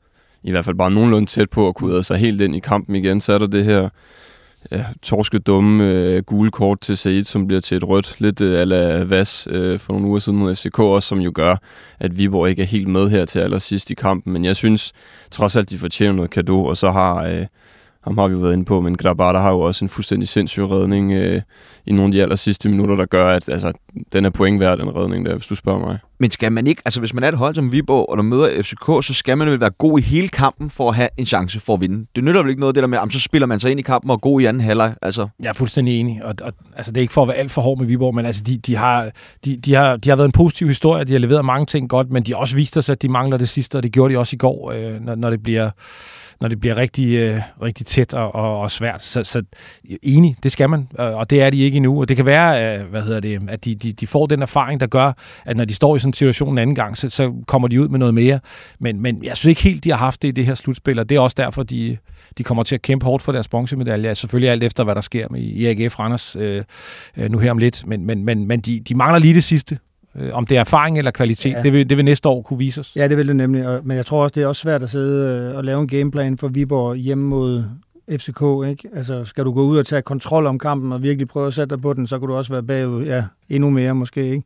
i 0.44 0.52
hvert 0.52 0.66
fald 0.66 0.76
bare 0.76 0.92
nogenlunde 0.92 1.28
tæt 1.28 1.50
på 1.50 1.68
at 1.68 1.76
kunne 1.76 2.04
sig 2.04 2.18
helt 2.18 2.42
ind 2.42 2.56
i 2.56 2.60
kampen 2.60 2.96
igen. 2.96 3.22
Så 3.22 3.34
er 3.34 3.38
der 3.38 3.48
det 3.48 3.66
her 3.66 3.90
ja, 4.72 4.86
torske 5.02 5.40
dumme 5.40 5.84
øh, 5.84 6.24
gule 6.24 6.52
kort 6.52 6.80
til 6.82 6.98
Said, 6.98 7.24
som 7.24 7.48
bliver 7.48 7.62
til 7.62 7.78
et 7.78 7.88
rødt, 7.88 8.16
lidt 8.20 8.42
øh, 8.42 8.62
ala 8.62 9.04
Vas 9.04 9.48
øh, 9.52 9.80
for 9.80 9.94
nogle 9.94 10.08
uger 10.08 10.20
siden 10.20 10.40
mod 10.40 10.56
FCK 10.56 10.80
også, 10.80 11.08
som 11.08 11.20
jo 11.20 11.32
gør, 11.36 11.56
at 12.00 12.18
Viborg 12.18 12.50
ikke 12.50 12.62
er 12.62 12.68
helt 12.68 12.88
med 12.88 13.10
her 13.10 13.26
til 13.26 13.40
allersidst 13.40 13.92
i 13.92 13.94
kampen. 13.94 14.34
Men 14.34 14.46
jeg 14.46 14.56
synes 14.56 14.94
trods 15.32 15.56
alt, 15.56 15.70
de 15.70 15.78
fortjener 15.78 16.14
noget 16.14 16.32
kado, 16.32 16.66
og 16.66 16.78
så 16.78 16.92
har... 16.92 17.24
Øh, 17.24 17.46
ham 18.08 18.18
har 18.18 18.28
vi 18.28 18.34
jo 18.34 18.40
været 18.40 18.54
inde 18.54 18.66
på, 18.66 18.82
men 18.82 18.98
Grabata 18.98 19.40
har 19.40 19.52
jo 19.52 19.60
også 19.60 19.86
en 19.86 19.90
fuldstændig 19.90 20.28
sindssyg 20.28 20.64
redning 20.64 21.12
øh, 21.12 21.42
i 21.86 21.92
nogle 21.92 22.06
af 22.06 22.12
de 22.12 22.22
aller 22.22 22.36
sidste 22.36 22.70
minutter, 22.70 22.96
der 22.96 23.06
gør, 23.06 23.30
at 23.30 23.50
altså, 23.50 23.74
den 24.14 24.26
er 24.26 24.30
point 24.30 24.60
værd, 24.60 24.78
den 24.78 24.96
redning 24.96 25.26
der, 25.26 25.36
hvis 25.36 25.48
du 25.48 25.56
spørger 25.56 25.80
mig. 25.80 26.00
Men 26.20 26.32
skal 26.32 26.52
man 26.52 26.68
ikke, 26.68 26.82
altså 26.86 27.00
hvis 27.00 27.14
man 27.14 27.24
er 27.24 27.28
et 27.28 27.38
hold 27.38 27.56
som 27.56 27.72
Viborg, 27.72 28.10
og 28.10 28.18
der 28.18 28.24
møder 28.24 28.64
FCK, 28.64 29.06
så 29.06 29.14
skal 29.14 29.38
man 29.38 29.48
vel 29.48 29.60
være 29.60 29.70
god 29.70 30.00
i 30.00 30.02
hele 30.02 30.30
kampen 30.30 30.70
for 30.70 30.90
at 30.90 30.96
have 30.96 31.10
en 31.18 31.26
chance 31.26 31.60
for 31.60 31.74
at 31.74 31.82
vinde. 31.82 32.06
Det 32.16 32.24
nytter 32.24 32.42
vel 32.42 32.50
ikke 32.50 32.60
noget 32.60 32.76
det 32.76 32.82
der 32.82 32.88
med, 32.88 32.98
at 32.98 33.14
så 33.14 33.20
spiller 33.20 33.46
man 33.46 33.60
sig 33.60 33.72
ind 33.72 33.80
i 33.80 33.84
kampen 33.84 34.12
og 34.12 34.14
er 34.14 34.20
god 34.20 34.42
i 34.42 34.46
anden 34.46 34.62
halvleg. 34.62 34.96
Altså. 35.02 35.28
Jeg 35.40 35.50
er 35.50 35.54
fuldstændig 35.54 36.00
enig, 36.00 36.26
og, 36.26 36.36
og 36.42 36.54
altså, 36.76 36.92
det 36.92 36.98
er 36.98 37.02
ikke 37.02 37.14
for 37.14 37.22
at 37.22 37.28
være 37.28 37.38
alt 37.38 37.52
for 37.52 37.62
hård 37.62 37.78
med 37.78 37.86
Viborg, 37.88 38.16
men 38.16 38.26
altså, 38.26 38.44
de, 38.44 38.58
de, 38.58 38.76
har, 38.76 39.10
de, 39.46 39.58
de, 39.58 39.74
har, 39.74 39.98
de 39.98 40.10
har 40.10 40.16
været 40.16 40.28
en 40.28 40.32
positiv 40.32 40.68
historie, 40.68 41.04
de 41.04 41.12
har 41.12 41.20
leveret 41.20 41.46
mange 41.46 41.66
ting 41.66 41.90
godt, 41.90 42.12
men 42.12 42.24
de 42.24 42.32
har 42.32 42.40
også 42.40 42.56
vist 42.56 42.78
os, 42.78 42.90
at 42.90 43.02
de 43.02 43.10
mangler 43.10 43.38
det 43.38 43.50
sidste, 43.50 43.76
og 43.76 43.84
det 43.84 43.92
gjorde 43.92 44.14
de 44.14 44.20
også 44.20 44.36
i 44.36 44.38
går, 44.38 44.72
øh, 44.72 45.02
når, 45.02 45.16
når 45.16 45.30
det 45.30 45.44
bliver 45.44 45.70
når 46.42 46.48
det 46.48 46.60
bliver 46.60 46.78
rigtig, 46.78 47.16
øh, 47.16 47.42
rigtig 47.62 47.86
tæt 47.86 48.14
og, 48.14 48.36
og, 48.36 48.60
og 48.60 48.72
svært. 48.72 49.02
Så, 49.02 49.24
så 49.24 49.44
enig, 50.04 50.36
det 50.44 50.52
skal 50.52 50.70
man, 50.70 50.88
og 50.98 51.30
det 51.30 51.42
er 51.42 51.50
de 51.50 51.60
ikke 51.60 51.76
endnu. 51.76 52.02
Og 52.02 52.10
det 52.10 52.18
kan 52.18 52.26
være, 52.26 52.80
øh, 52.80 52.90
hvad 52.90 53.02
hedder 53.02 53.20
det, 53.20 53.42
at 53.50 53.66
de, 53.66 53.76
de, 53.76 53.94
de 53.94 54.08
får 54.08 54.26
den 54.26 54.42
erfaring, 54.42 54.80
der 54.80 54.88
gør, 54.88 55.12
at 55.46 55.58
når 55.58 55.66
de 55.66 55.74
står 55.74 55.96
i 55.96 56.00
sådan 56.00 56.10
en 56.10 56.14
situation 56.14 56.52
en 56.52 56.58
anden 56.58 56.76
gang, 56.76 56.98
så, 56.98 57.10
så 57.10 57.34
kommer 57.48 57.68
de 57.68 57.82
ud 57.82 57.88
med 57.88 58.00
noget 58.00 58.14
mere. 58.14 58.40
Men, 58.80 59.02
men 59.02 59.24
jeg 59.24 59.38
synes 59.38 59.50
ikke 59.50 59.62
helt, 59.62 59.84
de 59.84 59.90
har 59.90 59.98
haft 59.98 60.22
det 60.22 60.28
i 60.28 60.32
det 60.32 60.46
her 60.46 60.56
slutspil, 60.56 61.00
og 61.00 61.10
det 61.10 61.16
er 61.16 61.20
også 61.20 61.36
derfor, 61.38 61.64
de, 61.64 61.98
de 62.38 62.44
kommer 62.44 62.64
til 62.64 62.76
at 62.76 62.82
kæmpe 62.82 63.06
hårdt 63.06 63.24
for 63.24 63.32
deres 63.32 63.48
bronzemedalje. 63.48 64.16
Selvfølgelig 64.16 64.50
alt 64.50 64.64
efter, 64.64 64.84
hvad 64.84 64.96
der 64.96 65.02
sker 65.02 65.28
med 65.32 65.42
IAGF 65.42 66.00
Randers 66.00 66.36
øh, 66.36 66.64
øh, 67.18 67.32
nu 67.32 67.40
her 67.40 67.52
om 67.52 67.58
lidt. 67.58 67.88
Men, 67.88 68.06
men, 68.06 68.26
men, 68.26 68.48
men 68.48 68.60
de, 68.60 68.80
de 68.80 68.96
mangler 68.96 69.20
lige 69.20 69.34
det 69.34 69.44
sidste. 69.44 69.78
Øh, 70.18 70.30
om 70.34 70.46
det 70.46 70.58
er 70.58 70.62
erfaring 70.62 70.98
eller 70.98 71.12
kvalitet, 71.12 71.52
ja. 71.52 71.62
det, 71.62 71.74
vil, 71.74 71.90
det 71.90 71.98
vil 71.98 72.06
næste 72.06 72.30
år 72.30 72.42
kunne 72.42 72.60
vise 72.60 72.80
os. 72.80 72.92
Ja, 72.96 73.08
det 73.08 73.18
vil 73.18 73.28
det 73.28 73.36
nemlig. 73.36 73.66
Men 73.84 73.98
jeg 73.98 74.06
tror 74.06 74.24
også, 74.24 74.34
det 74.34 74.44
er 74.44 74.48
også 74.48 74.62
svært 74.62 74.84
at 74.84 74.90
sidde 74.90 75.50
øh, 75.50 75.58
og 75.58 75.64
lave 75.64 75.82
en 75.82 75.88
gameplan 75.88 76.38
for 76.38 76.48
Viborg 76.48 76.96
hjemme 76.96 77.24
mod 77.24 77.64
FCK. 78.12 78.70
Ikke? 78.70 78.90
Altså, 78.96 79.26
skal 79.26 79.46
du 79.46 79.52
gå 79.52 79.64
ud 79.64 79.78
og 79.78 79.86
tage 79.86 80.02
kontrol 80.02 80.46
om 80.46 80.60
kampen 80.60 80.92
og 80.92 81.04
virkelig 81.04 81.28
prøve 81.28 81.48
at 81.48 81.54
sætte 81.54 81.76
dig 81.76 81.82
på 81.82 81.94
den, 81.94 82.08
så 82.08 82.20
kan 82.20 82.28
du 82.28 82.36
også 82.36 82.54
være 82.54 82.64
bagud 82.64 83.06
ja, 83.06 83.24
endnu 83.50 83.70
mere 83.70 83.96
måske. 83.96 84.32
Ikke? 84.32 84.44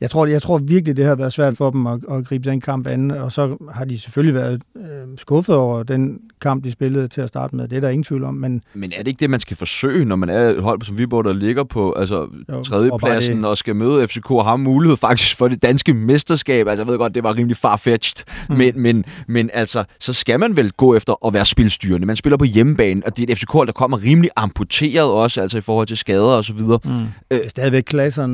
jeg 0.00 0.10
tror, 0.10 0.26
jeg 0.26 0.42
tror 0.42 0.58
virkelig, 0.58 0.96
det 0.96 1.04
har 1.04 1.14
været 1.14 1.32
svært 1.32 1.56
for 1.56 1.70
dem 1.70 1.86
at, 1.86 2.00
at 2.10 2.26
gribe 2.26 2.50
den 2.50 2.60
kamp 2.60 2.86
an, 2.86 3.10
og 3.10 3.32
så 3.32 3.56
har 3.72 3.84
de 3.84 3.98
selvfølgelig 3.98 4.34
været 4.34 4.62
øh, 4.76 4.82
skuffet 5.16 5.54
over 5.54 5.82
den 5.82 6.20
kamp, 6.40 6.64
de 6.64 6.72
spillede 6.72 7.08
til 7.08 7.20
at 7.20 7.28
starte 7.28 7.56
med. 7.56 7.68
Det 7.68 7.76
er 7.76 7.80
der 7.80 7.88
ingen 7.88 8.04
tvivl 8.04 8.24
om. 8.24 8.34
Men, 8.34 8.62
men 8.74 8.92
er 8.92 8.98
det 8.98 9.08
ikke 9.08 9.20
det, 9.20 9.30
man 9.30 9.40
skal 9.40 9.56
forsøge, 9.56 10.04
når 10.04 10.16
man 10.16 10.28
er 10.28 10.48
et 10.48 10.62
hold 10.62 10.82
som 10.82 10.98
Viborg, 10.98 11.24
der 11.24 11.32
ligger 11.32 11.64
på 11.64 11.92
altså, 11.92 12.28
jo, 12.48 12.62
tredjepladsen 12.62 13.44
og, 13.44 13.50
og 13.50 13.58
skal 13.58 13.76
møde 13.76 14.08
FCK 14.08 14.30
og 14.30 14.44
har 14.44 14.56
mulighed 14.56 14.96
faktisk 14.96 15.38
for 15.38 15.48
det 15.48 15.62
danske 15.62 15.94
mesterskab? 15.94 16.68
Altså, 16.68 16.84
jeg 16.84 16.90
ved 16.90 16.98
godt, 16.98 17.14
det 17.14 17.22
var 17.22 17.36
rimelig 17.36 17.56
farfetched, 17.56 18.24
mm. 18.48 18.56
men, 18.56 18.82
men, 18.82 19.04
men 19.28 19.50
altså, 19.52 19.84
så 20.00 20.12
skal 20.12 20.40
man 20.40 20.56
vel 20.56 20.72
gå 20.72 20.94
efter 20.96 21.26
at 21.26 21.34
være 21.34 21.44
spilstyrende. 21.44 22.06
Man 22.06 22.16
spiller 22.16 22.36
på 22.36 22.44
hjemmebane, 22.44 23.02
og 23.06 23.16
det 23.16 23.28
er 23.28 23.32
et 23.32 23.38
FCK, 23.38 23.52
der 23.52 23.72
kommer 23.72 24.02
rimelig 24.02 24.30
amputeret 24.36 25.10
også, 25.10 25.40
altså 25.40 25.58
i 25.58 25.60
forhold 25.60 25.86
til 25.86 25.96
skader 25.96 26.36
og 26.36 26.44
så 26.44 26.52
videre. 26.52 26.78
Mm. 26.84 26.90
Øh, 27.30 27.38
Stadigvæk 27.48 27.84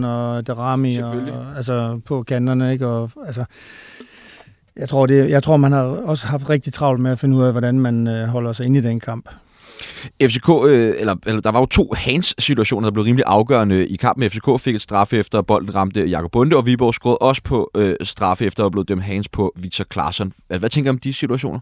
Klassen 0.04 0.46
og 0.46 0.46
Darami 0.46 0.96
og 0.98 1.56
altså 1.56 2.00
på 2.06 2.22
kanterne, 2.22 2.72
ikke? 2.72 2.86
Og, 2.86 3.10
altså, 3.26 3.44
jeg 4.76 4.88
tror, 4.88 5.06
det, 5.06 5.30
jeg 5.30 5.42
tror, 5.42 5.56
man 5.56 5.72
har 5.72 5.82
også 5.82 6.26
haft 6.26 6.50
rigtig 6.50 6.72
travlt 6.72 7.00
med 7.00 7.10
at 7.10 7.18
finde 7.18 7.36
ud 7.36 7.44
af, 7.44 7.52
hvordan 7.52 7.80
man 7.80 8.08
øh, 8.08 8.28
holder 8.28 8.52
sig 8.52 8.66
inde 8.66 8.78
i 8.78 8.82
den 8.82 9.00
kamp. 9.00 9.28
FCK, 10.22 10.48
øh, 10.66 10.94
eller, 10.98 11.14
eller 11.26 11.40
der 11.40 11.50
var 11.50 11.60
jo 11.60 11.66
to 11.66 11.92
hands-situationer, 11.96 12.86
der 12.86 12.92
blev 12.92 13.04
rimelig 13.04 13.24
afgørende 13.26 13.86
i 13.86 13.96
kampen. 13.96 14.30
FCK 14.30 14.60
fik 14.60 14.74
et 14.74 14.80
straffe 14.80 15.16
efter, 15.16 15.38
at 15.38 15.46
bolden 15.46 15.74
ramte 15.74 16.04
Jakob 16.04 16.32
Bunde, 16.32 16.56
og 16.56 16.66
Viborg 16.66 16.94
scorede 16.94 17.18
også 17.18 17.42
på 17.42 17.70
øh, 17.76 17.96
straffe 18.02 18.44
efter, 18.44 18.66
at 18.66 18.72
blev 18.72 18.84
dømt 18.84 19.02
hands 19.02 19.28
på 19.28 19.52
Victor 19.56 19.84
Klaassen. 19.84 20.32
Hvad 20.46 20.70
tænker 20.70 20.90
du 20.90 20.94
om 20.94 20.98
de 20.98 21.14
situationer? 21.14 21.60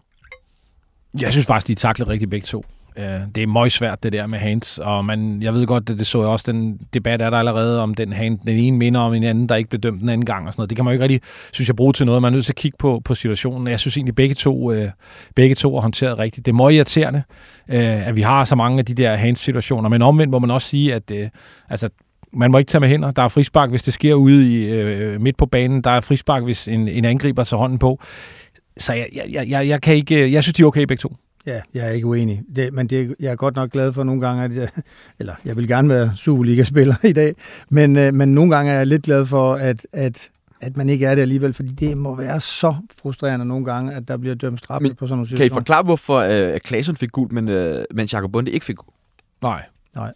Jeg 1.21 1.31
synes 1.31 1.47
faktisk, 1.47 1.67
de 1.67 1.75
taklede 1.75 2.09
rigtig 2.09 2.29
begge 2.29 2.45
to. 2.45 2.65
Øh, 2.97 3.05
det 3.35 3.43
er 3.43 3.47
meget 3.47 3.71
svært, 3.71 4.03
det 4.03 4.13
der 4.13 4.27
med 4.27 4.39
hands, 4.39 4.77
og 4.77 5.05
man, 5.05 5.41
jeg 5.41 5.53
ved 5.53 5.67
godt, 5.67 5.87
det, 5.87 5.99
det 5.99 6.07
så 6.07 6.19
jeg 6.19 6.27
også, 6.27 6.51
den 6.51 6.79
debat 6.93 7.21
er 7.21 7.29
der 7.29 7.37
allerede 7.37 7.81
om 7.81 7.93
den 7.93 8.13
hand, 8.13 8.39
den 8.39 8.57
ene 8.57 8.77
minder 8.77 8.99
om 8.99 9.13
en 9.13 9.23
anden, 9.23 9.49
der 9.49 9.55
ikke 9.55 9.69
blev 9.69 9.81
dømt 9.81 10.01
den 10.01 10.09
anden 10.09 10.25
gang 10.25 10.47
og 10.47 10.53
sådan 10.53 10.61
noget. 10.61 10.69
Det 10.69 10.75
kan 10.75 10.85
man 10.85 10.91
jo 10.91 10.93
ikke 10.93 11.03
rigtig, 11.03 11.21
synes 11.51 11.67
jeg, 11.69 11.75
bruge 11.75 11.93
til 11.93 12.05
noget. 12.05 12.21
Man 12.21 12.33
er 12.33 12.35
nødt 12.35 12.45
til 12.45 12.51
at 12.51 12.55
kigge 12.55 12.77
på, 12.79 13.01
på 13.05 13.15
situationen. 13.15 13.67
Jeg 13.67 13.79
synes 13.79 13.97
egentlig, 13.97 14.15
begge 14.15 14.35
to, 14.35 14.71
øh, 14.71 14.89
begge 15.35 15.55
to 15.55 15.77
er 15.77 15.81
håndteret 15.81 16.19
rigtigt. 16.19 16.45
Det 16.45 16.51
er 16.51 16.55
meget 16.55 16.73
irriterende, 16.73 17.23
øh, 17.69 18.07
at 18.07 18.15
vi 18.15 18.21
har 18.21 18.45
så 18.45 18.55
mange 18.55 18.79
af 18.79 18.85
de 18.85 18.93
der 18.93 19.15
hands-situationer, 19.15 19.89
men 19.89 20.01
omvendt 20.01 20.31
må 20.31 20.39
man 20.39 20.51
også 20.51 20.67
sige, 20.67 20.93
at 20.93 21.11
øh, 21.11 21.29
altså, 21.69 21.89
man 22.33 22.51
må 22.51 22.57
ikke 22.57 22.69
tage 22.69 22.79
med 22.79 22.89
hænder. 22.89 23.11
Der 23.11 23.21
er 23.21 23.27
frispark, 23.27 23.69
hvis 23.69 23.83
det 23.83 23.93
sker 23.93 24.13
ude 24.13 24.53
i, 24.53 24.65
øh, 24.65 25.21
midt 25.21 25.37
på 25.37 25.45
banen. 25.45 25.81
Der 25.81 25.91
er 25.91 26.01
frispark, 26.01 26.43
hvis 26.43 26.67
en, 26.67 26.87
en 26.87 27.05
angriber 27.05 27.43
tager 27.43 27.59
hånden 27.59 27.79
på. 27.79 27.99
Så 28.77 28.93
jeg, 28.93 29.07
jeg, 29.13 29.47
jeg, 29.47 29.67
jeg, 29.67 29.81
kan 29.81 29.95
ikke, 29.95 30.31
jeg 30.31 30.43
synes, 30.43 30.55
de 30.55 30.61
er 30.61 30.65
okay 30.65 30.83
begge 30.83 31.01
to. 31.01 31.15
Ja, 31.45 31.61
jeg 31.73 31.87
er 31.87 31.89
ikke 31.89 32.07
uenig. 32.07 32.43
Det, 32.55 32.73
men 32.73 32.87
det, 32.87 33.15
jeg 33.19 33.31
er 33.31 33.35
godt 33.35 33.55
nok 33.55 33.71
glad 33.71 33.93
for 33.93 34.03
nogle 34.03 34.21
gange, 34.21 34.43
at 34.43 34.55
jeg, 34.55 34.69
eller 35.19 35.35
jeg 35.45 35.57
vil 35.57 35.67
gerne 35.67 35.89
være 35.89 36.13
Superliga-spiller 36.15 36.95
i 37.05 37.13
dag, 37.13 37.35
men, 37.69 37.97
øh, 37.97 38.13
men 38.13 38.33
nogle 38.33 38.55
gange 38.55 38.71
er 38.71 38.77
jeg 38.77 38.87
lidt 38.87 39.03
glad 39.03 39.25
for, 39.25 39.55
at, 39.55 39.87
at, 39.93 40.29
at 40.61 40.77
man 40.77 40.89
ikke 40.89 41.05
er 41.05 41.15
det 41.15 41.21
alligevel, 41.21 41.53
fordi 41.53 41.69
det 41.69 41.97
må 41.97 42.15
være 42.15 42.41
så 42.41 42.75
frustrerende 42.95 43.45
nogle 43.45 43.65
gange, 43.65 43.93
at 43.93 44.07
der 44.07 44.17
bliver 44.17 44.35
dømt 44.35 44.59
straf 44.59 44.79
på 44.79 44.85
sådan 44.85 44.91
nogle 44.91 45.27
situationer. 45.27 45.37
Kan 45.37 45.45
I 45.45 45.49
forklare, 45.49 45.83
hvorfor 45.83 46.17
øh, 46.53 46.59
Klaasen 46.59 46.95
fik 46.95 47.11
guld, 47.11 47.31
men, 47.31 47.47
øh, 47.47 47.85
mens 47.93 48.13
Jakob 48.13 48.31
Bunde 48.31 48.51
ikke 48.51 48.65
fik 48.65 48.75
guld? 48.75 48.93
Nej. 49.41 49.63
Nej 49.95 50.13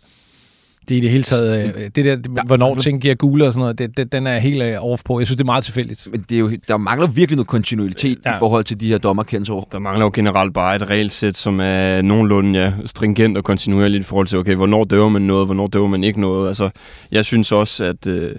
det 0.90 0.96
er 0.96 0.98
i 0.98 1.02
det 1.02 1.10
hele 1.10 1.24
taget, 1.24 1.76
øh, 1.76 1.90
det 1.96 2.06
der, 2.06 2.44
hvornår 2.46 2.76
ting 2.76 3.02
giver 3.02 3.16
gule 3.16 3.46
og 3.46 3.54
sådan 3.54 3.62
noget, 3.62 3.80
det, 3.80 3.98
det, 3.98 4.12
den 4.12 4.28
er 4.28 4.40
helt 4.40 4.64
øh, 4.64 4.84
off 4.84 5.02
på. 5.06 5.20
Jeg 5.20 5.28
synes, 5.28 5.38
det 5.38 5.44
er 5.44 5.46
meget 5.46 5.64
tilfældigt. 5.64 6.08
Men 6.12 6.26
det 6.30 6.36
er 6.36 6.40
jo, 6.40 6.52
der 6.68 6.78
mangler 6.78 7.08
virkelig 7.08 7.36
noget 7.36 7.48
kontinuitet 7.48 8.20
ja. 8.26 8.36
i 8.36 8.40
forhold 8.40 8.64
til 8.64 8.80
de 8.80 8.88
her 8.88 8.98
dommerkendelser. 8.98 9.68
Der 9.72 9.80
mangler 9.80 10.06
jo 10.06 10.12
generelt 10.14 10.54
bare 10.54 10.76
et 10.76 10.90
regelsæt, 10.90 11.38
som 11.38 11.60
er 11.60 12.02
nogenlunde 12.02 12.60
ja, 12.60 12.74
stringent 12.86 13.38
og 13.38 13.44
kontinuerligt 13.44 14.02
i 14.02 14.04
forhold 14.04 14.28
til, 14.28 14.38
okay, 14.38 14.56
hvornår 14.56 14.84
døver 14.84 15.10
man 15.10 15.22
noget, 15.22 15.48
hvornår 15.48 15.68
døver 15.68 15.88
man 15.88 16.04
ikke 16.04 16.22
noget. 16.22 16.48
Altså, 16.48 16.70
jeg 17.12 17.26
synes 17.26 17.52
også, 17.52 17.84
at 17.84 18.08
øh, 18.08 18.32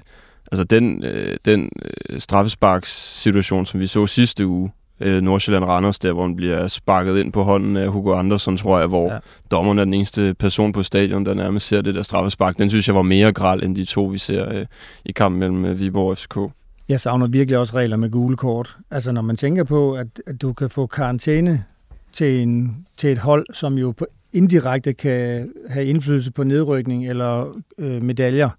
altså 0.53 0.65
den, 0.65 1.05
øh, 1.05 1.37
den 1.45 1.69
øh, 1.83 2.21
straffesparks-situation, 2.21 3.67
som 3.67 3.81
vi 3.81 3.87
så 3.87 4.07
sidste 4.07 4.47
uge, 4.47 4.71
øh, 5.01 5.21
Nordsjælland 5.23 5.65
Randers, 5.65 5.99
der 5.99 6.13
hvor 6.13 6.23
han 6.23 6.37
bliver 6.37 6.67
sparket 6.67 7.19
ind 7.19 7.33
på 7.33 7.43
hånden 7.43 7.77
af 7.77 7.89
Hugo 7.89 8.15
Andersson, 8.15 8.57
tror 8.57 8.79
jeg, 8.79 8.89
hvor 8.89 9.13
ja. 9.13 9.19
dommeren 9.51 9.79
er 9.79 9.85
den 9.85 9.95
eneste 9.95 10.35
person 10.35 10.73
på 10.73 10.83
stadion, 10.83 11.27
der 11.27 11.35
nærmest 11.35 11.67
ser 11.67 11.81
det 11.81 11.95
der 11.95 12.03
straffespark. 12.03 12.59
Den 12.59 12.71
synes 12.71 12.87
jeg 12.89 12.95
var 12.95 13.03
mere 13.03 13.33
gral 13.33 13.65
end 13.65 13.77
de 13.77 13.85
to, 13.85 14.05
vi 14.05 14.19
ser 14.19 14.55
øh, 14.55 14.67
i 15.05 15.13
kampen 15.13 15.41
mellem 15.41 15.65
øh, 15.65 15.81
Viborg 15.81 16.11
og 16.11 16.19
FCK. 16.19 16.39
Jeg 16.89 17.01
savner 17.01 17.27
virkelig 17.27 17.59
også 17.59 17.75
regler 17.75 17.97
med 17.97 18.11
gule 18.11 18.37
kort. 18.37 18.77
Altså 18.91 19.13
når 19.13 19.23
man 19.23 19.37
tænker 19.37 19.65
på, 19.65 19.95
at, 19.95 20.07
at 20.27 20.43
du 20.43 20.53
kan 20.53 20.71
få 20.71 20.87
karantæne 20.87 21.65
til, 22.13 22.43
en, 22.43 22.87
til 22.97 23.11
et 23.11 23.19
hold, 23.19 23.47
som 23.53 23.79
jo 23.79 23.93
på 23.93 24.07
indirekte 24.33 24.93
kan 24.93 25.51
have 25.69 25.87
indflydelse 25.87 26.33
på 26.33 26.45
nedrykning 26.45 27.09
eller 27.09 27.57
øh, 27.79 28.03
medaljer 28.03 28.51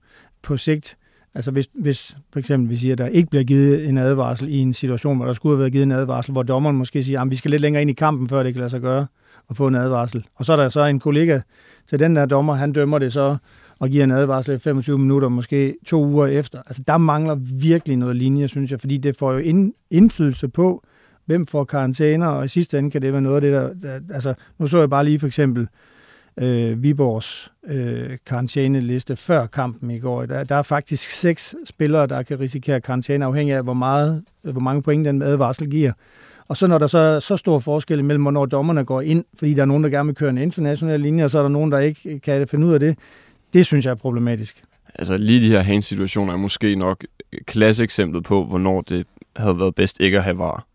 på 0.42 0.58
sigt, 0.58 0.98
Altså 1.36 1.52
hvis, 1.52 1.70
hvis 1.74 2.18
for 2.34 2.40
eksempel 2.40 2.70
vi 2.70 2.76
siger, 2.76 2.92
at 2.92 2.98
der 2.98 3.08
ikke 3.08 3.30
bliver 3.30 3.44
givet 3.44 3.90
en 3.90 3.98
advarsel 3.98 4.50
i 4.50 4.58
en 4.58 4.74
situation, 4.74 5.18
hvor 5.18 5.26
der 5.26 5.34
skulle 5.34 5.56
have 5.56 5.60
været 5.60 5.72
givet 5.72 5.84
en 5.84 5.92
advarsel, 5.92 6.32
hvor 6.32 6.44
dommeren 6.44 6.76
måske 6.76 7.04
siger, 7.04 7.22
at 7.22 7.30
vi 7.30 7.36
skal 7.36 7.52
lidt 7.52 7.62
længere 7.62 7.82
ind 7.82 7.92
i 7.92 7.94
kampen, 7.94 8.30
før 8.30 8.44
det 8.44 8.54
kan 8.54 8.60
lade 8.60 8.70
sig 8.70 8.82
gøre 8.82 9.08
at 9.50 9.58
få 9.58 9.68
en 9.68 9.76
advarsel. 9.76 10.26
Og 10.36 10.46
så 10.46 10.54
er 10.54 10.56
der 10.56 10.68
så 10.68 10.86
en 10.86 11.00
kollega 11.00 11.40
til 11.88 12.00
den 12.00 12.16
der 12.16 12.26
dommer, 12.26 12.54
han 12.54 12.74
dømmer 12.74 13.00
det 13.00 13.14
så 13.14 13.38
og 13.80 13.90
giver 13.90 14.04
en 14.04 14.12
advarsel 14.12 14.60
25 14.60 14.98
minutter, 14.98 15.30
måske 15.30 15.76
to 15.86 16.06
uger 16.06 16.28
efter. 16.28 16.62
Altså 16.66 16.84
der 16.88 16.98
mangler 16.98 17.36
virkelig 17.62 17.98
noget 17.98 18.16
linje, 18.16 18.48
synes 18.48 18.72
jeg, 18.72 18.80
fordi 18.80 18.98
det 18.98 19.18
får 19.18 19.34
jo 19.34 19.72
indflydelse 19.92 20.48
på, 20.48 20.84
hvem 21.26 21.48
får 21.48 21.64
karantæner, 21.64 22.28
og 22.28 22.46
i 22.46 22.48
sidste 22.48 22.78
ende 22.78 22.92
kan 22.92 23.02
det 23.02 23.14
være 23.14 23.22
noget 23.22 23.36
af 23.36 23.42
det, 23.42 23.52
der... 23.52 23.74
der 23.74 24.14
altså, 24.14 24.34
nu 24.60 24.68
så 24.68 24.80
jeg 24.80 24.90
bare 24.90 25.06
lige 25.06 25.20
for 25.20 25.28
eksempel 25.28 25.62
øh, 25.64 25.68
øh, 26.40 26.84
Viborgs 26.84 27.52
øh, 27.68 28.18
karantæneliste 28.26 29.16
før 29.16 29.46
kampen 29.46 29.92
i 29.92 30.00
går. 30.00 30.26
Der, 30.26 30.44
der 30.44 30.56
er 30.56 30.62
faktisk 30.62 31.10
seks 31.10 31.56
spillere, 31.66 32.08
der 32.08 32.24
kan 32.24 32.40
risikere 32.40 32.82
karantæne, 32.82 33.26
afhængig 33.26 33.56
af, 33.56 33.64
hvor, 33.64 33.74
meget, 33.74 34.24
hvor 34.44 34.62
mange 34.62 34.82
point 34.82 35.06
den 35.06 35.22
advarsel 35.22 35.70
giver. 35.70 35.92
Og 36.48 36.58
så 36.58 36.68
når 36.68 36.78
der 36.78 36.88
så 36.88 36.98
er 36.98 37.20
så 37.20 37.38
stor 37.38 37.60
forskel 37.60 38.04
mellem, 38.04 38.22
hvornår 38.22 38.46
dommerne 38.46 38.86
går 38.86 39.02
ind, 39.02 39.26
fordi 39.34 39.54
der 39.54 39.62
er 39.62 39.66
nogen, 39.66 39.84
der 39.84 39.90
gerne 39.90 40.08
vil 40.08 40.16
køre 40.16 40.30
en 40.30 40.38
international 40.38 41.00
linje, 41.00 41.24
og 41.24 41.30
så 41.30 41.38
er 41.38 41.42
der 41.42 41.50
nogen, 41.50 41.72
der 41.72 41.80
ikke 41.80 42.20
kan 42.20 42.48
finde 42.48 42.68
ud 42.68 42.74
af 42.74 42.80
det, 42.80 42.98
det 43.54 43.66
synes 43.66 43.86
jeg 43.86 43.92
er 43.92 43.96
problematisk. 43.96 44.64
Altså 44.96 45.18
lige 45.18 45.48
de 45.48 45.52
her 45.52 45.62
hands-situationer 45.62 46.34
er 46.34 46.38
måske 46.38 46.76
nok 46.76 47.06
klasseeksemplet 47.46 48.24
på, 48.24 48.44
hvornår 48.44 48.82
det 48.82 49.08
havde 49.36 49.60
været 49.60 49.76
bedst 49.76 50.00
ikke 50.00 50.18
at 50.18 50.24
have 50.24 50.38
var. 50.38 50.66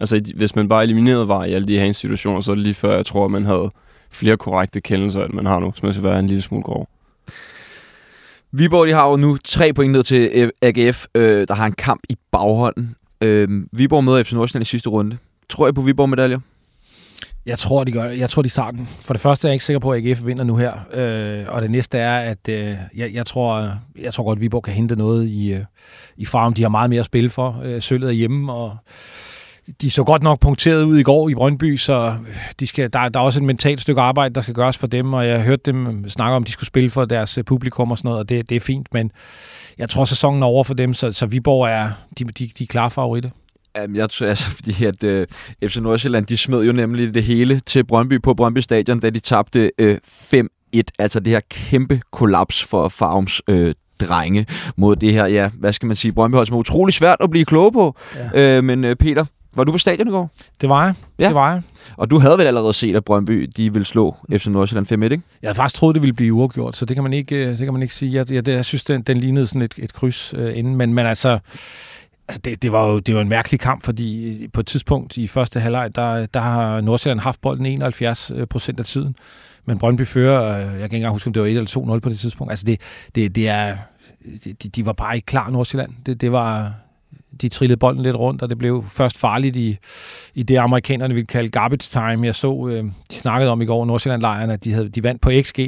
Altså 0.00 0.32
hvis 0.36 0.56
man 0.56 0.68
bare 0.68 0.82
eliminerede 0.82 1.28
var 1.28 1.44
i 1.44 1.52
alle 1.52 1.68
de 1.68 1.78
hands-situationer, 1.78 2.40
så 2.40 2.50
er 2.50 2.54
det 2.54 2.64
lige 2.64 2.74
før, 2.74 2.96
jeg 2.96 3.06
tror, 3.06 3.24
at 3.24 3.30
man 3.30 3.44
havde 3.44 3.70
flere 4.14 4.36
korrekte 4.36 4.80
kendelser, 4.80 5.24
end 5.24 5.32
man 5.32 5.46
har 5.46 5.58
nu, 5.58 5.72
som 5.76 5.92
skal 5.92 6.04
være 6.04 6.18
en 6.18 6.26
lille 6.26 6.42
smule 6.42 6.62
grov. 6.62 6.88
Viborg 8.52 8.88
de 8.88 8.92
har 8.92 9.10
jo 9.10 9.16
nu 9.16 9.36
tre 9.44 9.72
point 9.72 9.92
ned 9.92 10.02
til 10.02 10.50
AGF, 10.62 11.06
øh, 11.14 11.48
der 11.48 11.54
har 11.54 11.66
en 11.66 11.72
kamp 11.72 12.00
i 12.08 12.16
baghånden. 12.32 12.96
Øh, 13.20 13.48
Viborg 13.72 14.04
møder 14.04 14.22
FC 14.22 14.32
Nordsjælland 14.32 14.62
i 14.62 14.68
sidste 14.68 14.88
runde. 14.88 15.18
Tror 15.48 15.66
jeg 15.66 15.74
på 15.74 15.80
Viborg-medaljer? 15.80 16.38
Jeg 17.46 17.58
tror, 17.58 17.84
de 17.84 17.92
gør 17.92 18.04
Jeg 18.04 18.30
tror, 18.30 18.42
de 18.42 18.48
starter 18.48 18.78
den. 18.78 18.88
For 19.04 19.14
det 19.14 19.20
første 19.20 19.48
er 19.48 19.50
jeg 19.50 19.54
ikke 19.54 19.64
sikker 19.64 19.80
på, 19.80 19.92
at 19.92 20.06
AGF 20.06 20.26
vinder 20.26 20.44
nu 20.44 20.56
her. 20.56 20.72
Øh, 20.92 21.44
og 21.48 21.62
det 21.62 21.70
næste 21.70 21.98
er, 21.98 22.18
at 22.30 22.48
øh, 22.48 22.76
jeg, 22.96 23.14
jeg, 23.14 23.26
tror, 23.26 23.70
jeg 24.00 24.12
tror 24.14 24.24
godt, 24.24 24.36
at 24.36 24.40
Viborg 24.40 24.62
kan 24.62 24.74
hente 24.74 24.96
noget 24.96 25.28
i, 25.28 25.52
øh, 25.52 25.60
i 26.16 26.26
farm. 26.26 26.54
De 26.54 26.62
har 26.62 26.68
meget 26.68 26.90
mere 26.90 27.00
at 27.00 27.06
spille 27.06 27.30
for. 27.30 27.60
Øh, 27.64 27.82
sølvet 27.82 28.08
er 28.08 28.12
hjemme, 28.12 28.52
og 28.52 28.76
de 29.80 29.90
så 29.90 30.04
godt 30.04 30.22
nok 30.22 30.40
punkteret 30.40 30.82
ud 30.82 30.98
i 30.98 31.02
går 31.02 31.28
i 31.28 31.34
Brøndby, 31.34 31.76
så 31.76 32.16
de 32.60 32.66
skal, 32.66 32.92
der, 32.92 33.08
der 33.08 33.20
er 33.20 33.24
også 33.24 33.38
et 33.40 33.44
mentalt 33.44 33.80
stykke 33.80 34.00
arbejde, 34.00 34.34
der 34.34 34.40
skal 34.40 34.54
gøres 34.54 34.78
for 34.78 34.86
dem, 34.86 35.12
og 35.12 35.28
jeg 35.28 35.36
har 35.36 35.44
hørt 35.44 35.66
dem 35.66 36.08
snakke 36.08 36.36
om, 36.36 36.42
at 36.42 36.46
de 36.46 36.52
skulle 36.52 36.66
spille 36.66 36.90
for 36.90 37.04
deres 37.04 37.38
øh, 37.38 37.44
publikum 37.44 37.90
og 37.90 37.98
sådan 37.98 38.08
noget, 38.08 38.20
og 38.20 38.28
det, 38.28 38.48
det 38.48 38.56
er 38.56 38.60
fint, 38.60 38.86
men 38.92 39.12
jeg 39.78 39.90
tror, 39.90 40.04
sæsonen 40.04 40.42
er 40.42 40.46
over 40.46 40.64
for 40.64 40.74
dem, 40.74 40.94
så, 40.94 41.12
så 41.12 41.26
Viborg 41.26 41.68
er, 41.68 41.90
de, 42.18 42.24
de, 42.24 42.50
de 42.58 42.64
er 42.64 42.66
klare 42.66 42.90
favoritter. 42.90 43.30
Jamen, 43.76 43.96
jeg 43.96 44.10
tror 44.10 44.26
altså, 44.26 44.50
fordi 44.56 44.84
at 44.84 45.04
øh, 45.04 45.26
FC 45.64 45.76
Nordsjælland, 45.76 46.26
de 46.26 46.36
smed 46.36 46.64
jo 46.64 46.72
nemlig 46.72 47.14
det 47.14 47.22
hele 47.22 47.60
til 47.60 47.84
Brøndby 47.84 48.22
på 48.22 48.34
Brøndby 48.34 48.58
Stadion, 48.58 49.00
da 49.00 49.10
de 49.10 49.20
tabte 49.20 49.70
øh, 49.78 49.98
5-1. 50.34 50.80
Altså 50.98 51.20
det 51.20 51.32
her 51.32 51.40
kæmpe 51.50 52.00
kollaps 52.12 52.64
for 52.64 52.88
Farms 52.88 53.40
øh, 53.48 53.74
drenge 54.00 54.46
mod 54.76 54.96
det 54.96 55.12
her, 55.12 55.26
ja, 55.26 55.50
hvad 55.54 55.72
skal 55.72 55.86
man 55.86 55.96
sige, 55.96 56.12
Brøndby 56.12 56.34
hold, 56.34 56.46
som 56.46 56.54
er 56.54 56.60
utrolig 56.60 56.94
svært 56.94 57.16
at 57.20 57.30
blive 57.30 57.44
kloge 57.44 57.72
på. 57.72 57.96
Ja. 58.34 58.56
Øh, 58.56 58.64
men 58.64 58.84
øh, 58.84 58.96
Peter, 58.96 59.24
var 59.56 59.64
du 59.64 59.72
på 59.72 59.78
stadion 59.78 60.08
i 60.08 60.10
går? 60.10 60.30
Det 60.60 60.68
var 60.68 60.84
jeg. 60.84 60.94
Ja. 61.18 61.26
Det 61.26 61.34
var 61.34 61.52
jeg. 61.52 61.62
Og 61.96 62.10
du 62.10 62.18
havde 62.18 62.38
vel 62.38 62.46
allerede 62.46 62.72
set, 62.72 62.96
at 62.96 63.04
Brøndby 63.04 63.50
de 63.56 63.72
ville 63.72 63.86
slå 63.86 64.16
FC 64.32 64.46
Nordsjælland 64.46 64.86
5-1, 64.86 64.92
ikke? 64.92 65.22
Jeg 65.42 65.48
havde 65.48 65.54
faktisk 65.54 65.74
troet, 65.74 65.94
det 65.94 66.02
ville 66.02 66.14
blive 66.14 66.34
uafgjort, 66.34 66.76
så 66.76 66.84
det 66.84 66.96
kan 66.96 67.02
man 67.02 67.12
ikke, 67.12 67.36
øh, 67.36 67.48
det 67.48 67.58
kan 67.58 67.72
man 67.72 67.82
ikke 67.82 67.94
sige. 67.94 68.12
Jeg, 68.12 68.32
jeg, 68.32 68.48
jeg 68.48 68.64
synes, 68.64 68.84
den, 68.84 69.02
den 69.02 69.18
lignede 69.18 69.46
sådan 69.46 69.62
et, 69.62 69.74
et 69.78 69.92
kryds 69.92 70.34
øh, 70.36 70.58
inden, 70.58 70.76
men, 70.76 70.94
men 70.94 71.06
altså, 71.06 71.38
altså 72.28 72.40
det, 72.44 72.62
det, 72.62 72.72
var 72.72 72.86
jo 72.86 72.98
det 72.98 73.14
var 73.14 73.20
en 73.20 73.28
mærkelig 73.28 73.60
kamp, 73.60 73.84
fordi 73.84 74.48
på 74.52 74.60
et 74.60 74.66
tidspunkt 74.66 75.16
i 75.16 75.26
første 75.26 75.60
halvleg, 75.60 75.96
der, 75.96 76.26
der 76.26 76.40
har 76.40 76.80
Nordsjælland 76.80 77.20
haft 77.20 77.40
bolden 77.40 77.66
71 77.66 78.32
øh, 78.34 78.46
procent 78.46 78.80
af 78.80 78.86
tiden. 78.86 79.16
Men 79.66 79.78
Brøndby 79.78 80.06
fører, 80.06 80.56
øh, 80.56 80.62
jeg 80.62 80.72
kan 80.72 80.84
ikke 80.84 80.96
engang 80.96 81.12
huske, 81.12 81.26
om 81.26 81.32
det 81.32 81.42
var 81.42 81.48
1 81.48 81.56
eller 81.56 81.94
2-0 81.96 81.98
på 81.98 82.08
det 82.08 82.18
tidspunkt. 82.18 82.52
Altså 82.52 82.64
det, 82.66 82.80
det, 83.14 83.34
det 83.34 83.48
er, 83.48 83.76
de, 84.44 84.52
de 84.52 84.86
var 84.86 84.92
bare 84.92 85.14
ikke 85.14 85.26
klar, 85.26 85.50
Nordsjælland. 85.50 85.90
Det, 86.06 86.20
det 86.20 86.32
var, 86.32 86.72
de 87.42 87.48
trillede 87.48 87.76
bolden 87.76 88.02
lidt 88.02 88.16
rundt, 88.16 88.42
og 88.42 88.48
det 88.48 88.58
blev 88.58 88.84
først 88.88 89.18
farligt 89.18 89.56
i, 89.56 89.76
i 90.34 90.42
det, 90.42 90.56
amerikanerne 90.56 91.14
ville 91.14 91.26
kalde 91.26 91.50
garbage 91.50 91.88
time. 91.90 92.26
Jeg 92.26 92.34
så, 92.34 92.68
øh, 92.70 92.84
de 92.84 93.16
snakkede 93.16 93.50
om 93.50 93.62
i 93.62 93.64
går, 93.64 93.84
Nordsjælland-lejren, 93.84 94.50
at 94.50 94.64
de, 94.64 94.72
havde, 94.72 94.88
de 94.88 95.02
vandt 95.02 95.20
på 95.20 95.30
XG. 95.42 95.58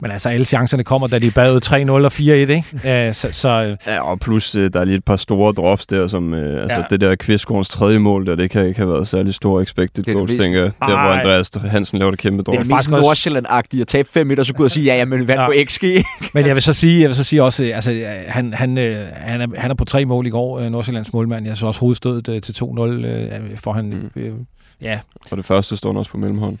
Men 0.00 0.10
altså, 0.10 0.28
alle 0.28 0.44
chancerne 0.44 0.84
kommer, 0.84 1.06
da 1.08 1.18
de 1.18 1.30
bad 1.30 1.60
3-0 1.64 1.90
og 1.90 2.12
4-1, 2.12 2.22
ikke? 2.22 2.64
Æ, 2.84 3.12
så, 3.12 3.28
så, 3.32 3.76
ja, 3.86 4.00
og 4.02 4.20
plus, 4.20 4.54
øh, 4.54 4.70
der 4.72 4.80
er 4.80 4.84
lige 4.84 4.96
et 4.96 5.04
par 5.04 5.16
store 5.16 5.52
drops 5.52 5.86
der, 5.86 6.08
som 6.08 6.34
øh, 6.34 6.62
altså, 6.62 6.76
ja. 6.76 6.84
det 6.90 7.00
der 7.00 7.14
Kvistgårdens 7.14 7.68
tredje 7.68 7.98
mål, 7.98 8.26
der, 8.26 8.34
det 8.34 8.50
kan 8.50 8.66
ikke 8.66 8.78
have 8.78 8.92
været 8.92 9.08
særlig 9.08 9.34
stor 9.34 9.60
expected 9.60 10.14
goals, 10.14 10.30
tænker 10.30 10.62
jeg. 10.62 10.72
Der, 10.80 10.86
hvor 10.86 10.96
Andreas 10.96 11.50
Hansen 11.64 11.98
laver 11.98 12.10
det 12.10 12.20
kæmpe 12.20 12.42
drop. 12.42 12.54
Det 12.54 12.64
er 12.64 12.68
faktisk 12.68 12.90
Nordsjælland-agtigt 12.90 13.80
at 13.80 13.88
tabe 13.88 14.08
5 14.12 14.26
meter, 14.26 14.42
så 14.42 14.54
kunne 14.54 14.64
jeg 14.64 14.70
sige, 14.70 14.84
ja, 14.84 14.96
ja, 14.96 15.04
men 15.04 15.20
vi 15.20 15.28
vandt 15.28 15.42
ja. 15.42 15.46
på 15.46 15.54
XG. 15.70 15.84
men 16.34 16.46
jeg 16.46 16.54
vil 16.54 16.62
så 16.62 16.72
sige, 16.72 17.00
jeg 17.00 17.08
vil 17.08 17.16
så 17.16 17.24
sige 17.24 17.42
også, 17.42 17.64
altså, 17.64 18.04
han, 18.28 18.54
han, 18.54 18.76
han, 19.16 19.40
er, 19.40 19.46
han 19.56 19.70
er 19.70 19.74
på 19.74 19.84
tre 19.84 20.04
mål 20.04 20.26
i 20.26 20.30
går, 20.30 20.68
Nordsjællands 20.68 21.12
målmand. 21.12 21.46
Jeg 21.46 21.56
så 21.56 21.66
også 21.66 21.80
hovedstødet 21.80 22.42
til 22.42 22.52
2-0, 22.52 22.56
for 23.56 23.72
han... 23.72 24.10
Mm. 24.14 24.46
ja. 24.82 25.00
Og 25.30 25.36
det 25.36 25.44
første 25.44 25.76
står 25.76 25.98
også 25.98 26.10
på 26.10 26.18
mellemhånd. 26.18 26.58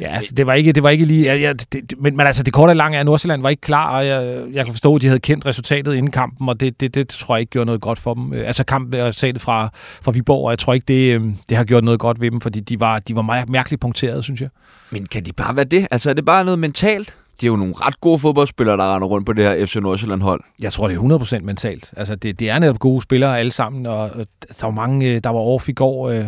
Ja, 0.00 0.16
altså, 0.16 0.34
det 0.34 0.46
var 0.46 0.52
ikke, 0.54 0.72
det 0.72 0.82
var 0.82 0.90
ikke 0.90 1.04
lige... 1.04 1.34
Ja, 1.34 1.52
det, 1.52 1.94
men, 1.98 2.16
men 2.16 2.26
altså, 2.26 2.42
det 2.42 2.52
korte 2.52 2.70
og 2.70 2.76
lange 2.76 2.96
er, 2.96 3.00
at 3.00 3.06
Nordsjælland 3.06 3.42
var 3.42 3.48
ikke 3.48 3.60
klar, 3.60 3.96
og 3.96 4.06
jeg, 4.06 4.42
jeg 4.52 4.64
kan 4.64 4.74
forstå, 4.74 4.94
at 4.94 5.02
de 5.02 5.06
havde 5.06 5.20
kendt 5.20 5.46
resultatet 5.46 5.94
inden 5.94 6.10
kampen, 6.10 6.48
og 6.48 6.60
det, 6.60 6.80
det, 6.80 6.94
det 6.94 7.08
tror 7.08 7.36
jeg 7.36 7.40
ikke 7.40 7.50
gjorde 7.50 7.66
noget 7.66 7.80
godt 7.80 7.98
for 7.98 8.14
dem. 8.14 8.32
Øh, 8.32 8.46
altså 8.46 8.64
kampen 8.64 9.04
resultatet 9.04 9.42
fra, 9.42 9.70
fra 9.74 10.12
Viborg, 10.12 10.44
og 10.44 10.50
jeg 10.50 10.58
tror 10.58 10.72
ikke, 10.72 10.84
det, 10.88 11.14
øh, 11.14 11.22
det 11.48 11.56
har 11.56 11.64
gjort 11.64 11.84
noget 11.84 12.00
godt 12.00 12.20
ved 12.20 12.30
dem, 12.30 12.40
fordi 12.40 12.60
de 12.60 12.80
var, 12.80 12.98
de 12.98 13.16
var 13.16 13.22
meget 13.22 13.48
mærkeligt 13.48 13.80
punkteret, 13.80 14.24
synes 14.24 14.40
jeg. 14.40 14.48
Men 14.90 15.06
kan 15.06 15.24
de 15.24 15.32
bare 15.32 15.56
være 15.56 15.64
det? 15.64 15.86
Altså, 15.90 16.10
er 16.10 16.14
det 16.14 16.24
bare 16.24 16.44
noget 16.44 16.58
mentalt? 16.58 17.14
de 17.40 17.46
er 17.46 17.50
jo 17.50 17.56
nogle 17.56 17.74
ret 17.76 18.00
gode 18.00 18.18
fodboldspillere, 18.18 18.76
der 18.76 18.94
render 18.94 19.08
rundt 19.08 19.26
på 19.26 19.32
det 19.32 19.44
her 19.44 19.66
FC 19.66 19.76
Nordsjælland-hold. 19.76 20.44
Jeg 20.60 20.72
tror, 20.72 20.88
det 20.88 20.96
er 20.96 21.38
100% 21.40 21.40
mentalt. 21.40 21.94
Altså, 21.96 22.14
det, 22.14 22.40
det 22.40 22.50
er 22.50 22.58
netop 22.58 22.78
gode 22.78 23.02
spillere 23.02 23.38
alle 23.38 23.52
sammen, 23.52 23.86
og 23.86 24.10
der 24.60 24.66
var 24.66 24.70
mange, 24.70 25.08
øh, 25.08 25.20
der 25.24 25.30
var 25.30 25.40
off 25.40 25.68
i 25.68 25.72
går. 25.72 26.10
Øh, 26.10 26.24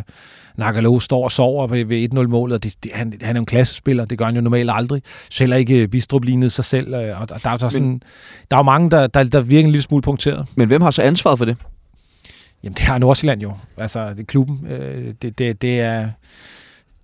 Nagalo 0.57 0.99
står 1.01 1.25
og 1.25 1.33
sover 1.33 1.67
ved, 1.67 1.85
ved 1.85 2.09
1-0-målet, 2.15 2.55
og 2.55 2.63
det, 2.63 2.75
det, 2.85 2.93
han, 2.95 3.13
han 3.23 3.37
er 3.37 3.41
en 3.41 3.47
klassespiller, 3.47 4.05
det 4.05 4.19
gør 4.19 4.25
han 4.25 4.35
jo 4.35 4.41
normalt 4.41 4.71
aldrig. 4.73 5.03
Heller 5.39 5.57
ikke 5.57 5.89
Bistrup 5.89 6.25
lignede 6.25 6.51
sig 6.51 6.65
selv, 6.65 6.95
øh, 6.95 7.21
og 7.21 7.29
der, 7.29 7.37
der, 7.37 7.51
er 7.51 7.59
sådan, 7.59 7.83
Men, 7.83 8.03
der 8.51 8.57
er 8.57 8.59
jo 8.59 8.63
mange, 8.63 8.91
der, 8.91 9.07
der, 9.07 9.25
der 9.25 9.41
virker 9.41 9.65
en 9.65 9.73
lille 9.73 9.83
smule 9.83 10.03
punkteret. 10.03 10.47
Men 10.55 10.69
hvem 10.69 10.83
har 10.83 10.91
så 10.91 11.03
ansvaret 11.03 11.39
for 11.39 11.45
det? 11.45 11.57
Jamen, 12.63 12.75
det 12.75 12.83
har 12.83 12.99
Nordsjælland 12.99 13.43
jo. 13.43 13.53
Altså, 13.77 14.11
det 14.11 14.21
er 14.21 14.25
klubben. 14.25 14.67
Øh, 14.67 15.15
det, 15.23 15.39
det, 15.39 15.63
det 15.63 15.81
er 15.81 16.09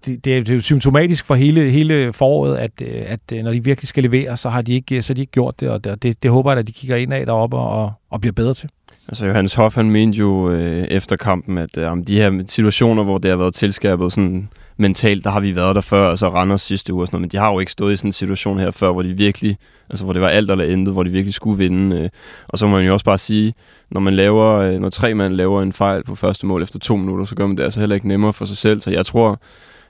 det, 0.07 0.25
det, 0.25 0.37
er, 0.37 0.43
det 0.43 0.57
er 0.57 0.61
symptomatisk 0.61 1.25
for 1.25 1.35
hele, 1.35 1.71
hele 1.71 2.13
foråret, 2.13 2.57
at, 2.57 2.83
at 2.83 3.45
når 3.45 3.53
de 3.53 3.65
virkelig 3.65 3.89
skal 3.89 4.03
levere, 4.03 4.37
så 4.37 4.51
har 4.51 4.63
de 4.63 4.73
ikke, 4.73 5.03
så 5.03 5.13
har 5.13 5.15
de 5.15 5.21
ikke 5.21 5.33
gjort 5.33 5.61
det, 5.61 5.71
og 5.71 5.85
det, 5.85 6.03
det, 6.03 6.23
det 6.23 6.31
håber 6.31 6.51
jeg, 6.51 6.59
at 6.59 6.67
de 6.67 6.73
kigger 6.73 6.97
ind 6.97 7.13
af 7.13 7.27
deroppe 7.27 7.57
og, 7.57 7.93
og 8.11 8.21
bliver 8.21 8.33
bedre 8.33 8.55
til. 8.55 8.71
Altså 9.11 9.27
Johannes 9.27 9.55
Hoff, 9.55 9.77
han 9.77 9.91
mente 9.91 10.19
jo 10.19 10.51
øh, 10.51 10.85
efter 10.85 11.17
kampen, 11.17 11.59
at 11.59 11.79
øh, 11.79 11.97
de 12.07 12.17
her 12.17 12.43
situationer, 12.47 13.05
hvor 13.05 13.19
det 13.19 13.31
har 13.31 13.39
været 13.39 13.55
tilskabet 13.55 14.13
sådan 14.13 14.49
mentalt, 14.77 15.25
der 15.25 15.31
har 15.31 15.41
vi 15.41 15.57
været 15.57 15.75
der 15.75 15.81
før, 15.81 16.11
altså 16.11 16.29
Randers 16.29 16.63
sidste 16.63 16.93
uge 16.93 17.03
og 17.03 17.07
sådan 17.07 17.17
noget, 17.17 17.23
men 17.23 17.31
de 17.31 17.37
har 17.37 17.53
jo 17.53 17.59
ikke 17.59 17.73
stået 17.73 17.93
i 17.93 17.97
sådan 17.97 18.09
en 18.09 18.13
situation 18.13 18.59
her 18.59 18.71
før, 18.71 18.93
hvor 18.93 19.03
de 19.03 19.17
virkelig, 19.17 19.57
altså 19.91 20.05
hvor 20.05 20.13
det 20.13 20.23
var 20.23 20.29
alt 20.29 20.51
eller 20.51 20.65
intet, 20.65 20.95
hvor 20.95 21.03
de 21.03 21.11
virkelig 21.11 21.35
skulle 21.35 21.59
vinde. 21.59 21.99
Øh. 21.99 22.09
Og 22.49 22.59
så 22.59 22.67
må 22.67 22.77
man 22.77 22.87
jo 22.87 22.93
også 22.93 23.05
bare 23.05 23.19
sige, 23.19 23.55
når 23.91 24.01
man 24.01 24.15
laver, 24.15 24.57
øh, 24.57 24.79
når 24.81 24.91
tre 24.91 25.15
mand 25.15 25.35
laver 25.35 25.63
en 25.63 25.73
fejl 25.73 26.05
på 26.05 26.15
første 26.15 26.47
mål 26.47 26.63
efter 26.63 26.79
to 26.79 26.97
minutter, 26.97 27.25
så 27.25 27.35
gør 27.35 27.47
man 27.47 27.57
det 27.57 27.63
altså 27.65 27.81
heller 27.81 27.95
ikke 27.95 28.09
nemmere 28.09 28.33
for 28.33 28.45
sig 28.45 28.57
selv. 28.57 28.81
Så 28.81 28.91
jeg 28.91 29.07
tror, 29.07 29.41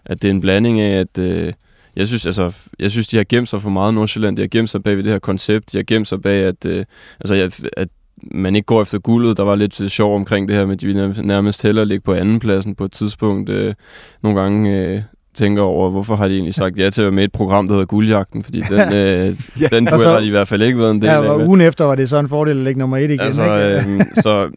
at 0.05 0.23
det 0.23 0.29
er 0.29 0.33
en 0.33 0.41
blanding 0.41 0.81
af, 0.81 1.01
at 1.01 1.19
øh, 1.19 1.53
jeg 1.97 2.07
synes, 2.07 2.27
altså, 2.27 2.53
jeg 2.79 2.91
synes, 2.91 3.09
de 3.09 3.17
har 3.17 3.25
gemt 3.29 3.49
sig 3.49 3.63
for 3.63 3.71
meget 3.71 3.95
Nordsjælland. 3.95 4.37
De 4.37 4.43
har 4.43 4.49
gemt 4.49 4.71
sig 4.71 4.83
bag 4.83 4.97
ved 4.97 5.05
det 5.05 5.13
her 5.13 5.19
koncept. 5.19 5.73
De 5.73 5.79
har 5.79 5.85
gemt 5.85 6.09
sig 6.09 6.23
bag, 6.23 6.45
at, 6.45 6.65
øh, 6.67 6.85
altså, 7.21 7.67
at 7.77 7.89
man 8.23 8.57
ikke 8.57 8.67
går 8.67 8.83
efter 8.83 8.99
guldet. 8.99 9.37
Der 9.37 9.43
var 9.43 9.55
lidt 9.55 9.93
sjov 9.93 10.17
omkring 10.17 10.49
det 10.49 10.57
her 10.57 10.67
med, 10.67 10.75
at 10.75 10.81
de 10.81 10.87
ville 10.87 11.15
nærmest 11.23 11.63
hellere 11.63 11.87
ligge 11.87 12.03
på 12.03 12.13
anden 12.13 12.39
pladsen 12.39 12.75
på 12.75 12.85
et 12.85 12.93
tidspunkt. 12.93 13.51
Øh, 13.51 13.75
nogle 14.23 14.41
gange 14.41 14.71
øh, 14.71 15.01
tænker 15.35 15.63
over, 15.63 15.91
hvorfor 15.91 16.17
har 16.17 16.29
de 16.29 16.35
egentlig 16.35 16.55
sagt 16.55 16.79
ja 16.79 16.91
til 16.91 17.03
at 17.03 17.05
være 17.05 17.13
med 17.13 17.23
i 17.23 17.25
et 17.25 17.33
program, 17.33 17.69
der 17.69 17.75
hedder 17.75 17.87
Guldjagten, 17.87 18.43
fordi 18.43 18.61
den, 18.61 18.81
øh, 19.01 19.37
ja. 19.61 19.67
den 19.73 19.87
duel 19.87 20.09
har 20.09 20.21
de 20.21 20.27
i 20.27 20.31
hvert 20.31 20.49
fald 20.49 20.63
ikke 20.63 20.79
været 20.79 20.91
en 20.91 21.03
del 21.03 21.09
ja, 21.09 21.23
af. 21.23 21.47
ugen 21.47 21.61
efter 21.61 21.85
var 21.85 21.95
det 21.95 22.09
så 22.09 22.19
en 22.19 22.29
fordel 22.29 22.59
at 22.59 22.65
ligge 22.65 22.79
nummer 22.79 22.97
et 22.97 23.11
igen. 23.11 23.21
Altså, 23.21 23.43
ikke? 23.43 23.95
Øh, 23.95 24.01
så 24.23 24.49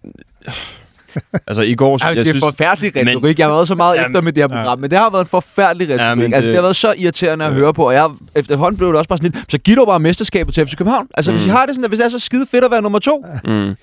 Altså 1.47 1.61
i 1.61 1.75
går... 1.75 1.93
Altså, 1.93 2.07
jeg 2.07 2.15
det 2.15 2.21
er 2.21 2.25
synes, 2.25 2.43
forfærdelig 2.43 2.95
retorik. 2.95 3.21
Men, 3.21 3.35
jeg 3.37 3.45
har 3.45 3.53
været 3.53 3.67
så 3.67 3.75
meget 3.75 3.95
jamen, 3.95 4.09
efter 4.09 4.21
med 4.21 4.33
det 4.33 4.43
her 4.43 4.47
program, 4.47 4.65
ja. 4.65 4.75
men 4.75 4.89
det 4.89 4.97
har 4.99 5.09
været 5.09 5.21
en 5.21 5.27
forfærdelig 5.27 5.87
retorik. 5.87 6.01
Jamen, 6.01 6.33
altså, 6.33 6.47
det, 6.47 6.47
det 6.47 6.55
har 6.55 6.61
været 6.61 6.75
så 6.75 6.93
irriterende 6.97 7.45
at 7.45 7.51
ja. 7.51 7.57
høre 7.57 7.73
på, 7.73 7.87
og 7.87 7.93
jeg, 7.93 8.09
efterhånden 8.35 8.77
blev 8.77 8.89
det 8.89 8.97
også 8.97 9.07
bare 9.09 9.17
sådan 9.17 9.31
lidt, 9.31 9.51
så 9.51 9.57
giv 9.57 9.75
dog 9.75 9.87
bare 9.87 9.99
mesterskabet 9.99 10.53
til 10.53 10.65
FC 10.67 10.75
København. 10.75 11.07
Altså, 11.13 11.31
mm. 11.31 11.37
hvis 11.37 11.47
I 11.47 11.49
har 11.49 11.65
det 11.65 11.75
sådan, 11.75 11.83
at 11.83 11.89
hvis 11.89 11.99
det 11.99 12.05
er 12.05 12.09
så 12.09 12.19
skide 12.19 12.45
fedt 12.51 12.63
at 12.63 12.71
være 12.71 12.81
nummer 12.81 12.99
to. 12.99 13.25
Mm. 13.45 13.75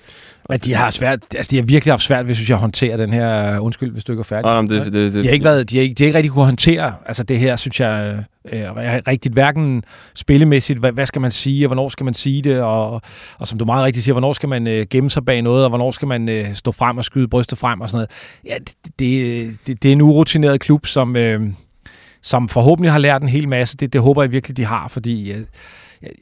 Men 0.49 0.59
de 0.59 0.73
har 0.73 0.89
svært, 0.89 1.19
altså 1.35 1.49
de 1.51 1.55
har 1.55 1.63
virkelig 1.63 1.91
haft 1.91 2.03
svært, 2.03 2.25
hvis 2.25 2.49
jeg, 2.49 2.55
at 2.55 2.59
håndtere 2.59 2.97
den 2.97 3.13
her, 3.13 3.59
undskyld, 3.59 3.91
hvis 3.91 4.03
du 4.03 4.11
ikke 4.11 4.19
er 4.19 4.23
færdig. 4.23 4.51
Ah, 4.51 4.63
det, 4.63 4.85
det, 4.85 4.93
det, 4.93 5.13
de 5.13 5.23
har 5.23 5.33
ikke 5.33 5.45
været, 5.45 5.69
de 5.69 5.77
har 5.77 5.83
ikke, 5.83 5.93
de 5.93 6.03
har 6.03 6.07
ikke 6.07 6.17
rigtig 6.17 6.31
kunne 6.31 6.45
håndtere, 6.45 6.93
altså 7.05 7.23
det 7.23 7.39
her, 7.39 7.55
synes 7.55 7.79
jeg, 7.79 8.23
øh, 8.51 8.61
rigtigt, 9.07 9.33
hverken 9.33 9.83
spillemæssigt, 10.15 10.79
hvad, 10.79 10.91
hvad 10.91 11.05
skal 11.05 11.21
man 11.21 11.31
sige, 11.31 11.65
og 11.65 11.67
hvornår 11.67 11.89
skal 11.89 12.03
man 12.03 12.13
sige 12.13 12.41
det, 12.41 12.61
og, 12.61 13.01
og 13.37 13.47
som 13.47 13.59
du 13.59 13.65
meget 13.65 13.85
rigtigt 13.85 14.03
siger, 14.03 14.13
hvornår 14.13 14.33
skal 14.33 14.49
man 14.49 14.67
øh, 14.67 14.85
gemme 14.89 15.09
sig 15.09 15.25
bag 15.25 15.41
noget, 15.41 15.63
og 15.63 15.69
hvornår 15.69 15.91
skal 15.91 16.07
man 16.07 16.29
øh, 16.29 16.55
stå 16.55 16.71
frem 16.71 16.97
og 16.97 17.05
skyde 17.05 17.27
brystet 17.27 17.57
frem 17.57 17.81
og 17.81 17.89
sådan 17.89 17.97
noget. 17.97 18.09
Ja, 18.45 18.57
det, 18.59 18.99
det, 18.99 19.57
det, 19.67 19.83
det 19.83 19.89
er 19.89 19.93
en 19.93 20.01
urutineret 20.01 20.61
klub, 20.61 20.85
som, 20.85 21.15
øh, 21.15 21.41
som 22.21 22.49
forhåbentlig 22.49 22.91
har 22.91 22.99
lært 22.99 23.21
en 23.21 23.29
hel 23.29 23.47
masse. 23.47 23.77
Det, 23.77 23.93
det 23.93 24.01
håber 24.01 24.23
jeg 24.23 24.31
virkelig, 24.31 24.57
de 24.57 24.65
har, 24.65 24.87
fordi... 24.87 25.31
Øh, 25.31 25.41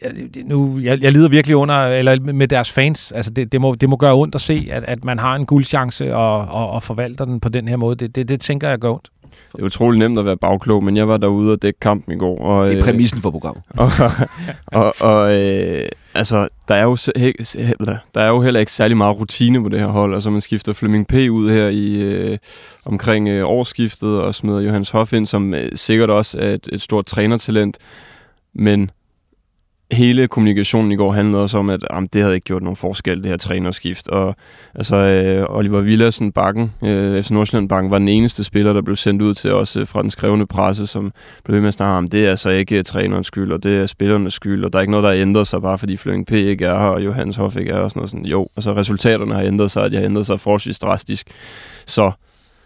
jeg, 0.01 0.11
nu, 0.45 0.79
jeg, 0.79 1.03
jeg 1.03 1.11
lider 1.11 1.29
virkelig 1.29 1.55
under, 1.55 1.75
eller 1.75 2.19
med 2.19 2.47
deres 2.47 2.71
fans. 2.71 3.11
Altså 3.11 3.31
det, 3.31 3.51
det, 3.51 3.61
må, 3.61 3.75
det 3.75 3.89
må 3.89 3.95
gøre 3.95 4.15
ondt 4.15 4.35
at 4.35 4.41
se, 4.41 4.67
at, 4.71 4.83
at 4.87 5.03
man 5.03 5.19
har 5.19 5.35
en 5.35 5.45
guldchance 5.45 6.15
og, 6.15 6.37
og, 6.39 6.69
og 6.69 6.83
forvalter 6.83 7.25
den 7.25 7.39
på 7.39 7.49
den 7.49 7.67
her 7.67 7.77
måde. 7.77 7.95
Det, 7.95 8.15
det, 8.15 8.29
det 8.29 8.39
tænker 8.39 8.69
jeg 8.69 8.79
gør 8.79 8.91
ondt. 8.91 9.09
Det 9.55 9.61
er 9.61 9.65
utrolig 9.65 9.99
nemt 9.99 10.19
at 10.19 10.25
være 10.25 10.37
bagklog, 10.37 10.83
men 10.83 10.97
jeg 10.97 11.07
var 11.07 11.17
derude 11.17 11.51
og 11.51 11.61
dække 11.61 11.79
kampen 11.79 12.13
i 12.13 12.17
går. 12.17 12.39
Og, 12.39 12.65
det 12.65 12.73
er 12.73 12.77
øh, 12.77 12.83
præmissen 12.83 13.21
for 13.21 13.31
programmet. 13.31 13.63
og, 13.77 13.89
og, 14.65 14.93
og 14.99 15.35
øh, 15.35 15.89
altså, 16.13 16.47
der 16.67 16.75
er, 16.75 16.83
jo, 16.83 16.95
der 18.15 18.21
er 18.21 18.27
jo 18.27 18.41
heller 18.41 18.59
ikke 18.59 18.71
særlig 18.71 18.97
meget 18.97 19.19
rutine 19.19 19.63
på 19.63 19.69
det 19.69 19.79
her 19.79 19.87
hold. 19.87 20.13
Altså, 20.13 20.29
man 20.29 20.41
skifter 20.41 20.73
Flemming 20.73 21.07
P. 21.07 21.13
ud 21.13 21.51
her 21.51 21.67
i 21.67 22.01
øh, 22.01 22.37
omkring 22.85 23.27
øh, 23.27 23.49
årsskiftet 23.49 24.21
og 24.21 24.35
smider 24.35 24.59
Johannes 24.59 24.89
Hoff 24.89 25.13
ind, 25.13 25.25
som 25.25 25.53
øh, 25.53 25.71
sikkert 25.75 26.09
også 26.09 26.37
er 26.39 26.53
et, 26.53 26.69
et 26.71 26.81
stort 26.81 27.05
trænertalent. 27.05 27.77
Men 28.53 28.91
hele 29.91 30.27
kommunikationen 30.27 30.91
i 30.91 30.95
går 30.95 31.11
handlede 31.11 31.43
også 31.43 31.57
om, 31.57 31.69
at 31.69 31.85
jamen, 31.91 32.09
det 32.13 32.21
havde 32.21 32.35
ikke 32.35 32.45
gjort 32.45 32.61
nogen 32.61 32.75
forskel, 32.75 33.17
det 33.17 33.25
her 33.25 33.37
trænerskift. 33.37 34.07
Og 34.07 34.35
altså, 34.75 34.95
øh, 34.95 35.45
Oliver 35.49 35.81
Villadsen 35.81 36.31
Bakken, 36.31 36.73
øh, 36.83 37.23
FC 37.23 37.31
Nordsjælland 37.31 37.69
Bakken, 37.69 37.91
var 37.91 37.99
den 37.99 38.07
eneste 38.07 38.43
spiller, 38.43 38.73
der 38.73 38.81
blev 38.81 38.95
sendt 38.95 39.21
ud 39.21 39.33
til 39.33 39.53
os 39.53 39.77
øh, 39.77 39.87
fra 39.87 40.01
den 40.01 40.11
skrevne 40.11 40.47
presse, 40.47 40.87
som 40.87 41.11
blev 41.43 41.53
ved 41.53 41.61
med 41.61 41.67
at 41.67 41.73
snakke 41.73 41.97
om, 41.97 42.09
det 42.09 42.25
er 42.25 42.29
altså 42.29 42.49
ikke 42.49 42.83
trænerens 42.83 43.27
skyld, 43.27 43.51
og 43.51 43.63
det 43.63 43.77
er 43.77 43.85
spillernes 43.85 44.33
skyld, 44.33 44.65
og 44.65 44.73
der 44.73 44.79
er 44.79 44.81
ikke 44.81 44.91
noget, 44.91 45.03
der 45.03 45.09
har 45.09 45.17
ændret 45.17 45.47
sig, 45.47 45.61
bare 45.61 45.77
fordi 45.77 45.97
Fløring 45.97 46.27
P. 46.27 46.31
ikke 46.31 46.65
er 46.65 46.79
her, 46.79 46.87
og 46.87 47.05
Johannes 47.05 47.35
Hoff 47.35 47.57
ikke 47.57 47.71
er 47.71 47.75
her, 47.75 47.83
og 47.83 47.91
sådan 47.91 47.99
noget. 47.99 48.09
Sådan, 48.09 48.25
jo, 48.25 48.47
altså 48.57 48.75
resultaterne 48.75 49.33
har 49.33 49.41
ændret 49.41 49.71
sig, 49.71 49.83
og 49.83 49.91
de 49.91 49.95
har 49.95 50.03
ændret 50.03 50.25
sig 50.25 50.39
forholdsvis 50.39 50.79
drastisk. 50.79 51.27
Så 51.85 52.11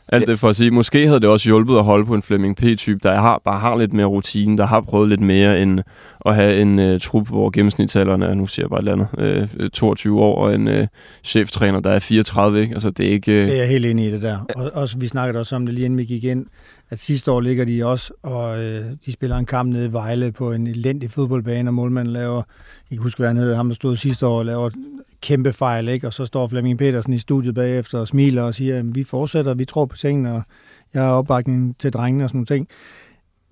alt 0.07 0.27
det 0.27 0.39
for 0.39 0.49
at 0.49 0.55
sige, 0.55 0.71
måske 0.71 1.07
havde 1.07 1.19
det 1.19 1.29
også 1.29 1.49
hjulpet 1.49 1.77
at 1.77 1.83
holde 1.83 2.05
på 2.05 2.15
en 2.15 2.23
Flemming 2.23 2.55
P-type, 2.55 2.99
der 3.03 3.15
har, 3.15 3.41
bare 3.45 3.59
har 3.59 3.77
lidt 3.77 3.93
mere 3.93 4.05
rutine, 4.05 4.57
der 4.57 4.65
har 4.65 4.81
prøvet 4.81 5.09
lidt 5.09 5.21
mere 5.21 5.61
end 5.61 5.79
at 6.25 6.35
have 6.35 6.61
en 6.61 6.79
uh, 6.79 6.99
trup, 7.01 7.27
hvor 7.27 7.49
gennemsnitsalderen 7.49 8.21
er, 8.21 8.33
nu 8.33 8.47
siger 8.47 8.63
jeg 8.63 8.69
bare 8.69 8.79
et 8.79 8.89
eller 8.89 9.37
andet, 9.37 9.63
uh, 9.63 9.69
22 9.69 10.21
år, 10.21 10.45
og 10.45 10.55
en 10.55 10.67
uh, 10.67 10.87
cheftræner, 11.23 11.79
der 11.79 11.89
er 11.89 11.99
34, 11.99 12.61
ikke? 12.61 12.73
Altså, 12.73 12.89
det 12.89 13.07
er 13.07 13.11
ikke... 13.11 13.31
Uh... 13.31 13.37
Det 13.37 13.53
er 13.53 13.57
jeg 13.57 13.67
helt 13.67 13.85
enig 13.85 14.07
i 14.07 14.11
det 14.11 14.21
der. 14.21 14.39
Og, 14.55 14.71
også, 14.73 14.97
vi 14.97 15.07
snakkede 15.07 15.39
også 15.39 15.55
om 15.55 15.65
det 15.65 15.75
lige 15.75 15.85
inden 15.85 15.97
vi 15.97 16.05
gik 16.05 16.23
ind, 16.23 16.45
at 16.89 16.99
sidste 16.99 17.31
år 17.31 17.41
ligger 17.41 17.65
de 17.65 17.85
også, 17.85 18.13
og 18.23 18.63
øh, 18.63 18.85
de 19.05 19.11
spiller 19.11 19.37
en 19.37 19.45
kamp 19.45 19.71
nede 19.71 19.85
i 19.85 19.93
Vejle 19.93 20.31
på 20.31 20.51
en 20.51 20.67
elendig 20.67 21.11
fodboldbane, 21.11 21.69
og 21.69 21.73
målmanden 21.73 22.13
laver, 22.13 22.43
jeg 22.91 22.97
kan 22.97 23.03
huske, 23.03 23.17
hvad 23.17 23.27
han 23.27 23.37
hed, 23.37 23.55
ham 23.55 23.67
der 23.67 23.75
stod 23.75 23.95
sidste 23.95 24.27
år 24.27 24.39
og 24.39 24.45
laver 24.45 24.69
kæmpe 25.23 25.53
fejl, 25.53 25.89
ikke? 25.89 26.07
og 26.07 26.13
så 26.13 26.25
står 26.25 26.47
Flemming 26.47 26.77
Petersen 26.77 27.13
i 27.13 27.17
studiet 27.17 27.55
bagefter 27.55 27.99
og 27.99 28.07
smiler 28.07 28.43
og 28.43 28.53
siger, 28.53 28.79
at 28.79 28.95
vi 28.95 29.03
fortsætter, 29.03 29.53
vi 29.53 29.65
tror 29.65 29.85
på 29.85 29.97
tingene, 29.97 30.33
og 30.33 30.41
jeg 30.93 31.01
har 31.01 31.09
opbakning 31.09 31.77
til 31.79 31.93
drengene 31.93 32.23
og 32.23 32.29
sådan 32.29 32.37
nogle 32.37 32.45
ting. 32.45 32.67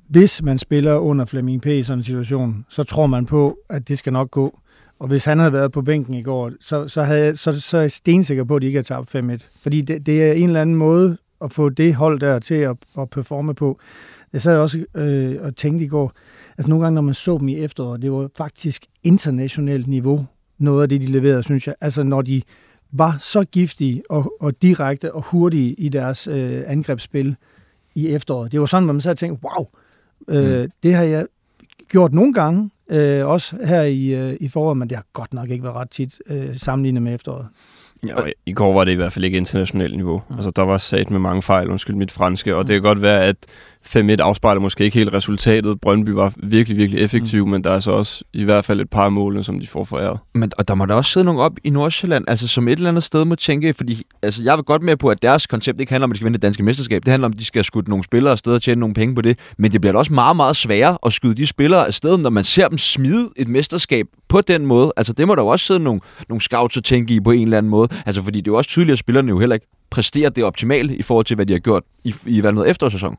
Hvis 0.09 0.43
man 0.43 0.57
spiller 0.57 0.95
under 0.95 1.25
Flemming 1.25 1.61
P. 1.61 1.65
i 1.65 1.83
sådan 1.83 1.99
en 1.99 2.03
situation, 2.03 2.65
så 2.69 2.83
tror 2.83 3.07
man 3.07 3.25
på, 3.25 3.57
at 3.69 3.87
det 3.87 3.97
skal 3.97 4.13
nok 4.13 4.31
gå. 4.31 4.59
Og 4.99 5.07
hvis 5.07 5.25
han 5.25 5.39
havde 5.39 5.53
været 5.53 5.71
på 5.71 5.81
bænken 5.81 6.13
i 6.13 6.23
går, 6.23 6.51
så, 6.61 6.87
så, 6.87 7.03
havde, 7.03 7.35
så, 7.35 7.61
så 7.61 7.77
er 7.77 7.81
jeg 7.81 7.91
stensikker 7.91 8.43
på, 8.43 8.55
at 8.55 8.61
de 8.61 8.67
ikke 8.67 8.77
har 8.77 8.83
tabt 8.83 9.15
5-1. 9.15 9.61
Fordi 9.61 9.81
det, 9.81 10.05
det 10.05 10.23
er 10.23 10.33
en 10.33 10.47
eller 10.47 10.61
anden 10.61 10.75
måde 10.75 11.17
at 11.43 11.51
få 11.51 11.69
det 11.69 11.95
hold 11.95 12.19
der 12.19 12.39
til 12.39 12.55
at, 12.55 12.77
at 12.97 13.09
performe 13.09 13.53
på. 13.53 13.79
Jeg 14.33 14.41
sad 14.41 14.57
også 14.57 14.85
øh, 14.95 15.35
og 15.41 15.55
tænkte 15.55 15.85
i 15.85 15.87
går, 15.87 16.11
altså 16.57 16.69
nogle 16.69 16.83
gange, 16.83 16.95
når 16.95 17.01
man 17.01 17.13
så 17.13 17.37
dem 17.37 17.47
i 17.47 17.55
efteråret, 17.55 18.01
det 18.01 18.11
var 18.11 18.29
faktisk 18.37 18.85
internationalt 19.03 19.87
niveau, 19.87 20.25
noget 20.61 20.83
af 20.83 20.89
det, 20.89 21.01
de 21.01 21.05
leverede, 21.05 21.43
synes 21.43 21.67
jeg. 21.67 21.75
Altså 21.81 22.03
når 22.03 22.21
de 22.21 22.41
var 22.91 23.15
så 23.19 23.43
giftige 23.43 24.03
og, 24.09 24.33
og 24.39 24.61
direkte 24.61 25.13
og 25.13 25.21
hurtige 25.21 25.73
i 25.73 25.89
deres 25.89 26.27
øh, 26.27 26.63
angrebsspil 26.67 27.35
i 27.95 28.07
efteråret. 28.07 28.51
Det 28.51 28.59
var 28.59 28.65
sådan, 28.65 28.83
hvor 28.83 28.93
man 28.93 29.01
sad 29.01 29.11
og 29.11 29.17
tænkte, 29.17 29.43
wow, 29.43 29.67
øh, 30.27 30.61
mm. 30.61 30.71
det 30.83 30.93
har 30.93 31.03
jeg 31.03 31.25
gjort 31.87 32.13
nogle 32.13 32.33
gange, 32.33 32.69
øh, 32.89 33.27
også 33.27 33.55
her 33.65 33.81
i, 33.81 34.07
øh, 34.07 34.37
i 34.39 34.47
foråret, 34.47 34.77
men 34.77 34.89
det 34.89 34.97
har 34.97 35.05
godt 35.13 35.33
nok 35.33 35.49
ikke 35.49 35.63
været 35.63 35.75
ret 35.75 35.89
tit 35.89 36.21
øh, 36.27 36.57
sammenlignet 36.57 37.01
med 37.01 37.15
efteråret. 37.15 37.47
Ja, 38.07 38.15
I 38.45 38.53
går 38.53 38.73
var 38.73 38.83
det 38.83 38.91
i 38.91 38.95
hvert 38.95 39.13
fald 39.13 39.25
ikke 39.25 39.37
internationalt 39.37 39.95
niveau. 39.95 40.21
Mm. 40.29 40.35
Altså, 40.35 40.51
der 40.51 40.61
var 40.61 40.77
sat 40.77 41.09
med 41.09 41.19
mange 41.19 41.41
fejl, 41.41 41.69
undskyld 41.69 41.95
mit 41.95 42.11
franske, 42.11 42.55
og 42.55 42.67
det 42.67 42.73
kan 42.73 42.81
godt 42.81 43.01
være, 43.01 43.23
at 43.23 43.37
5-1 43.87 44.15
afspejler 44.19 44.61
måske 44.61 44.83
ikke 44.83 44.97
helt 44.97 45.13
resultatet. 45.13 45.81
Brøndby 45.81 46.09
var 46.09 46.33
virkelig, 46.37 46.77
virkelig 46.77 47.01
effektiv, 47.01 47.45
mm. 47.45 47.51
men 47.51 47.63
der 47.63 47.71
er 47.71 47.79
så 47.79 47.91
også 47.91 48.23
i 48.33 48.43
hvert 48.43 48.65
fald 48.65 48.81
et 48.81 48.89
par 48.89 49.09
mål, 49.09 49.43
som 49.43 49.59
de 49.59 49.67
får 49.67 49.83
foræret. 49.83 50.19
Men, 50.33 50.51
og 50.57 50.67
der 50.67 50.75
må 50.75 50.85
der 50.85 50.95
også 50.95 51.11
sidde 51.11 51.25
nogen 51.25 51.41
op 51.41 51.53
i 51.63 51.69
Nordsjælland, 51.69 52.25
altså 52.27 52.47
som 52.47 52.67
et 52.67 52.71
eller 52.71 52.89
andet 52.89 53.03
sted 53.03 53.25
må 53.25 53.35
tænke, 53.35 53.73
fordi 53.73 54.03
altså, 54.21 54.43
jeg 54.43 54.57
vil 54.57 54.63
godt 54.63 54.81
med 54.81 54.97
på, 54.97 55.09
at 55.09 55.21
deres 55.21 55.47
koncept 55.47 55.79
ikke 55.79 55.91
handler 55.91 56.03
om, 56.03 56.11
at 56.11 56.13
de 56.13 56.17
skal 56.17 56.25
vinde 56.25 56.37
det 56.37 56.41
danske 56.41 56.63
mesterskab. 56.63 57.05
Det 57.05 57.11
handler 57.11 57.25
om, 57.25 57.31
at 57.31 57.39
de 57.39 57.45
skal 57.45 57.63
skudt 57.63 57.87
nogle 57.87 58.03
spillere 58.03 58.31
afsted 58.31 58.53
og 58.53 58.61
tjene 58.61 58.79
nogle 58.79 58.93
penge 58.93 59.15
på 59.15 59.21
det. 59.21 59.39
Men 59.57 59.71
det 59.71 59.81
bliver 59.81 59.91
da 59.91 59.99
også 59.99 60.13
meget, 60.13 60.35
meget 60.35 60.55
sværere 60.55 60.97
at 61.05 61.13
skyde 61.13 61.35
de 61.35 61.47
spillere 61.47 61.87
afsted, 61.87 62.17
når 62.17 62.29
man 62.29 62.43
ser 62.43 62.67
dem 62.67 62.77
smide 62.77 63.29
et 63.35 63.47
mesterskab 63.47 64.05
på 64.27 64.41
den 64.41 64.65
måde. 64.65 64.93
Altså 64.97 65.13
det 65.13 65.27
må 65.27 65.35
der 65.35 65.41
jo 65.41 65.47
også 65.47 65.65
sidde 65.65 65.79
nogle, 65.79 66.01
nogle 66.29 66.41
scouts 66.41 66.77
og 66.77 66.83
tænke 66.83 67.13
i 67.13 67.19
på 67.19 67.31
en 67.31 67.43
eller 67.43 67.57
anden 67.57 67.69
måde. 67.69 67.87
Altså 68.05 68.23
fordi 68.23 68.41
det 68.41 68.47
er 68.47 68.51
jo 68.51 68.57
også 68.57 68.69
tydeligt, 68.69 68.93
at 68.93 68.99
spillerne 68.99 69.29
jo 69.29 69.39
heller 69.39 69.53
ikke 69.53 69.67
præsterer 69.89 70.29
det 70.29 70.43
optimale 70.43 70.95
i 70.95 71.01
forhold 71.01 71.25
til, 71.25 71.35
hvad 71.35 71.45
de 71.45 71.53
har 71.53 71.59
gjort 71.59 71.83
i, 72.03 72.15
i 72.25 72.39
hvad 72.39 72.51
noget 72.51 72.69
efterårssæson. 72.69 73.17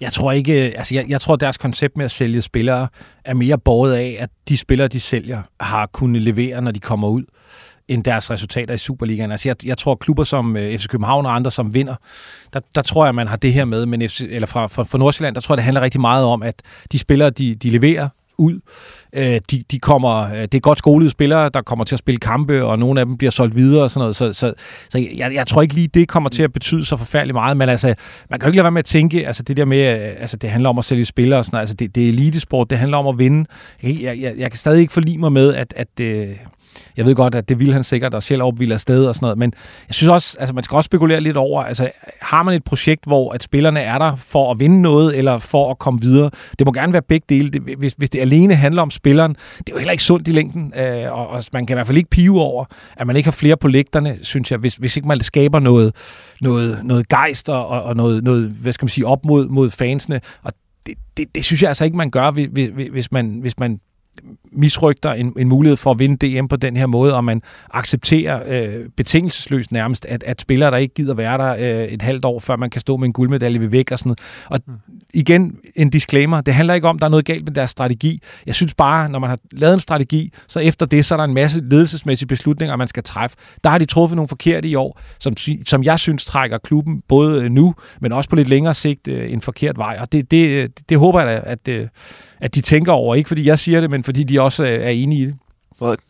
Jeg 0.00 0.12
tror 0.12 0.32
ikke, 0.32 0.66
øh, 0.66 0.72
altså 0.76 0.94
jeg, 0.94 1.04
jeg 1.08 1.20
tror, 1.20 1.36
deres 1.36 1.56
koncept 1.56 1.96
med 1.96 2.04
at 2.04 2.10
sælge 2.10 2.42
spillere 2.42 2.88
er 3.24 3.34
mere 3.34 3.58
båret 3.58 3.94
af, 3.94 4.16
at 4.20 4.30
de 4.48 4.56
spillere, 4.56 4.88
de 4.88 5.00
sælger, 5.00 5.42
har 5.60 5.86
kunnet 5.86 6.22
levere, 6.22 6.62
når 6.62 6.70
de 6.70 6.80
kommer 6.80 7.08
ud 7.08 7.24
end 7.88 8.04
deres 8.04 8.30
resultater 8.30 8.74
i 8.74 8.78
Superligaen. 8.78 9.30
Altså 9.32 9.48
jeg, 9.48 9.66
jeg 9.66 9.78
tror, 9.78 9.94
klubber 9.94 10.24
som 10.24 10.56
øh, 10.56 10.78
FC 10.78 10.86
København 10.86 11.26
og 11.26 11.34
andre, 11.34 11.50
som 11.50 11.74
vinder, 11.74 11.94
der, 12.52 12.60
der 12.74 12.82
tror 12.82 13.04
jeg, 13.04 13.14
man 13.14 13.28
har 13.28 13.36
det 13.36 13.52
her 13.52 13.64
med, 13.64 13.86
men 13.86 14.08
FC, 14.08 14.20
eller 14.30 14.46
fra, 14.46 14.66
fra, 14.66 14.82
fra 14.82 14.98
Nordsjælland, 14.98 15.34
der 15.34 15.40
tror 15.40 15.52
jeg, 15.52 15.56
det 15.56 15.64
handler 15.64 15.80
rigtig 15.80 16.00
meget 16.00 16.24
om, 16.24 16.42
at 16.42 16.62
de 16.92 16.98
spillere, 16.98 17.30
de, 17.30 17.54
de 17.54 17.70
leverer, 17.70 18.08
ud. 18.40 18.60
Øh, 19.12 19.40
de, 19.50 19.62
de 19.70 19.78
kommer, 19.78 20.32
øh, 20.32 20.42
det 20.42 20.54
er 20.54 20.60
godt 20.60 20.78
skolede 20.78 21.10
spillere, 21.10 21.48
der 21.48 21.62
kommer 21.62 21.84
til 21.84 21.94
at 21.94 21.98
spille 21.98 22.18
kampe, 22.18 22.64
og 22.64 22.78
nogle 22.78 23.00
af 23.00 23.06
dem 23.06 23.16
bliver 23.16 23.30
solgt 23.30 23.56
videre 23.56 23.82
og 23.82 23.90
sådan 23.90 24.00
noget. 24.00 24.16
Så, 24.16 24.32
så, 24.32 24.52
så 24.90 24.98
jeg, 25.16 25.34
jeg 25.34 25.46
tror 25.46 25.62
ikke 25.62 25.74
lige, 25.74 25.88
det 25.88 26.08
kommer 26.08 26.30
til 26.30 26.42
at 26.42 26.52
betyde 26.52 26.84
så 26.84 26.96
forfærdeligt 26.96 27.34
meget. 27.34 27.56
Men 27.56 27.68
altså, 27.68 27.94
man 28.30 28.40
kan 28.40 28.46
jo 28.46 28.50
ikke 28.50 28.56
lade 28.56 28.64
være 28.64 28.70
med 28.70 28.78
at 28.78 28.84
tænke, 28.84 29.26
altså 29.26 29.42
det 29.42 29.56
der 29.56 29.64
med, 29.64 29.78
øh, 29.78 30.14
altså 30.18 30.36
det 30.36 30.50
handler 30.50 30.68
om 30.68 30.78
at 30.78 30.84
sælge 30.84 31.04
spillere 31.04 31.38
og 31.38 31.44
sådan 31.44 31.54
noget. 31.56 31.62
Altså 31.62 31.74
det, 31.74 31.94
det 31.94 32.04
er 32.04 32.08
elitesport, 32.08 32.70
det 32.70 32.78
handler 32.78 32.98
om 32.98 33.06
at 33.06 33.18
vinde. 33.18 33.46
Jeg, 33.82 34.20
jeg, 34.20 34.34
jeg 34.36 34.50
kan 34.50 34.58
stadig 34.58 34.80
ikke 34.80 34.92
forlige 34.92 35.18
mig 35.18 35.32
med, 35.32 35.54
at, 35.54 35.74
at, 35.76 36.00
øh, 36.00 36.28
jeg 36.96 37.04
ved 37.04 37.14
godt, 37.14 37.34
at 37.34 37.48
det 37.48 37.60
vil 37.60 37.72
han 37.72 37.84
sikkert, 37.84 38.14
og 38.14 38.22
selv 38.22 38.42
op 38.42 38.60
vil 38.60 38.72
afsted 38.72 39.06
og 39.06 39.14
sådan 39.14 39.24
noget, 39.24 39.38
men 39.38 39.52
jeg 39.88 39.94
synes 39.94 40.10
også, 40.10 40.36
altså 40.40 40.54
man 40.54 40.64
skal 40.64 40.76
også 40.76 40.86
spekulere 40.86 41.20
lidt 41.20 41.36
over, 41.36 41.62
altså 41.62 41.90
har 42.20 42.42
man 42.42 42.54
et 42.54 42.64
projekt, 42.64 43.04
hvor 43.04 43.32
at 43.32 43.42
spillerne 43.42 43.80
er 43.80 43.98
der 43.98 44.16
for 44.16 44.50
at 44.50 44.60
vinde 44.60 44.82
noget, 44.82 45.18
eller 45.18 45.38
for 45.38 45.70
at 45.70 45.78
komme 45.78 46.00
videre? 46.00 46.30
Det 46.58 46.66
må 46.66 46.72
gerne 46.72 46.92
være 46.92 47.02
begge 47.02 47.24
dele. 47.28 47.50
Det, 47.50 47.62
hvis, 47.78 47.94
hvis 47.98 48.10
det 48.10 48.20
alene 48.20 48.54
handler 48.54 48.82
om 48.82 48.90
spilleren, 48.90 49.36
det 49.58 49.68
er 49.68 49.72
jo 49.72 49.78
heller 49.78 49.92
ikke 49.92 50.04
sundt 50.04 50.28
i 50.28 50.30
længden, 50.30 50.72
øh, 50.76 51.12
og, 51.12 51.28
og 51.28 51.44
man 51.52 51.66
kan 51.66 51.74
i 51.74 51.76
hvert 51.76 51.86
fald 51.86 51.98
ikke 51.98 52.10
pive 52.10 52.40
over, 52.40 52.64
at 52.96 53.06
man 53.06 53.16
ikke 53.16 53.26
har 53.26 53.32
flere 53.32 53.56
på 53.56 53.68
lægterne, 53.68 54.18
synes 54.22 54.50
jeg, 54.50 54.58
hvis, 54.58 54.76
hvis 54.76 54.96
ikke 54.96 55.08
man 55.08 55.20
skaber 55.20 55.58
noget, 55.58 55.94
noget, 56.40 56.78
noget 56.84 57.08
gejst 57.08 57.48
og, 57.48 57.66
og 57.68 57.96
noget, 57.96 58.24
noget, 58.24 58.50
hvad 58.50 58.72
skal 58.72 58.84
man 58.84 58.90
sige, 58.90 59.06
op 59.06 59.24
mod, 59.24 59.48
mod 59.48 59.70
fansene, 59.70 60.20
og 60.42 60.52
det, 60.86 60.94
det, 61.16 61.34
det 61.34 61.44
synes 61.44 61.62
jeg 61.62 61.68
altså 61.68 61.84
ikke, 61.84 61.96
man 61.96 62.10
gør, 62.10 62.30
hvis, 62.30 62.70
hvis, 62.90 63.12
man, 63.12 63.38
hvis 63.40 63.58
man 63.58 63.80
misrygter 64.52 65.12
en, 65.12 65.32
en 65.38 65.48
mulighed 65.48 65.76
for 65.76 65.90
at 65.90 65.98
vinde 65.98 66.26
DM 66.26 66.46
på 66.46 66.56
den 66.56 66.76
her 66.76 66.86
måde, 66.86 67.16
og 67.16 67.24
man 67.24 67.42
accepterer 67.70 68.42
øh, 68.46 68.84
betingelsesløst 68.96 69.72
nærmest, 69.72 70.06
at, 70.06 70.22
at 70.22 70.40
spillere, 70.40 70.70
der 70.70 70.76
ikke 70.76 70.94
gider 70.94 71.14
være 71.14 71.38
der 71.38 71.82
øh, 71.82 71.84
et 71.84 72.02
halvt 72.02 72.24
år, 72.24 72.38
før 72.38 72.56
man 72.56 72.70
kan 72.70 72.80
stå 72.80 72.96
med 72.96 73.06
en 73.06 73.12
guldmedalje 73.12 73.60
ved 73.60 73.68
væk 73.68 73.90
og 73.90 73.98
sådan 73.98 74.08
noget. 74.08 74.20
Og 74.46 74.60
mm. 74.66 74.74
igen, 75.14 75.56
en 75.76 75.90
disclaimer, 75.90 76.40
det 76.40 76.54
handler 76.54 76.74
ikke 76.74 76.88
om, 76.88 76.96
at 76.96 77.00
der 77.00 77.06
er 77.06 77.10
noget 77.10 77.24
galt 77.24 77.44
med 77.44 77.52
deres 77.52 77.70
strategi. 77.70 78.22
Jeg 78.46 78.54
synes 78.54 78.74
bare, 78.74 79.08
når 79.08 79.18
man 79.18 79.30
har 79.30 79.38
lavet 79.52 79.74
en 79.74 79.80
strategi, 79.80 80.32
så 80.48 80.60
efter 80.60 80.86
det, 80.86 81.04
så 81.04 81.14
er 81.14 81.16
der 81.16 81.24
en 81.24 81.34
masse 81.34 81.60
ledelsesmæssige 81.70 82.28
beslutninger, 82.28 82.76
man 82.76 82.88
skal 82.88 83.02
træffe. 83.02 83.36
Der 83.64 83.70
har 83.70 83.78
de 83.78 83.84
truffet 83.84 84.16
nogle 84.16 84.28
forkerte 84.28 84.68
i 84.68 84.74
år, 84.74 85.00
som, 85.18 85.34
som 85.66 85.82
jeg 85.82 85.98
synes 85.98 86.24
trækker 86.24 86.58
klubben 86.58 87.02
både 87.08 87.50
nu, 87.50 87.74
men 88.00 88.12
også 88.12 88.30
på 88.30 88.36
lidt 88.36 88.48
længere 88.48 88.74
sigt 88.74 89.08
øh, 89.08 89.32
en 89.32 89.40
forkert 89.40 89.78
vej. 89.78 89.98
Og 90.00 90.12
det, 90.12 90.30
det, 90.30 90.40
det, 90.50 90.88
det 90.88 90.98
håber 90.98 91.20
jeg 91.20 91.28
da, 91.28 91.50
at, 91.50 91.68
at, 91.68 91.88
at 92.40 92.54
de 92.54 92.60
tænker 92.60 92.92
over. 92.92 93.14
Ikke 93.14 93.28
fordi 93.28 93.46
jeg 93.46 93.58
siger 93.58 93.80
det, 93.80 93.90
men 93.90 94.04
fordi 94.04 94.24
de 94.24 94.39
også 94.40 94.64
øh, 94.64 94.70
er 94.70 94.88
enige 94.88 95.22
i 95.22 95.26
det. 95.26 95.34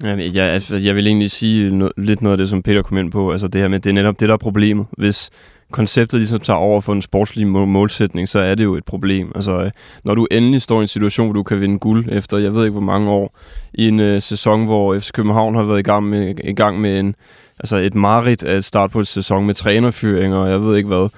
Jamen, 0.02 0.34
jeg, 0.34 0.44
altså, 0.44 0.76
jeg 0.76 0.96
vil 0.96 1.06
egentlig 1.06 1.30
sige 1.30 1.70
no, 1.70 1.88
lidt 1.96 2.22
noget 2.22 2.32
af 2.32 2.38
det, 2.38 2.48
som 2.48 2.62
Peter 2.62 2.82
kom 2.82 2.98
ind 2.98 3.12
på. 3.12 3.32
Altså 3.32 3.48
det 3.48 3.60
her 3.60 3.68
med, 3.68 3.80
det 3.80 3.90
er 3.90 3.94
netop 3.94 4.20
det, 4.20 4.28
der 4.28 4.34
er 4.34 4.38
problemet. 4.38 4.86
Hvis 4.98 5.30
konceptet 5.72 6.20
ligesom 6.20 6.40
tager 6.40 6.56
over 6.56 6.80
for 6.80 6.92
en 6.92 7.02
sportslig 7.02 7.46
målsætning, 7.46 8.28
så 8.28 8.38
er 8.38 8.54
det 8.54 8.64
jo 8.64 8.74
et 8.74 8.84
problem. 8.84 9.32
Altså, 9.34 9.60
øh, 9.60 9.70
når 10.04 10.14
du 10.14 10.26
endelig 10.30 10.62
står 10.62 10.78
i 10.80 10.82
en 10.82 10.88
situation, 10.88 11.26
hvor 11.26 11.34
du 11.34 11.42
kan 11.42 11.60
vinde 11.60 11.78
guld 11.78 12.06
efter, 12.12 12.38
jeg 12.38 12.54
ved 12.54 12.64
ikke 12.64 12.72
hvor 12.72 12.80
mange 12.80 13.10
år, 13.10 13.38
i 13.74 13.88
en 13.88 14.00
øh, 14.00 14.22
sæson, 14.22 14.64
hvor 14.64 14.98
FC 14.98 15.10
København 15.12 15.54
har 15.54 15.62
været 15.62 15.78
i 15.78 15.82
gang 15.82 16.08
med, 16.08 16.34
i 16.44 16.52
gang 16.52 16.80
med 16.80 17.00
en, 17.00 17.14
altså 17.58 17.76
et 17.76 17.94
mareridt 17.94 18.42
at 18.42 18.64
starte 18.64 18.92
på 18.92 19.00
et 19.00 19.06
sæson 19.06 19.46
med 19.46 19.54
trænerfyringer, 19.54 20.38
og 20.38 20.50
jeg 20.50 20.62
ved 20.62 20.76
ikke 20.76 20.88
hvad, 20.88 21.08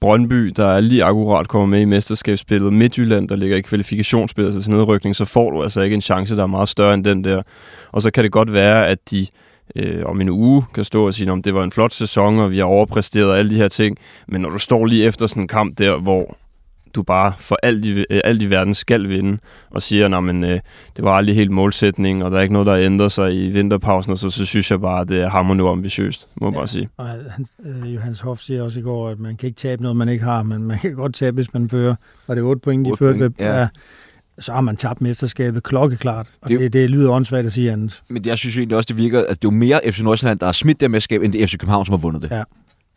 Brøndby, 0.00 0.52
der 0.56 0.66
er 0.66 0.80
lige 0.80 1.04
akkurat 1.04 1.48
kommer 1.48 1.66
med 1.66 1.80
i 1.80 1.84
mesterskabsspillet, 1.84 2.72
Midtjylland, 2.72 3.28
der 3.28 3.36
ligger 3.36 3.56
i 3.56 3.60
kvalifikationsspillet 3.60 4.48
altså 4.48 4.62
til 4.62 4.72
nedrykning, 4.72 5.16
så 5.16 5.24
får 5.24 5.50
du 5.50 5.62
altså 5.62 5.80
ikke 5.80 5.94
en 5.94 6.00
chance, 6.00 6.36
der 6.36 6.42
er 6.42 6.46
meget 6.46 6.68
større 6.68 6.94
end 6.94 7.04
den 7.04 7.24
der. 7.24 7.42
Og 7.92 8.02
så 8.02 8.10
kan 8.10 8.24
det 8.24 8.32
godt 8.32 8.52
være, 8.52 8.86
at 8.86 9.10
de 9.10 9.26
øh, 9.76 10.04
om 10.04 10.20
en 10.20 10.28
uge 10.28 10.64
kan 10.74 10.84
stå 10.84 11.06
og 11.06 11.14
sige, 11.14 11.32
om 11.32 11.42
det 11.42 11.54
var 11.54 11.64
en 11.64 11.72
flot 11.72 11.92
sæson, 11.92 12.38
og 12.38 12.50
vi 12.50 12.58
har 12.58 12.64
overpræsteret 12.64 13.30
og 13.30 13.38
alle 13.38 13.50
de 13.50 13.56
her 13.56 13.68
ting. 13.68 13.96
Men 14.28 14.40
når 14.40 14.50
du 14.50 14.58
står 14.58 14.86
lige 14.86 15.04
efter 15.04 15.26
sådan 15.26 15.42
en 15.42 15.48
kamp 15.48 15.78
der, 15.78 16.00
hvor 16.00 16.36
du 16.94 17.02
bare 17.02 17.32
for 17.38 17.56
alt 17.62 17.84
i, 17.84 18.04
øh, 18.10 18.20
alt 18.24 18.42
i 18.42 18.50
verden 18.50 18.74
skal 18.74 19.08
vinde, 19.08 19.38
og 19.70 19.82
siger, 19.82 20.18
at 20.18 20.34
øh, 20.34 20.60
det 20.96 21.04
var 21.04 21.12
aldrig 21.12 21.36
helt 21.36 21.50
målsætning, 21.50 22.24
og 22.24 22.30
der 22.30 22.36
er 22.38 22.42
ikke 22.42 22.52
noget, 22.52 22.66
der 22.66 22.76
ændrer 22.76 23.08
sig 23.08 23.44
i 23.44 23.50
vinterpausen, 23.50 24.12
og 24.12 24.18
så, 24.18 24.30
så 24.30 24.44
synes 24.44 24.70
jeg 24.70 24.80
bare, 24.80 25.00
at 25.00 25.08
det 25.08 25.20
er 25.20 25.28
hammer 25.28 25.54
nu 25.54 25.68
ambitiøst, 25.68 26.28
må 26.34 26.46
jeg 26.46 26.52
ja, 26.52 26.58
bare 26.58 26.68
sige. 26.68 26.88
Og 26.96 27.06
han, 27.06 27.46
øh, 27.64 27.94
Johannes 27.94 28.20
Hoff 28.20 28.40
siger 28.40 28.62
også 28.62 28.78
i 28.78 28.82
går, 28.82 29.08
at 29.08 29.18
man 29.18 29.36
kan 29.36 29.46
ikke 29.46 29.56
tabe 29.56 29.82
noget, 29.82 29.96
man 29.96 30.08
ikke 30.08 30.24
har, 30.24 30.42
men 30.42 30.62
man 30.62 30.78
kan 30.78 30.94
godt 30.94 31.14
tabe, 31.14 31.34
hvis 31.34 31.54
man 31.54 31.68
fører. 31.68 31.94
Og 32.26 32.36
det 32.36 32.42
er 32.42 32.46
8 32.46 32.60
point, 32.60 32.86
de 32.86 32.96
fører 32.98 33.30
ja. 33.38 33.60
ja 33.60 33.68
så 34.38 34.52
har 34.52 34.60
man 34.60 34.76
tabt 34.76 35.00
mesterskabet 35.00 35.62
klokkeklart. 35.62 36.30
Og 36.40 36.48
det, 36.48 36.60
det, 36.60 36.72
det 36.72 36.90
lyder 36.90 37.10
åndssvagt 37.10 37.46
at 37.46 37.52
sige 37.52 37.72
andet. 37.72 38.02
Men 38.08 38.26
jeg 38.26 38.38
synes 38.38 38.56
egentlig 38.56 38.76
også, 38.76 38.86
det 38.88 38.98
virker, 38.98 39.20
at 39.20 39.28
det 39.28 39.34
er 39.34 39.38
jo 39.44 39.50
mere 39.50 39.80
FC 39.90 40.00
Nordsjælland, 40.00 40.38
der 40.38 40.46
har 40.46 40.52
smidt 40.52 40.80
det 40.80 40.90
mesterskab, 40.90 41.22
end 41.22 41.32
det 41.32 41.50
FC 41.50 41.58
København, 41.58 41.86
som 41.86 41.92
har 41.92 41.98
vundet 41.98 42.22
det. 42.22 42.30
Ja. 42.30 42.42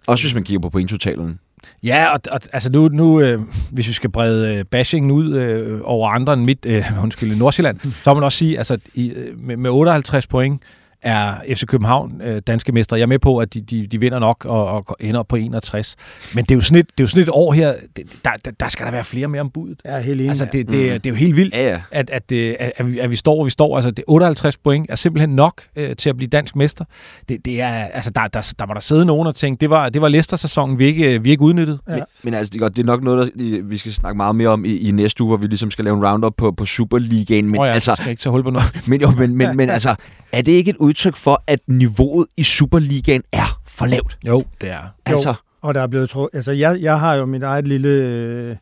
Også 0.07 0.23
hvis 0.23 0.33
man 0.33 0.43
kigger 0.43 0.59
på 0.59 0.69
pointtotalen. 0.69 1.39
Ja, 1.83 2.13
og, 2.13 2.19
og 2.31 2.39
altså 2.53 2.71
nu, 2.71 2.87
nu 2.87 3.21
øh, 3.21 3.41
hvis 3.71 3.87
vi 3.87 3.93
skal 3.93 4.09
brede 4.09 4.55
øh, 4.55 4.65
bashingen 4.65 5.11
ud 5.11 5.33
øh, 5.33 5.79
over 5.83 6.09
andre 6.09 6.33
end 6.33 6.43
mit, 6.43 6.65
øh, 6.65 6.85
undskyld, 7.03 7.35
Nordsjælland, 7.35 7.79
så 7.79 7.89
må 8.05 8.13
man 8.13 8.23
også 8.23 8.37
sige, 8.37 8.57
altså 8.57 8.77
i, 8.93 9.09
øh, 9.09 9.39
med, 9.39 9.57
med 9.57 9.69
58 9.69 10.27
point, 10.27 10.61
er 11.05 11.35
FC 11.55 11.65
København 11.65 12.21
øh, 12.21 12.41
danske 12.47 12.71
mestre. 12.71 12.97
Jeg 12.97 13.03
er 13.03 13.07
med 13.07 13.19
på, 13.19 13.37
at 13.37 13.53
de, 13.53 13.61
de, 13.61 13.87
de 13.87 13.99
vinder 13.99 14.19
nok 14.19 14.45
og, 14.45 14.65
og 14.67 14.95
ender 14.99 15.19
op 15.19 15.27
på 15.27 15.35
61. 15.35 15.95
Men 16.35 16.45
det 16.45 16.51
er 16.51 16.55
jo 16.55 16.61
sådan 16.61 16.77
et, 16.77 16.87
det 16.87 16.99
er 16.99 17.03
jo 17.03 17.07
sådan 17.07 17.23
et 17.23 17.29
år 17.29 17.53
her, 17.53 17.73
det, 17.97 18.05
der, 18.25 18.31
der, 18.45 18.51
der 18.51 18.67
skal 18.67 18.85
der 18.85 18.91
være 18.91 19.03
flere 19.03 19.27
mere 19.27 19.41
om 19.41 19.49
budet. 19.49 19.81
Ja, 19.85 19.99
helt 19.99 20.19
enig. 20.19 20.29
Altså, 20.29 20.45
det, 20.45 20.53
det, 20.53 20.65
mm. 20.65 20.71
det 20.71 21.05
er 21.05 21.09
jo 21.09 21.15
helt 21.15 21.35
vildt, 21.35 21.53
ja, 21.53 21.69
ja. 21.69 21.81
At, 21.91 22.09
at, 22.09 22.31
at, 22.31 22.71
at, 22.77 22.87
vi, 22.91 22.99
at 22.99 23.09
vi 23.09 23.15
står, 23.15 23.35
hvor 23.35 23.43
vi 23.43 23.49
står. 23.49 23.75
Altså, 23.75 23.91
det 23.91 24.05
58 24.07 24.57
point 24.57 24.85
er 24.89 24.95
simpelthen 24.95 25.35
nok 25.35 25.61
øh, 25.75 25.95
til 25.95 26.09
at 26.09 26.17
blive 26.17 26.27
dansk 26.27 26.55
mester. 26.55 26.85
Det, 27.29 27.45
det 27.45 27.61
er, 27.61 27.69
altså, 27.69 28.11
der, 28.11 28.27
der, 28.27 28.53
der 28.59 28.65
må 28.65 28.73
der 28.73 28.79
sidde 28.79 29.05
nogen 29.05 29.27
og 29.27 29.35
tænke, 29.35 29.61
det 29.61 29.69
var, 29.69 29.89
det 29.89 30.01
var 30.01 30.07
Leicester-sæsonen, 30.07 30.79
vi 30.79 30.85
ikke, 30.85 31.23
vi 31.23 31.29
ikke 31.29 31.41
udnyttede. 31.41 31.79
Ja. 31.87 31.93
Men, 31.93 32.03
men 32.23 32.33
altså, 32.33 32.51
det 32.51 32.55
er, 32.55 32.59
godt, 32.59 32.75
det 32.75 32.81
er 32.81 32.85
nok 32.85 33.03
noget, 33.03 33.31
der, 33.39 33.63
vi 33.63 33.77
skal 33.77 33.93
snakke 33.93 34.17
meget 34.17 34.35
mere 34.35 34.49
om 34.49 34.65
i, 34.65 34.77
i 34.77 34.91
næste 34.91 35.23
uge, 35.23 35.27
hvor 35.27 35.37
vi 35.37 35.47
ligesom 35.47 35.71
skal 35.71 35.85
lave 35.85 35.97
en 35.97 36.05
roundup 36.05 36.33
på, 36.37 36.51
på 36.51 36.65
Superligaen. 36.65 37.49
Men, 37.49 37.59
oh 37.59 37.67
ja, 37.67 37.73
altså, 37.73 37.95
skal 37.95 38.09
ikke 38.09 38.23
så 38.23 38.29
hul 38.29 38.43
på 38.43 38.49
noget. 38.49 38.81
men, 38.87 39.01
jo, 39.01 39.11
men, 39.11 39.35
men, 39.35 39.57
men 39.57 39.69
altså, 39.77 39.95
er 40.31 40.41
det 40.41 40.51
ikke 40.51 40.69
et 40.69 40.77
udtryk 40.95 41.15
for, 41.15 41.43
at 41.47 41.59
niveauet 41.67 42.27
i 42.37 42.43
Superligaen 42.43 43.23
er 43.31 43.61
for 43.67 43.85
lavt? 43.85 44.17
Jo, 44.27 44.43
det 44.61 44.69
er. 44.69 44.83
Altså. 45.05 45.29
Jo, 45.29 45.35
og 45.61 45.73
der 45.73 45.81
er 45.81 45.87
blevet 45.87 46.09
tro... 46.09 46.29
Altså, 46.33 46.51
jeg, 46.51 46.81
jeg 46.81 46.99
har 46.99 47.15
jo 47.15 47.25
mit 47.25 47.43
eget 47.43 47.67
lille 47.67 47.89
øh, 47.89 48.55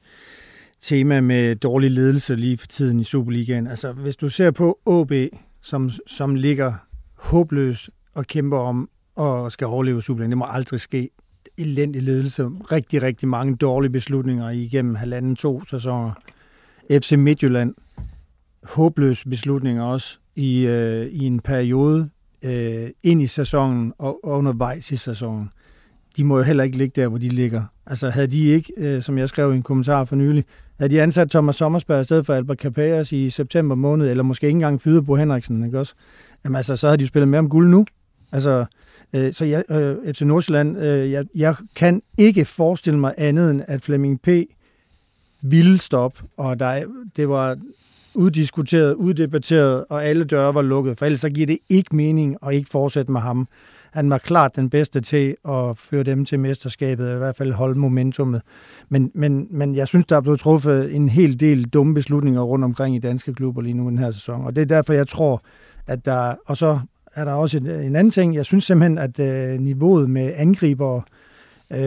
tema 0.82 1.22
med 1.22 1.56
dårlig 1.56 1.92
ledelse 1.92 2.36
lige 2.36 2.58
for 2.58 2.68
tiden 2.68 3.00
i 3.00 3.04
Superligaen. 3.04 3.68
Altså, 3.68 3.92
hvis 3.92 4.16
du 4.16 4.30
ser 4.30 4.52
på 4.52 4.80
OB, 4.86 5.12
som, 5.62 5.92
som 6.08 6.36
ligger 6.36 6.74
håbløst 7.16 7.90
og 8.14 8.28
kæmper 8.28 8.58
om 8.58 8.90
og 9.16 9.52
skal 9.52 9.68
overleve 9.68 10.02
Superligaen, 10.02 10.32
det 10.32 10.38
må 10.38 10.46
aldrig 10.50 10.80
ske. 10.80 11.10
Elendig 11.58 12.02
ledelse, 12.02 12.44
rigtig, 12.44 13.04
rigtig 13.04 13.28
mange 13.28 13.56
dårlige 13.56 13.92
beslutninger 13.92 14.50
igennem 14.50 14.96
halvanden, 14.96 15.36
to 15.36 15.66
sæsoner. 15.66 16.12
FC 16.92 17.12
Midtjylland, 17.12 17.76
håbløse 18.64 19.30
beslutninger 19.30 19.84
også 19.84 20.18
i, 20.36 20.66
øh, 20.66 21.06
i 21.06 21.26
en 21.26 21.40
periode 21.40 22.10
øh, 22.44 22.90
ind 23.04 23.22
i 23.22 23.28
sæsonen 23.28 23.94
og, 23.98 24.20
og 24.24 24.32
undervejs 24.32 24.92
i 24.92 24.98
sæsonen. 24.98 25.50
De 26.18 26.24
må 26.24 26.38
jo 26.38 26.44
heller 26.44 26.64
ikke 26.64 26.78
ligge 26.78 27.02
der, 27.02 27.08
hvor 27.08 27.18
de 27.18 27.30
ligger. 27.30 27.64
Altså 27.86 28.10
havde 28.10 28.28
de 28.28 28.46
ikke, 28.46 28.74
øh, 28.78 29.02
som 29.02 29.18
jeg 29.18 29.30
skrev 29.30 29.54
i 29.54 29.56
en 29.56 29.64
kommentar 29.64 30.06
for 30.06 30.16
nylig, 30.16 30.46
havde 30.80 30.96
de 30.96 31.02
ansat 31.02 31.30
Thomas 31.30 31.56
Sommersberg 31.56 32.02
i 32.02 32.04
stedet 32.04 32.26
for 32.26 32.34
Albert 32.34 32.58
Capellas 32.58 33.12
i 33.12 33.30
september 33.30 33.76
måned, 33.76 34.10
eller 34.10 34.24
måske 34.24 34.48
ikke 34.48 34.56
engang 34.56 34.82
fyret 34.82 35.06
på 35.06 35.16
Henriksen, 35.16 35.66
ikke 35.66 35.80
også? 35.80 35.94
Jamen 36.46 36.56
altså, 36.56 36.76
så 36.76 36.90
har 36.90 36.96
de 36.96 37.08
spillet 37.08 37.28
mere 37.28 37.40
om 37.40 37.50
guld 37.50 37.70
nu. 37.70 37.86
Altså, 38.32 38.66
øh, 39.14 39.34
så 39.34 39.46
jeg, 39.46 39.64
øh, 39.70 39.96
efter 40.06 40.26
Nordsjælland, 40.26 40.78
øh, 40.78 41.12
jeg, 41.12 41.26
jeg 41.36 41.56
kan 41.76 42.02
ikke 42.18 42.46
forestille 42.46 43.00
mig 43.00 43.14
andet 43.18 43.52
end, 43.52 43.62
at 43.68 43.82
Flemming 43.82 44.22
P. 44.22 44.28
ville 45.42 45.78
stoppe, 45.78 46.24
og 46.38 46.60
der, 46.60 46.86
det 47.16 47.30
var 47.30 47.58
uddiskuteret, 48.16 48.94
uddebatteret, 48.94 49.86
og 49.90 50.06
alle 50.06 50.24
døre 50.24 50.54
var 50.54 50.62
lukket, 50.62 50.98
for 50.98 51.06
ellers 51.06 51.22
så 51.22 51.30
giver 51.30 51.48
det 51.48 51.58
ikke 51.70 51.96
mening 51.96 52.38
at 52.46 52.54
ikke 52.54 52.70
fortsætte 52.70 53.12
med 53.12 53.22
ham. 53.22 53.48
Han 53.92 54.10
var 54.10 54.18
klart 54.18 54.56
den 54.56 54.70
bedste 54.70 55.02
til 55.02 55.36
at 55.50 55.78
føre 55.78 56.04
dem 56.04 56.26
til 56.26 56.40
mesterskabet, 56.40 57.16
i 57.16 57.18
hvert 57.18 57.36
fald 57.36 57.52
holde 57.52 57.80
momentummet. 57.80 58.42
Men, 58.90 59.12
men, 59.14 59.48
men 59.52 59.76
jeg 59.76 59.88
synes, 59.88 60.06
der 60.06 60.16
er 60.16 60.22
blevet 60.22 60.40
truffet 60.40 60.96
en 60.96 61.10
hel 61.10 61.40
del 61.40 61.64
dumme 61.64 61.94
beslutninger 61.94 62.42
rundt 62.42 62.66
omkring 62.66 62.96
i 62.96 63.00
danske 63.00 63.34
klubber 63.34 63.62
lige 63.62 63.74
nu 63.74 63.88
i 63.88 63.92
den 63.92 63.98
her 63.98 64.12
sæson, 64.12 64.46
og 64.46 64.56
det 64.56 64.62
er 64.62 64.66
derfor, 64.66 64.94
jeg 64.94 65.08
tror, 65.08 65.42
at 65.88 66.06
der... 66.06 66.36
Og 66.46 66.58
så 66.58 66.80
er 67.16 67.26
der 67.26 67.34
også 67.34 67.58
en, 67.58 67.68
en 67.68 67.96
anden 67.96 68.12
ting. 68.12 68.36
Jeg 68.36 68.46
synes 68.46 68.64
simpelthen, 68.64 68.98
at 68.98 69.20
øh, 69.20 69.60
niveauet 69.60 70.10
med 70.10 70.34
angriber 70.36 71.02
øh, 71.72 71.80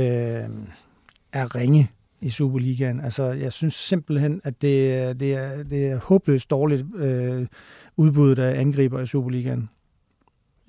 er 1.33 1.55
ringe 1.55 1.91
i 2.27 2.31
Superligaen. 2.31 3.01
Altså, 3.01 3.24
jeg 3.24 3.53
synes 3.53 3.74
simpelthen, 3.74 4.41
at 4.45 4.62
det, 4.62 5.20
det, 5.20 5.33
er, 5.33 5.62
det 5.62 5.87
er 5.87 5.99
håbløst 5.99 6.51
dårligt 6.51 6.85
øh, 6.97 7.47
udbuddet 7.97 8.43
af 8.43 8.61
angriber 8.61 9.01
i 9.01 9.07
Superligaen. 9.07 9.68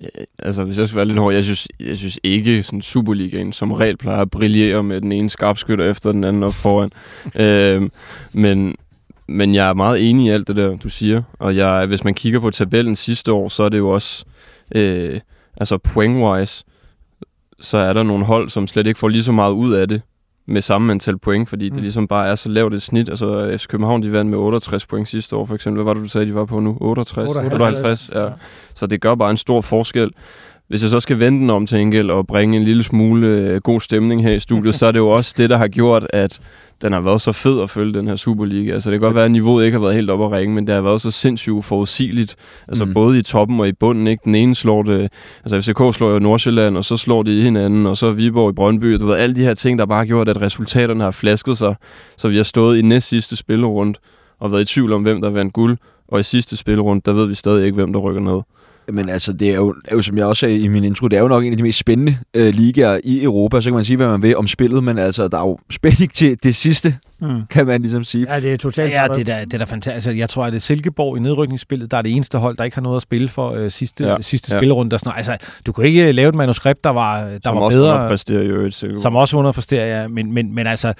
Ja, 0.00 0.06
altså, 0.38 0.64
hvis 0.64 0.78
jeg 0.78 0.88
skal 0.88 0.96
være 0.96 1.06
lidt 1.06 1.18
hård, 1.18 1.34
jeg 1.34 1.44
synes, 1.44 1.68
jeg 1.80 1.96
synes 1.96 2.20
ikke, 2.22 2.62
sådan 2.62 2.82
Superligaen 2.82 3.52
som 3.52 3.72
regel 3.72 3.96
plejer 3.96 4.20
at 4.20 4.30
brillere 4.30 4.82
med 4.82 5.00
den 5.00 5.12
ene 5.12 5.30
skarpskytter 5.30 5.90
efter 5.90 6.12
den 6.12 6.24
anden 6.24 6.42
op 6.42 6.54
foran. 6.54 6.90
øh, 7.44 7.88
men, 8.32 8.76
men 9.26 9.54
jeg 9.54 9.68
er 9.68 9.74
meget 9.74 10.10
enig 10.10 10.26
i 10.26 10.30
alt 10.30 10.48
det 10.48 10.56
der, 10.56 10.76
du 10.76 10.88
siger. 10.88 11.22
Og 11.38 11.56
jeg, 11.56 11.86
hvis 11.86 12.04
man 12.04 12.14
kigger 12.14 12.40
på 12.40 12.50
tabellen 12.50 12.96
sidste 12.96 13.32
år, 13.32 13.48
så 13.48 13.62
er 13.62 13.68
det 13.68 13.78
jo 13.78 13.88
også, 13.88 14.24
øh, 14.74 15.20
altså 15.56 15.78
point-wise, 15.78 16.64
så 17.60 17.78
er 17.78 17.92
der 17.92 18.02
nogle 18.02 18.24
hold, 18.24 18.48
som 18.48 18.66
slet 18.66 18.86
ikke 18.86 18.98
får 18.98 19.08
lige 19.08 19.22
så 19.22 19.32
meget 19.32 19.52
ud 19.52 19.72
af 19.72 19.88
det, 19.88 20.02
med 20.48 20.62
samme 20.62 20.92
antal 20.92 21.18
point, 21.18 21.48
fordi 21.48 21.68
mm. 21.68 21.74
det 21.74 21.82
ligesom 21.82 22.08
bare 22.08 22.28
er 22.28 22.34
så 22.34 22.48
lavt 22.48 22.74
et 22.74 22.82
snit. 22.82 23.08
Altså, 23.08 23.56
FC 23.58 23.66
København, 23.66 24.02
de 24.02 24.12
vandt 24.12 24.30
med 24.30 24.38
68 24.38 24.86
point 24.86 25.08
sidste 25.08 25.36
år, 25.36 25.44
for 25.44 25.54
eksempel. 25.54 25.82
Hvad 25.82 25.84
var 25.84 25.94
det, 25.94 26.04
du 26.04 26.08
sagde, 26.08 26.26
de 26.26 26.34
var 26.34 26.44
på 26.44 26.60
nu? 26.60 26.76
68? 26.80 27.28
58, 27.28 27.52
58 27.52 28.10
ja. 28.14 28.22
ja. 28.22 28.30
Så 28.74 28.86
det 28.86 29.00
gør 29.00 29.14
bare 29.14 29.30
en 29.30 29.36
stor 29.36 29.60
forskel. 29.60 30.10
Hvis 30.68 30.82
jeg 30.82 30.90
så 30.90 31.00
skal 31.00 31.18
vende 31.18 31.40
den 31.40 31.50
om 31.50 31.66
til 31.66 31.78
enkelt 31.78 32.10
og 32.10 32.26
bringe 32.26 32.56
en 32.56 32.64
lille 32.64 32.82
smule 32.82 33.26
øh, 33.26 33.60
god 33.60 33.80
stemning 33.80 34.22
her 34.22 34.32
i 34.32 34.38
studiet, 34.38 34.74
så 34.78 34.86
er 34.86 34.92
det 34.92 34.98
jo 34.98 35.08
også 35.08 35.34
det, 35.38 35.50
der 35.50 35.56
har 35.56 35.68
gjort, 35.68 36.06
at 36.10 36.40
den 36.82 36.92
har 36.92 37.00
været 37.00 37.20
så 37.20 37.32
fed 37.32 37.60
at 37.60 37.70
følge 37.70 37.94
den 37.94 38.08
her 38.08 38.16
Superliga. 38.16 38.72
Altså 38.72 38.90
det 38.90 39.00
kan 39.00 39.06
godt 39.06 39.14
være, 39.14 39.24
at 39.24 39.30
niveauet 39.30 39.64
ikke 39.64 39.78
har 39.78 39.82
været 39.82 39.94
helt 39.94 40.10
op 40.10 40.22
at 40.22 40.30
ringe, 40.30 40.54
men 40.54 40.66
det 40.66 40.74
har 40.74 40.82
været 40.82 41.00
så 41.00 41.10
sindssygt 41.10 41.64
forudsigeligt. 41.64 42.36
Altså 42.68 42.84
mm. 42.84 42.94
både 42.94 43.18
i 43.18 43.22
toppen 43.22 43.60
og 43.60 43.68
i 43.68 43.72
bunden. 43.72 44.06
Ikke? 44.06 44.22
Den 44.24 44.34
ene 44.34 44.54
slår 44.54 44.82
det, 44.82 45.12
altså 45.44 45.60
FCK 45.60 45.96
slår 45.96 46.10
jo 46.10 46.18
Nordsjælland, 46.18 46.76
og 46.76 46.84
så 46.84 46.96
slår 46.96 47.22
de 47.22 47.42
hinanden, 47.42 47.86
og 47.86 47.96
så 47.96 48.10
Viborg 48.10 48.50
i 48.50 48.52
Brøndby. 48.52 48.92
Du 49.00 49.06
ved, 49.06 49.16
alle 49.16 49.36
de 49.36 49.44
her 49.44 49.54
ting, 49.54 49.78
der 49.78 49.86
bare 49.86 49.98
har 49.98 50.06
gjort, 50.06 50.28
at 50.28 50.42
resultaterne 50.42 51.04
har 51.04 51.10
flasket 51.10 51.58
sig. 51.58 51.74
Så 52.16 52.28
vi 52.28 52.36
har 52.36 52.44
stået 52.44 52.78
i 52.78 52.82
næst 52.82 53.08
sidste 53.08 53.36
spillerund 53.36 53.94
og 54.40 54.52
været 54.52 54.62
i 54.62 54.74
tvivl 54.74 54.92
om, 54.92 55.02
hvem 55.02 55.20
der 55.20 55.30
vandt 55.30 55.52
guld. 55.52 55.78
Og 56.08 56.20
i 56.20 56.22
sidste 56.22 56.56
spillerund, 56.56 57.02
der 57.02 57.12
ved 57.12 57.26
vi 57.26 57.34
stadig 57.34 57.64
ikke, 57.64 57.74
hvem 57.74 57.92
der 57.92 58.00
rykker 58.00 58.20
ned. 58.20 58.40
Men 58.92 59.08
altså, 59.08 59.32
det 59.32 59.50
er 59.50 59.54
jo, 59.54 59.74
er 59.84 59.96
jo, 59.96 60.02
som 60.02 60.16
jeg 60.16 60.26
også 60.26 60.40
sagde 60.40 60.58
i 60.58 60.68
min 60.68 60.84
intro, 60.84 61.08
det 61.08 61.16
er 61.16 61.20
jo 61.20 61.28
nok 61.28 61.44
en 61.44 61.52
af 61.52 61.56
de 61.56 61.62
mest 61.62 61.78
spændende 61.78 62.18
øh, 62.34 62.54
ligaer 62.54 63.00
i 63.04 63.22
Europa. 63.22 63.60
Så 63.60 63.68
kan 63.68 63.74
man 63.74 63.84
sige, 63.84 63.96
hvad 63.96 64.08
man 64.08 64.22
vil 64.22 64.36
om 64.36 64.46
spillet, 64.46 64.84
men 64.84 64.98
altså, 64.98 65.28
der 65.28 65.38
er 65.38 65.48
jo 65.48 65.58
spænding 65.70 66.12
til 66.12 66.38
det 66.42 66.54
sidste, 66.54 66.94
mm. 67.20 67.42
kan 67.50 67.66
man 67.66 67.82
ligesom 67.82 68.04
sige. 68.04 68.34
Ja, 68.34 68.40
det 68.40 68.52
er 68.52 68.56
totalt 68.56 68.92
Ja, 68.92 69.06
det 69.14 69.28
er, 69.28 69.44
det 69.44 69.54
er 69.54 69.58
da 69.58 69.64
fantastisk. 69.64 69.94
Altså, 69.94 70.10
jeg 70.10 70.30
tror, 70.30 70.44
at 70.44 70.52
det 70.52 70.58
er 70.58 70.60
Silkeborg 70.60 71.16
i 71.16 71.20
nedrykningsspillet, 71.20 71.90
der 71.90 71.96
er 71.96 72.02
det 72.02 72.12
eneste 72.12 72.38
hold, 72.38 72.56
der 72.56 72.64
ikke 72.64 72.76
har 72.76 72.82
noget 72.82 72.96
at 72.96 73.02
spille 73.02 73.28
for 73.28 73.50
øh, 73.50 73.70
sidste, 73.70 74.06
ja. 74.06 74.16
sidste 74.20 74.54
ja. 74.54 74.60
spillerunde. 74.60 74.90
Der 74.90 74.96
sådan, 74.96 75.12
altså, 75.16 75.36
du 75.66 75.72
kan 75.72 75.84
ikke 75.84 76.12
lave 76.12 76.28
et 76.28 76.34
manuskript, 76.34 76.84
der 76.84 76.90
var, 76.90 77.20
der 77.20 77.38
som 77.44 77.56
var 77.56 77.68
bedre. 77.68 78.02
Som 78.02 78.10
også 78.10 78.32
i 78.32 78.46
øvrigt, 78.46 78.84
Som 79.02 79.16
også 79.16 79.36
underpresterer, 79.36 80.00
ja. 80.00 80.08
Men, 80.08 80.32
men, 80.32 80.54
men 80.54 80.66
altså, 80.66 80.94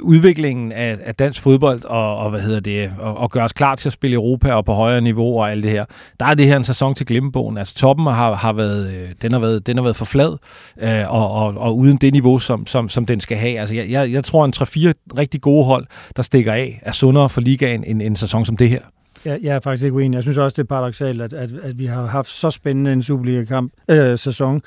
udviklingen 0.00 0.72
af, 0.72 0.98
af 1.04 1.14
dansk 1.14 1.42
fodbold 1.42 1.84
og, 1.84 2.16
og 2.16 2.30
hvad 2.30 2.40
hedder 2.40 2.60
det 2.60 2.92
og, 2.98 3.16
og 3.16 3.30
gøre 3.30 3.44
os 3.44 3.52
klar 3.52 3.74
til 3.74 3.88
at 3.88 3.92
spille 3.92 4.14
Europa 4.14 4.52
og 4.52 4.64
på 4.64 4.72
højere 4.72 5.00
niveau 5.00 5.40
og 5.40 5.50
alt 5.50 5.64
det 5.64 5.70
her. 5.70 5.84
Der 6.20 6.26
er 6.26 6.34
det 6.34 6.46
her 6.46 6.56
en 6.56 6.64
sæson 6.64 6.94
til 6.94 7.06
glemmebogen. 7.06 7.58
Altså 7.58 7.74
toppen 7.74 8.06
har, 8.06 8.34
har 8.34 8.52
været 8.52 8.90
øh, 8.90 9.08
den 9.22 9.32
har 9.32 9.38
været 9.38 9.66
den 9.66 9.76
har 9.76 9.82
været 9.82 9.96
for 9.96 10.04
flad 10.04 10.36
øh, 10.80 11.12
og, 11.14 11.32
og, 11.32 11.54
og 11.56 11.76
uden 11.76 11.96
det 11.96 12.12
niveau 12.12 12.38
som, 12.38 12.66
som, 12.66 12.88
som 12.88 13.06
den 13.06 13.20
skal 13.20 13.36
have. 13.36 13.60
Altså 13.60 13.74
jeg, 13.74 13.90
jeg, 13.90 14.12
jeg 14.12 14.24
tror 14.24 14.44
en 14.44 14.52
3-4 14.56 14.92
rigtig 15.18 15.40
gode 15.48 15.64
hold 15.64 15.86
der 16.16 16.22
stikker 16.22 16.52
af 16.52 16.80
er 16.82 16.92
sundere 16.92 17.28
for 17.28 17.40
ligaen 17.40 17.84
end 17.84 18.02
en 18.02 18.16
sæson 18.16 18.44
som 18.44 18.56
det 18.56 18.68
her. 18.68 18.80
Jeg, 19.24 19.38
jeg 19.42 19.56
er 19.56 19.60
faktisk 19.60 19.84
ikke 19.84 19.96
uenig. 19.96 20.16
Jeg 20.16 20.22
synes 20.22 20.38
også, 20.38 20.54
det 20.54 20.62
er 20.62 20.66
paradoxalt, 20.66 21.22
at, 21.22 21.32
at, 21.32 21.50
at 21.62 21.78
vi 21.78 21.86
har 21.86 22.06
haft 22.06 22.28
så 22.28 22.50
spændende 22.50 22.92
en 22.92 23.02
Superliga-kamp 23.02 23.72
øh, 23.90 24.18
sæson 24.18 24.62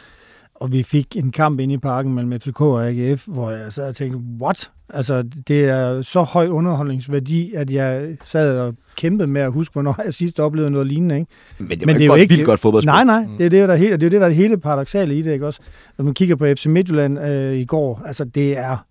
og 0.62 0.72
vi 0.72 0.84
fik 0.84 1.16
en 1.16 1.32
kamp 1.32 1.60
ind 1.60 1.72
i 1.72 1.78
parken 1.78 2.14
mellem 2.14 2.40
FCK 2.40 2.62
og 2.62 2.88
AGF, 2.88 3.28
hvor 3.28 3.52
jeg 3.52 3.74
sad 3.74 3.90
og 3.90 3.96
tænkte, 3.96 4.20
what? 4.42 4.72
Altså, 4.94 5.24
det 5.48 5.70
er 5.70 6.02
så 6.02 6.22
høj 6.22 6.48
underholdningsværdi, 6.48 7.54
at 7.54 7.72
jeg 7.72 8.18
sad 8.24 8.60
og 8.60 8.76
kæmpede 8.98 9.28
med 9.28 9.42
at 9.42 9.52
huske, 9.52 9.74
hvornår 9.74 10.02
jeg 10.06 10.14
sidst 10.14 10.40
oplevede 10.40 10.72
noget 10.72 10.88
lignende. 10.88 11.16
Ikke? 11.16 11.32
Men 11.58 11.70
det, 11.70 11.86
Men 11.86 11.96
det 11.96 12.02
er 12.02 12.06
jo 12.06 12.16
ikke 12.16 12.34
vildt 12.34 12.46
godt 12.46 12.60
fodboldspil. 12.60 12.88
Nej, 12.88 13.04
nej, 13.04 13.26
det 13.38 13.46
er 13.46 13.50
det, 13.50 13.70
der 13.70 13.74
er 13.74 13.78
helt, 13.78 14.00
det 14.00 14.06
er 14.06 14.10
det, 14.10 14.22
der 14.22 14.28
er 14.28 14.32
hele 14.32 14.58
paradoxale 14.58 15.18
i 15.18 15.22
det, 15.22 15.34
ikke 15.34 15.46
også? 15.46 15.60
Når 15.98 16.06
man 16.06 16.14
kigger 16.14 16.36
på 16.36 16.46
FC 16.46 16.66
Midtjylland 16.66 17.20
øh, 17.20 17.58
i 17.58 17.66
går, 17.66 18.02
altså 18.06 18.26
det 18.26 18.58
er, 18.58 18.86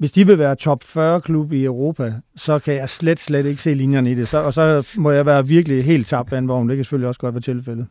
hvis 0.00 0.12
de 0.12 0.26
vil 0.26 0.38
være 0.38 0.56
top 0.56 0.84
40 0.84 1.20
klub 1.20 1.52
i 1.52 1.64
Europa, 1.64 2.14
så 2.36 2.58
kan 2.58 2.74
jeg 2.74 2.88
slet, 2.88 3.20
slet 3.20 3.46
ikke 3.46 3.62
se 3.62 3.74
linjerne 3.74 4.10
i 4.10 4.14
det. 4.14 4.28
Så, 4.28 4.38
og 4.38 4.54
så 4.54 4.88
må 4.96 5.10
jeg 5.10 5.26
være 5.26 5.46
virkelig 5.46 5.84
helt 5.84 6.06
tabt 6.06 6.32
af 6.32 6.38
en 6.38 6.48
vogn. 6.48 6.68
Det 6.68 6.76
kan 6.76 6.84
selvfølgelig 6.84 7.08
også 7.08 7.20
godt 7.20 7.34
være 7.34 7.42
tilfældet. 7.42 7.86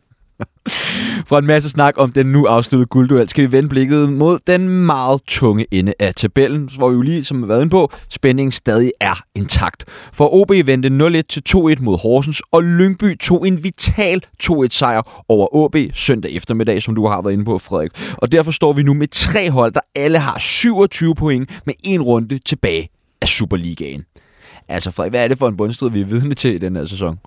Fra 1.28 1.40
en 1.40 1.46
masse 1.46 1.70
snak 1.70 1.94
om 1.98 2.12
den 2.12 2.26
nu 2.26 2.46
afsluttede 2.46 2.88
guldduel, 2.88 3.30
skal 3.30 3.44
vi 3.44 3.52
vende 3.52 3.70
blikket 3.70 4.14
mod 4.14 4.40
den 4.48 4.70
meget 4.70 5.22
tunge 5.28 5.66
ende 5.72 5.94
af 6.00 6.16
tabellen, 6.16 6.70
hvor 6.78 6.90
vi 6.90 6.96
jo 6.96 7.02
lige, 7.02 7.26
som 7.26 7.38
vi 7.38 7.42
har 7.42 7.48
været 7.48 7.62
inde 7.62 7.70
på, 7.70 7.92
spændingen 8.10 8.52
stadig 8.52 8.92
er 9.00 9.22
intakt. 9.36 9.86
For 10.14 10.42
OB 10.42 10.52
vendte 10.66 11.20
0-1 11.20 11.22
til 11.30 11.44
2-1 11.50 11.84
mod 11.84 12.02
Horsens, 12.02 12.42
og 12.52 12.64
Lyngby 12.64 13.18
tog 13.18 13.48
en 13.48 13.64
vital 13.64 14.22
2-1-sejr 14.44 15.24
over 15.30 15.56
OB 15.56 15.76
søndag 15.94 16.32
eftermiddag, 16.32 16.84
som 16.84 16.96
du 16.96 17.08
har 17.08 17.22
været 17.22 17.34
inde 17.34 17.46
på, 17.46 17.58
Frederik. 17.58 17.92
Og 18.18 18.32
derfor 18.32 18.52
står 18.52 18.74
vi 18.74 18.84
nu 18.84 18.94
med 18.94 19.08
tre 19.08 19.52
hold, 19.52 19.74
der 19.74 19.82
alle 19.96 20.18
har 20.18 20.40
27 20.40 21.16
point 21.16 21.50
med 21.66 21.74
en 21.84 22.02
runde 22.02 22.40
tilbage 22.40 22.90
af 23.22 23.28
Superligaen. 23.28 24.04
Altså 24.68 24.92
Frederik, 24.92 25.12
hvad 25.12 25.24
er 25.24 25.28
det 25.28 25.38
for 25.38 25.48
en 25.48 25.58
bundstrid, 25.58 25.90
vi 25.90 26.02
er 26.02 26.06
vidne 26.06 26.34
til 26.34 26.54
i 26.54 26.58
den 26.58 26.76
her 26.76 26.86
sæson? 26.86 27.18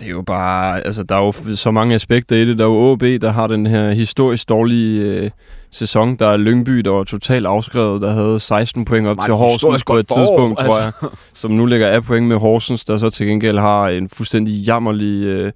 Det 0.00 0.06
er 0.06 0.10
jo 0.10 0.22
bare, 0.22 0.86
altså 0.86 1.02
der 1.02 1.16
er 1.16 1.24
jo 1.24 1.56
så 1.56 1.70
mange 1.70 1.94
aspekter 1.94 2.36
i 2.36 2.44
det. 2.44 2.58
Der 2.58 2.64
er 2.64 2.68
jo 2.68 2.92
OB, 2.92 3.02
der 3.02 3.32
har 3.32 3.46
den 3.46 3.66
her 3.66 3.90
historisk 3.90 4.48
dårlige 4.48 5.02
øh, 5.02 5.30
sæson. 5.70 6.16
Der 6.16 6.26
er 6.26 6.36
Lyngby, 6.36 6.78
der 6.78 6.90
var 6.90 7.04
totalt 7.04 7.46
afskrevet, 7.46 8.02
der 8.02 8.10
havde 8.10 8.40
16 8.40 8.84
point 8.84 9.06
op 9.06 9.16
Man, 9.16 9.24
til 9.24 9.34
Horsens 9.34 9.84
på 9.84 9.96
et 9.96 10.06
forår, 10.08 10.20
tidspunkt, 10.20 10.60
altså. 10.60 10.72
tror 10.72 10.82
jeg. 10.82 10.92
Som 11.34 11.50
nu 11.50 11.66
ligger 11.66 11.88
af 11.88 12.04
point 12.04 12.26
med 12.26 12.36
Horsens, 12.36 12.84
der 12.84 12.98
så 12.98 13.10
til 13.10 13.26
gengæld 13.26 13.58
har 13.58 13.88
en 13.88 14.08
fuldstændig 14.08 14.54
jammerlig, 14.54 15.24
øh, 15.24 15.52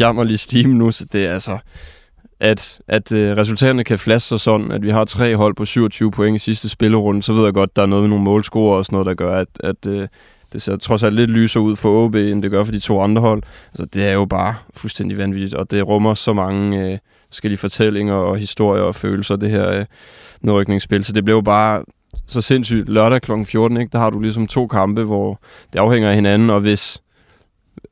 jammerlig 0.00 0.38
steam 0.38 0.70
nu. 0.70 0.90
Så 0.90 1.04
det 1.12 1.26
er 1.26 1.32
altså 1.32 1.58
at, 2.40 2.80
at 2.88 3.12
øh, 3.12 3.36
resultaterne 3.36 3.84
kan 3.84 3.98
flaske 3.98 4.28
sig 4.28 4.40
sådan, 4.40 4.70
at 4.70 4.82
vi 4.82 4.90
har 4.90 5.04
tre 5.04 5.36
hold 5.36 5.54
på 5.54 5.64
27 5.64 6.10
point 6.10 6.36
i 6.36 6.38
sidste 6.38 6.68
spillerunde, 6.68 7.22
så 7.22 7.32
ved 7.32 7.44
jeg 7.44 7.54
godt, 7.54 7.76
der 7.76 7.82
er 7.82 7.86
noget 7.86 8.02
med 8.02 8.08
nogle 8.08 8.24
målscorer 8.24 8.78
og 8.78 8.84
sådan 8.84 8.94
noget, 8.94 9.06
der 9.06 9.14
gør, 9.14 9.40
at, 9.40 9.48
at 9.60 9.86
øh, 9.86 10.08
det 10.52 10.62
ser 10.62 10.76
trods 10.76 11.02
alt 11.02 11.14
lidt 11.14 11.30
lysere 11.30 11.62
ud 11.62 11.76
for 11.76 12.04
OB, 12.04 12.14
end 12.14 12.42
det 12.42 12.50
gør 12.50 12.64
for 12.64 12.72
de 12.72 12.78
to 12.78 13.02
andre 13.02 13.22
hold. 13.22 13.42
Altså, 13.68 13.84
det 13.84 14.08
er 14.08 14.12
jo 14.12 14.24
bare 14.24 14.54
fuldstændig 14.74 15.18
vanvittigt, 15.18 15.54
og 15.54 15.70
det 15.70 15.86
rummer 15.86 16.14
så 16.14 16.32
mange 16.32 16.92
øh, 16.92 16.98
forskellige 17.26 17.58
fortællinger 17.58 18.14
og 18.14 18.36
historier 18.36 18.82
og 18.82 18.94
følelser, 18.94 19.36
det 19.36 19.50
her 19.50 19.70
øh, 19.70 19.84
nedrykningsspil. 20.40 21.04
Så 21.04 21.12
det 21.12 21.24
blev 21.24 21.34
jo 21.34 21.40
bare 21.40 21.84
så 22.26 22.40
sindssygt 22.40 22.88
lørdag 22.88 23.22
kl. 23.22 23.32
14, 23.44 23.76
ikke? 23.76 23.92
der 23.92 23.98
har 23.98 24.10
du 24.10 24.20
ligesom 24.20 24.46
to 24.46 24.66
kampe, 24.66 25.04
hvor 25.04 25.40
det 25.72 25.78
afhænger 25.78 26.08
af 26.08 26.14
hinanden, 26.14 26.50
og 26.50 26.60
hvis, 26.60 27.02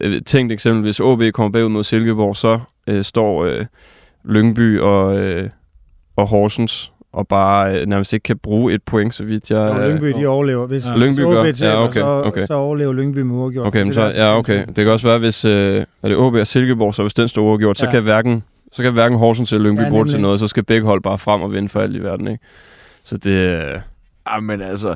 øh, 0.01 0.23
tænkt 0.23 0.53
eksempel, 0.53 0.83
hvis 0.83 1.01
OB 1.01 1.23
kommer 1.35 1.53
bagud 1.53 1.69
mod 1.69 1.85
Silkeborg, 1.85 2.37
så 2.37 2.61
øh, 2.87 3.05
står 3.05 3.45
øh, 3.45 3.65
Lyngby 4.25 4.81
og, 4.81 5.19
øh, 5.19 5.51
og 6.17 6.29
Horsens 6.29 6.93
og 7.17 7.29
bare 7.29 7.81
øh, 7.81 7.87
nærmest 7.87 8.13
ikke 8.13 8.23
kan 8.23 8.39
bruge 8.39 8.75
et 8.75 8.83
point, 8.83 9.15
så 9.15 9.25
vidt 9.25 9.51
jeg... 9.51 9.59
Og 9.59 9.91
Lyngby, 9.91 10.09
de 10.09 10.27
overlever. 10.27 10.67
Hvis, 10.67 10.87
ja. 10.87 10.97
Lyngby 10.97 11.21
gør, 11.21 11.45
ja, 11.61 11.85
okay, 11.85 12.03
okay. 12.03 12.41
Så, 12.41 12.47
så 12.47 12.55
overlever 12.55 12.93
Lyngby 12.93 13.19
med 13.19 13.35
uafgjort. 13.35 13.67
Okay, 13.67 13.83
men 13.83 13.93
så, 13.93 14.03
ja, 14.03 14.39
okay. 14.39 14.65
Det 14.67 14.77
kan 14.77 14.89
også 14.89 15.09
være, 15.09 15.19
hvis 15.19 15.45
øh, 15.45 15.85
er 16.03 16.09
det 16.09 16.17
OB 16.17 16.35
og 16.35 16.47
Silkeborg, 16.47 16.95
så 16.95 17.03
hvis 17.03 17.15
den 17.15 17.29
står 17.29 17.43
uafgjort, 17.43 17.81
ja. 17.81 17.87
så 17.87 17.91
kan 17.91 18.03
hverken 18.03 18.45
så 18.73 18.83
kan 18.83 18.93
hverken 18.93 19.19
Horsens 19.19 19.53
eller 19.53 19.69
Lyngby 19.69 19.83
ja, 19.83 19.89
bruge 19.89 20.07
til 20.07 20.21
noget, 20.21 20.41
så 20.41 20.47
skal 20.47 20.63
begge 20.63 20.87
hold 20.87 21.03
bare 21.03 21.19
frem 21.19 21.43
og 21.43 21.53
vinde 21.53 21.69
for 21.69 21.81
alt 21.81 21.97
i 21.97 21.99
verden, 21.99 22.29
ikke? 22.29 22.45
Så 23.05 23.17
det... 23.17 23.83
Jamen 24.35 24.63
altså... 24.63 24.95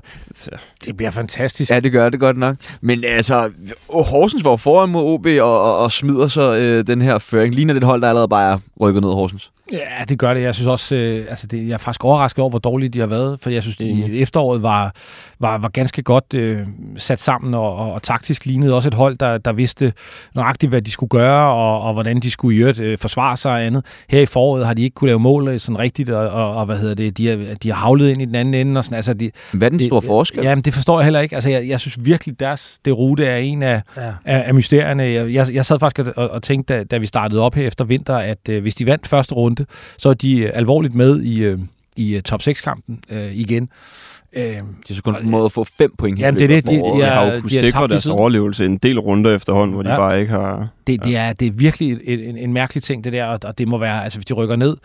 Det 0.85 0.97
bliver 0.97 1.11
fantastisk. 1.11 1.71
Ja, 1.71 1.81
det 1.81 1.93
gør 1.93 2.09
det 2.09 2.21
godt 2.21 2.37
nok. 2.37 2.57
Men 2.81 3.05
altså, 3.05 3.51
Horsens 3.91 4.45
var 4.45 4.57
foran 4.57 4.89
mod 4.89 5.03
OB 5.03 5.27
og, 5.27 5.63
og, 5.63 5.79
og 5.79 5.93
smider 5.93 6.27
så 6.27 6.57
øh, 6.59 6.87
den 6.87 7.03
her 7.03 7.19
føring. 7.19 7.55
Ligner 7.55 7.75
det 7.75 7.85
hold, 7.85 8.03
der 8.03 8.09
allerede 8.09 8.29
bare 8.29 8.53
er 8.53 8.59
rykket 8.81 9.03
ned 9.03 9.11
Horsens? 9.11 9.51
Ja, 9.73 10.05
det 10.09 10.19
gør 10.19 10.35
det. 10.35 10.43
Jeg 10.43 10.55
synes 10.55 10.69
også, 10.69 10.95
øh, 10.97 11.27
altså 11.29 11.47
det, 11.47 11.69
jeg 11.69 11.75
er 11.75 11.79
faktisk 11.79 12.05
overrasket 12.05 12.39
over, 12.39 12.51
hvor 12.51 12.59
dårlige 12.59 12.89
de 12.89 12.99
har 12.99 13.07
været, 13.07 13.41
for 13.41 13.51
jeg 13.51 13.63
synes, 13.63 13.81
mm. 13.81 13.87
i 13.87 14.23
efteråret 14.23 14.63
var, 14.63 14.95
var, 15.39 15.59
var 15.59 15.69
ganske 15.69 16.03
godt 16.03 16.35
øh, 16.35 16.59
sat 16.97 17.21
sammen, 17.21 17.55
og, 17.55 17.77
og, 17.77 17.93
og 17.93 18.03
taktisk 18.03 18.47
lignede 18.47 18.75
også 18.75 18.89
et 18.89 18.95
hold, 18.95 19.17
der, 19.17 19.39
der 19.39 19.53
vidste 19.53 19.93
nøjagtigt, 20.35 20.71
hvad 20.71 20.83
de 20.83 20.91
skulle 20.91 21.11
gøre, 21.11 21.47
og, 21.47 21.83
og 21.83 21.93
hvordan 21.93 22.21
de 22.21 22.31
skulle 22.31 22.57
i 22.57 22.61
øvrigt 22.61 22.81
øh, 22.81 22.99
forsvare 22.99 23.37
sig 23.37 23.53
og 23.53 23.65
andet. 23.65 23.85
Her 24.09 24.21
i 24.21 24.27
foråret 24.27 24.67
har 24.67 24.75
de 24.75 24.83
ikke 24.83 24.95
kunne 24.95 25.09
lave 25.09 25.21
mål 25.21 25.49
øh, 25.49 25.61
sådan 25.61 25.79
rigtigt, 25.79 26.11
og, 26.11 26.29
og, 26.29 26.57
og 26.57 26.67
hvad 26.67 26.77
hedder 26.79 26.95
det, 26.95 27.19
de 27.19 27.27
har, 27.27 27.55
de 27.63 27.69
har 27.73 27.77
havlet 27.77 28.09
ind 28.11 28.23
i 28.23 28.25
den 28.25 28.35
anden 28.35 28.55
ende. 28.55 28.79
Og 28.79 28.85
sådan, 28.85 28.97
altså 28.97 29.15
de, 29.15 29.31
hvad 29.53 29.69
er 29.69 29.71
den 29.71 29.81
store 29.81 30.03
forskel? 30.03 30.43
Jamen, 30.43 30.63
det 30.63 30.75
forstår 30.75 31.01
jeg 31.01 31.05
heller 31.05 31.21
ikke. 31.21 31.35
Altså, 31.35 31.51
jeg, 31.51 31.69
jeg 31.69 31.81
synes 31.81 32.05
virkelig, 32.05 32.41
deres 32.41 32.79
det 32.85 32.99
rute 32.99 33.27
er 33.27 33.37
en 33.37 33.63
af, 33.63 33.83
ja. 33.97 34.13
af, 34.25 34.45
af 34.47 34.55
mysterierne. 34.55 35.03
Jeg, 35.03 35.35
jeg, 35.35 35.47
jeg 35.53 35.67
sad 35.67 35.79
faktisk 35.79 36.09
og, 36.17 36.31
og 36.31 36.43
tænkte, 36.43 36.75
da, 36.75 36.85
da 36.85 36.99
vi 36.99 37.07
startede 37.07 37.41
op 37.41 37.55
her 37.55 37.67
efter 37.67 37.85
vinter, 37.85 38.17
at 38.17 38.49
øh, 38.49 38.63
hvis 38.63 38.75
de 38.75 38.87
vandt 38.87 39.07
første 39.07 39.35
runde, 39.35 39.60
så 39.99 40.09
er 40.09 40.15
de 40.15 40.39
øh, 40.39 40.51
alvorligt 40.55 40.95
med 40.95 41.23
i, 41.23 41.43
øh, 41.43 41.59
i 41.97 42.17
øh, 42.17 42.23
top 42.23 42.41
6-kampen 42.41 43.01
øh, 43.11 43.37
igen. 43.37 43.69
Øh, 44.33 44.43
de 44.43 44.63
har 44.89 44.95
så 44.95 45.03
kun 45.03 45.15
formået 45.15 45.45
at 45.45 45.53
få 45.53 45.65
fem 45.65 45.95
point 45.99 46.19
Ja, 46.19 46.31
det 46.31 46.43
er 46.43 46.47
det. 46.47 46.67
De, 46.67 46.73
de, 46.73 46.79
de, 46.79 47.03
har 47.03 47.25
jo 47.25 47.31
kunnet 47.31 47.51
sikre 47.51 47.89
deres 47.89 48.07
overlevelse 48.07 48.65
en 48.65 48.79
del 48.79 48.99
runder 48.99 49.35
efterhånden, 49.35 49.75
hvor 49.75 49.85
ja. 49.85 49.93
de 49.93 49.97
bare 49.97 50.21
ikke 50.21 50.33
har... 50.33 50.69
Det, 50.87 51.05
det, 51.05 51.17
er, 51.17 51.33
det 51.33 51.49
er 51.49 51.53
virkelig 51.53 52.01
en, 52.05 52.21
en, 52.21 52.37
en 52.37 52.53
mærkelig 52.53 52.83
ting, 52.83 53.05
det 53.05 53.13
der, 53.13 53.25
og 53.25 53.59
det 53.59 53.69
må 53.69 53.79
være, 53.79 54.05
altså 54.05 54.19
hvis 54.19 54.27
de 54.27 54.35
rykker 54.35 54.57
ned, 54.57 54.77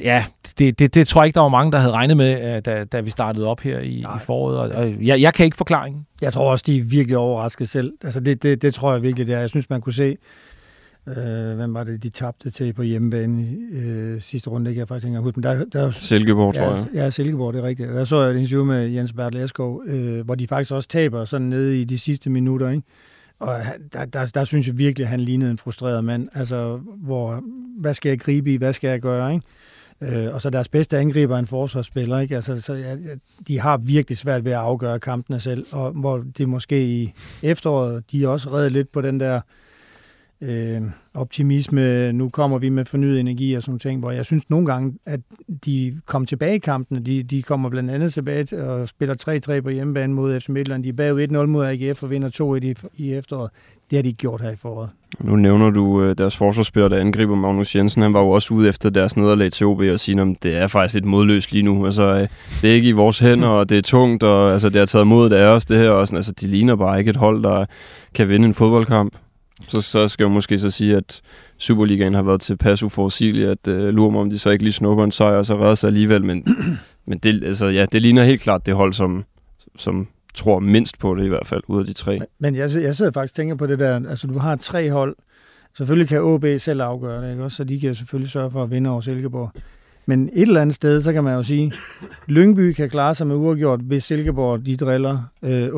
ja, 0.00 0.24
det, 0.58 0.78
det, 0.78 0.94
det 0.94 1.08
tror 1.08 1.22
jeg 1.22 1.26
ikke, 1.26 1.34
der 1.34 1.40
var 1.40 1.48
mange, 1.48 1.72
der 1.72 1.78
havde 1.78 1.92
regnet 1.92 2.16
med, 2.16 2.62
da, 2.62 2.84
da 2.84 3.00
vi 3.00 3.10
startede 3.10 3.46
op 3.46 3.60
her 3.60 3.78
i, 3.78 3.98
i 3.98 4.04
foråret. 4.24 4.58
Og, 4.58 4.68
og 4.68 4.92
jeg, 5.00 5.20
jeg 5.20 5.34
kan 5.34 5.44
ikke 5.44 5.56
forklaringen. 5.56 6.06
Jeg 6.20 6.32
tror 6.32 6.50
også, 6.50 6.64
de 6.66 6.78
er 6.78 6.82
virkelig 6.82 7.16
overrasket 7.16 7.68
selv. 7.68 7.92
Altså 8.04 8.20
det, 8.20 8.42
det, 8.42 8.62
det 8.62 8.74
tror 8.74 8.92
jeg 8.92 9.02
virkelig, 9.02 9.26
det 9.26 9.34
er. 9.34 9.40
Jeg 9.40 9.48
synes, 9.48 9.70
man 9.70 9.80
kunne 9.80 9.92
se 9.92 10.16
Øh, 11.08 11.56
hvem 11.56 11.74
var 11.74 11.84
det, 11.84 12.02
de 12.02 12.08
tabte 12.08 12.50
til 12.50 12.72
på 12.72 12.82
hjemmebane 12.82 13.46
øh, 13.72 14.20
sidste 14.20 14.50
runde? 14.50 14.66
Det 14.66 14.74
kan 14.74 14.78
jeg 14.78 14.88
faktisk 14.88 15.06
ikke 15.06 15.18
huske. 15.18 15.40
Men 15.40 15.44
der, 15.44 15.64
der, 15.64 15.90
Silkeborg, 15.90 16.54
ja, 16.54 16.60
tror 16.60 16.74
jeg. 16.74 16.86
Ja, 16.94 17.10
Silkeborg, 17.10 17.54
det 17.54 17.60
er 17.60 17.66
rigtigt. 17.66 17.88
Der 17.88 18.04
så 18.04 18.20
jeg 18.20 18.30
et 18.30 18.36
interview 18.36 18.64
med 18.64 18.88
Jens 18.88 19.12
Bertel 19.12 19.40
Eskov, 19.40 19.82
øh, 19.86 20.24
hvor 20.24 20.34
de 20.34 20.46
faktisk 20.46 20.72
også 20.72 20.88
taber 20.88 21.24
sådan 21.24 21.46
nede 21.46 21.80
i 21.80 21.84
de 21.84 21.98
sidste 21.98 22.30
minutter. 22.30 22.70
Ikke? 22.70 22.82
Og 23.38 23.60
der, 23.92 24.04
der, 24.04 24.30
der 24.34 24.44
synes 24.44 24.66
jeg 24.66 24.78
virkelig, 24.78 25.04
at 25.04 25.10
han 25.10 25.20
lignede 25.20 25.50
en 25.50 25.58
frustreret 25.58 26.04
mand. 26.04 26.28
Altså, 26.34 26.80
hvor, 26.96 27.42
hvad 27.78 27.94
skal 27.94 28.08
jeg 28.08 28.20
gribe 28.20 28.52
i? 28.52 28.56
Hvad 28.56 28.72
skal 28.72 28.88
jeg 28.88 29.00
gøre? 29.00 29.34
Ikke? 29.34 29.46
Øh, 30.18 30.34
og 30.34 30.42
så 30.42 30.50
deres 30.50 30.68
bedste 30.68 30.98
angriber 30.98 31.34
er 31.34 31.38
en 31.38 31.46
forsvarsspiller. 31.46 32.18
Ikke? 32.18 32.34
Altså, 32.34 32.60
så, 32.60 32.74
ja, 32.74 32.96
de 33.48 33.60
har 33.60 33.76
virkelig 33.76 34.18
svært 34.18 34.44
ved 34.44 34.52
at 34.52 34.58
afgøre 34.58 35.00
kampene 35.00 35.40
selv, 35.40 35.66
og 35.72 35.90
hvor 35.90 36.24
det 36.38 36.48
måske 36.48 36.86
i 36.86 37.12
efteråret, 37.42 38.12
de 38.12 38.28
også 38.28 38.50
reddet 38.52 38.72
lidt 38.72 38.92
på 38.92 39.00
den 39.00 39.20
der 39.20 39.34
øh, 39.36 39.40
øh, 40.42 40.82
optimisme, 41.14 42.12
nu 42.12 42.28
kommer 42.28 42.58
vi 42.58 42.68
med 42.68 42.84
fornyet 42.84 43.20
energi 43.20 43.54
og 43.54 43.62
sådan 43.62 43.78
ting, 43.78 44.00
hvor 44.00 44.10
jeg 44.10 44.24
synes 44.24 44.50
nogle 44.50 44.66
gange, 44.66 44.94
at 45.06 45.20
de 45.64 46.00
kom 46.06 46.26
tilbage 46.26 46.54
i 46.54 46.58
kampen. 46.58 47.06
De, 47.06 47.22
de 47.22 47.42
kommer 47.42 47.68
blandt 47.68 47.90
andet 47.90 48.12
tilbage 48.12 48.64
og 48.64 48.88
spiller 48.88 49.58
3-3 49.58 49.60
på 49.60 49.70
hjemmebane 49.70 50.14
mod 50.14 50.40
FC 50.40 50.48
Midtjylland. 50.48 50.84
De 50.84 50.88
er 50.88 50.92
bagud 50.92 51.28
1-0 51.28 51.46
mod 51.46 51.66
AGF 51.66 52.02
og 52.02 52.10
vinder 52.10 52.58
2-1 52.60 52.66
i, 52.66 52.74
i 53.04 53.14
efteråret. 53.14 53.50
Det 53.90 53.96
har 53.96 54.02
de 54.02 54.08
ikke 54.08 54.18
gjort 54.18 54.40
her 54.40 54.50
i 54.50 54.56
foråret. 54.56 54.90
Nu 55.20 55.36
nævner 55.36 55.70
du 55.70 56.02
øh, 56.02 56.18
deres 56.18 56.36
forsvarsspiller, 56.36 56.88
der 56.88 56.98
angriber 56.98 57.34
Magnus 57.34 57.76
Jensen. 57.76 58.02
Han 58.02 58.14
var 58.14 58.20
jo 58.20 58.28
også 58.28 58.54
ude 58.54 58.68
efter 58.68 58.90
deres 58.90 59.16
nederlag 59.16 59.52
til 59.52 59.66
OB 59.66 59.80
og 59.80 60.00
sige, 60.00 60.20
at 60.20 60.36
det 60.42 60.56
er 60.56 60.66
faktisk 60.66 60.94
lidt 60.94 61.04
modløst 61.04 61.52
lige 61.52 61.62
nu. 61.62 61.86
Altså, 61.86 62.02
øh, 62.02 62.28
det 62.62 62.70
er 62.70 62.74
ikke 62.74 62.88
i 62.88 62.92
vores 62.92 63.18
hænder, 63.18 63.48
og 63.48 63.68
det 63.68 63.78
er 63.78 63.82
tungt, 63.82 64.22
og 64.22 64.52
altså, 64.52 64.68
det 64.68 64.78
har 64.78 64.86
taget 64.86 65.06
mod 65.06 65.30
af 65.30 65.46
os, 65.46 65.64
det 65.64 65.78
her. 65.78 65.90
Og 65.90 66.06
sådan, 66.06 66.16
altså, 66.16 66.32
de 66.32 66.46
ligner 66.46 66.76
bare 66.76 66.98
ikke 66.98 67.10
et 67.10 67.16
hold, 67.16 67.42
der 67.42 67.64
kan 68.14 68.28
vinde 68.28 68.46
en 68.46 68.54
fodboldkamp. 68.54 69.16
Så, 69.68 69.80
så 69.80 70.08
skal 70.08 70.24
jeg 70.24 70.30
måske 70.30 70.58
så 70.58 70.70
sige, 70.70 70.96
at 70.96 71.20
Superligaen 71.58 72.14
har 72.14 72.22
været 72.22 72.40
til 72.40 72.56
pas 72.56 72.82
uforudsigeligt, 72.82 73.48
at 73.48 73.68
uh, 73.68 73.88
lurer 73.88 74.10
mig, 74.10 74.20
om 74.20 74.30
de 74.30 74.38
så 74.38 74.50
ikke 74.50 74.64
lige 74.64 74.72
snupper 74.72 75.04
en 75.04 75.12
sejr, 75.12 75.36
og 75.36 75.46
så 75.46 75.56
redder 75.56 75.74
sig 75.74 75.88
alligevel. 75.88 76.24
Men, 76.24 76.46
men 77.06 77.18
det, 77.18 77.44
altså, 77.44 77.66
ja, 77.66 77.86
det 77.92 78.02
ligner 78.02 78.24
helt 78.24 78.40
klart 78.40 78.66
det 78.66 78.74
hold, 78.74 78.92
som, 78.92 79.24
som 79.76 80.08
tror 80.34 80.58
mindst 80.58 80.98
på 80.98 81.14
det 81.14 81.24
i 81.24 81.28
hvert 81.28 81.46
fald, 81.46 81.62
ud 81.66 81.80
af 81.80 81.86
de 81.86 81.92
tre. 81.92 82.18
Men, 82.18 82.28
men 82.38 82.54
jeg, 82.54 82.70
jeg 82.74 82.96
sidder 82.96 83.10
faktisk 83.12 83.32
og 83.32 83.36
tænker 83.36 83.54
på 83.54 83.66
det 83.66 83.78
der, 83.78 84.08
altså 84.08 84.26
du 84.26 84.38
har 84.38 84.56
tre 84.56 84.90
hold, 84.90 85.16
selvfølgelig 85.76 86.08
kan 86.08 86.22
OB 86.22 86.44
selv 86.58 86.80
afgøre 86.80 87.24
det, 87.24 87.30
ikke? 87.30 87.44
Også, 87.44 87.56
så 87.56 87.64
de 87.64 87.80
kan 87.80 87.94
selvfølgelig 87.94 88.30
sørge 88.30 88.50
for 88.50 88.62
at 88.62 88.70
vinde 88.70 88.90
over 88.90 89.00
Silkeborg. 89.00 89.52
Men 90.06 90.30
et 90.32 90.42
eller 90.42 90.60
andet 90.60 90.74
sted, 90.74 91.00
så 91.00 91.12
kan 91.12 91.24
man 91.24 91.34
jo 91.34 91.42
sige, 91.42 91.72
Lyngby 92.26 92.72
kan 92.72 92.90
klare 92.90 93.14
sig 93.14 93.26
med 93.26 93.36
uafgjort, 93.36 93.80
hvis 93.80 94.04
Silkeborg 94.04 94.66
de 94.66 94.76
driller 94.76 95.18
øh, 95.42 95.74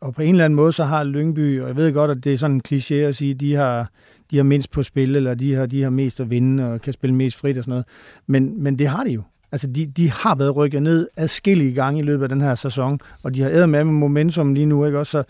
Og 0.00 0.14
på 0.14 0.22
en 0.22 0.30
eller 0.30 0.44
anden 0.44 0.56
måde, 0.56 0.72
så 0.72 0.84
har 0.84 1.04
Lyngby, 1.04 1.60
og 1.60 1.68
jeg 1.68 1.76
ved 1.76 1.92
godt, 1.92 2.10
at 2.10 2.24
det 2.24 2.32
er 2.32 2.38
sådan 2.38 2.56
en 2.56 2.62
kliché 2.68 2.94
at 2.94 3.16
sige, 3.16 3.34
de 3.34 3.54
har, 3.54 3.90
de 4.30 4.36
har 4.36 4.44
mindst 4.44 4.70
på 4.70 4.82
spil, 4.82 5.16
eller 5.16 5.34
de 5.34 5.54
har, 5.54 5.66
de 5.66 5.82
har 5.82 5.90
mest 5.90 6.20
at 6.20 6.30
vinde, 6.30 6.72
og 6.72 6.80
kan 6.80 6.92
spille 6.92 7.14
mest 7.16 7.36
frit 7.36 7.58
og 7.58 7.64
sådan 7.64 7.70
noget. 7.70 7.86
Men, 8.26 8.62
men 8.62 8.78
det 8.78 8.88
har 8.88 9.04
de 9.04 9.10
jo. 9.10 9.22
Altså, 9.52 9.66
de, 9.66 9.86
de 9.86 10.10
har 10.10 10.34
været 10.34 10.56
rykket 10.56 10.82
ned 10.82 11.08
adskillige 11.16 11.74
gange 11.74 12.00
i 12.00 12.02
løbet 12.02 12.22
af 12.22 12.28
den 12.28 12.40
her 12.40 12.54
sæson, 12.54 13.00
og 13.22 13.34
de 13.34 13.42
har 13.42 13.50
æder 13.50 13.66
med 13.66 13.84
momentum 13.84 14.54
lige 14.54 14.66
nu, 14.66 14.86
ikke 14.86 14.98
også? 14.98 15.10
Så 15.10 15.24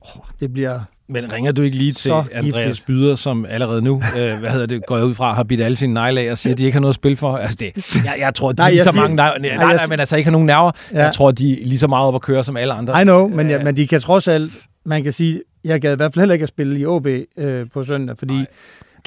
oh, 0.00 0.22
det 0.40 0.52
bliver 0.52 0.80
men 1.12 1.32
ringer 1.32 1.52
du 1.52 1.62
ikke 1.62 1.76
lige 1.76 1.92
til 1.92 2.02
Så 2.08 2.24
Andreas 2.32 2.66
giftigt. 2.66 2.86
Byder, 2.86 3.14
som 3.14 3.46
allerede 3.48 3.82
nu, 3.82 4.02
øh, 4.18 4.38
hvad 4.38 4.50
hedder 4.50 4.66
det, 4.66 4.86
går 4.86 4.96
jeg 4.96 5.06
ud 5.06 5.14
fra, 5.14 5.34
har 5.34 5.42
bidt 5.44 5.60
alle 5.60 5.76
sine 5.76 5.94
negle 5.94 6.20
af 6.20 6.30
og 6.30 6.38
siger, 6.38 6.52
at 6.54 6.58
de 6.58 6.64
ikke 6.64 6.74
har 6.74 6.80
noget 6.80 6.92
at 6.92 6.94
spille 6.94 7.16
for? 7.16 7.36
Altså 7.36 7.56
det, 7.60 7.94
jeg, 8.04 8.14
jeg 8.18 8.34
tror, 8.34 8.52
de 8.52 8.56
Nej, 8.56 8.64
nej, 8.64 8.70
lige 8.70 8.78
jeg 8.78 8.84
så 8.84 8.90
siger- 8.90 9.00
mange 9.02 9.16
nej, 9.16 9.38
nej, 9.38 9.56
nej, 9.76 9.86
men 9.86 10.00
altså 10.00 10.16
ikke 10.16 10.26
har 10.26 10.32
nogen 10.32 10.46
nerver. 10.46 10.70
Ja. 10.92 11.02
Jeg 11.04 11.12
tror, 11.14 11.30
de 11.30 11.52
er 11.62 11.66
lige 11.66 11.78
så 11.78 11.86
meget 11.86 12.08
op 12.08 12.14
at 12.14 12.20
køre 12.22 12.44
som 12.44 12.56
alle 12.56 12.74
andre. 12.74 13.00
I 13.00 13.04
know, 13.04 13.28
men, 13.28 13.48
ja, 13.50 13.58
Øh. 13.58 13.64
men 13.64 13.76
de 13.76 13.86
kan 13.86 14.00
trods 14.00 14.28
alt, 14.28 14.52
man 14.84 15.02
kan 15.02 15.12
sige, 15.12 15.40
jeg 15.64 15.80
gad 15.80 15.92
i 15.92 15.96
hvert 15.96 16.14
fald 16.14 16.20
heller 16.20 16.32
ikke 16.32 16.42
at 16.42 16.48
spille 16.48 16.78
i 16.80 16.86
OB 16.86 17.06
øh, 17.38 17.66
på 17.74 17.84
søndag, 17.84 18.18
fordi 18.18 18.34
Nej, 18.34 18.46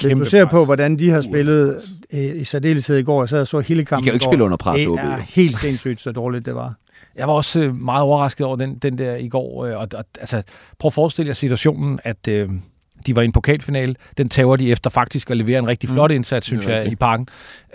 hvis 0.02 0.12
du 0.12 0.24
ser 0.24 0.44
pres. 0.44 0.50
på, 0.50 0.64
hvordan 0.64 0.98
de 0.98 1.10
har 1.10 1.20
spillet 1.20 1.76
øh, 2.14 2.20
i 2.40 2.44
særdeleshed 2.44 2.96
i 2.98 3.02
går, 3.02 3.22
jeg 3.22 3.28
sad 3.28 3.40
og 3.40 3.46
så 3.46 3.60
hele 3.60 3.80
De 3.80 3.84
kampen 3.84 4.04
kan 4.04 4.10
jo 4.12 4.14
ikke 4.14 4.24
spille 4.24 4.44
under 4.44 4.56
pres, 4.56 4.78
Det 4.78 4.88
OB. 4.88 4.98
er 4.98 5.16
helt 5.28 5.58
sindssygt, 5.58 6.00
så 6.02 6.12
dårligt 6.12 6.46
det 6.46 6.54
var. 6.54 6.74
Jeg 7.16 7.28
var 7.28 7.32
også 7.32 7.60
øh, 7.60 7.76
meget 7.76 8.02
overrasket 8.02 8.46
over 8.46 8.56
den, 8.56 8.78
den 8.78 8.98
der 8.98 9.16
i 9.16 9.28
går. 9.28 9.64
Øh, 9.64 9.76
og, 9.76 9.88
og, 9.94 10.04
altså, 10.20 10.42
prøv 10.78 10.88
at 10.88 10.92
forestille 10.92 11.28
jer 11.28 11.34
situationen, 11.34 12.00
at 12.04 12.28
øh, 12.28 12.48
de 13.06 13.16
var 13.16 13.22
i 13.22 13.24
en 13.24 13.32
pokalfinale. 13.32 13.94
Den 14.18 14.28
tager 14.28 14.56
de 14.56 14.70
efter 14.70 14.90
faktisk 14.90 15.30
at 15.30 15.36
levere 15.36 15.58
en 15.58 15.68
rigtig 15.68 15.88
flot 15.88 16.10
indsats, 16.10 16.46
synes 16.46 16.64
Det 16.64 16.74
er 16.74 16.78
jeg, 16.78 16.92
i 16.92 16.96
parken. 16.96 17.28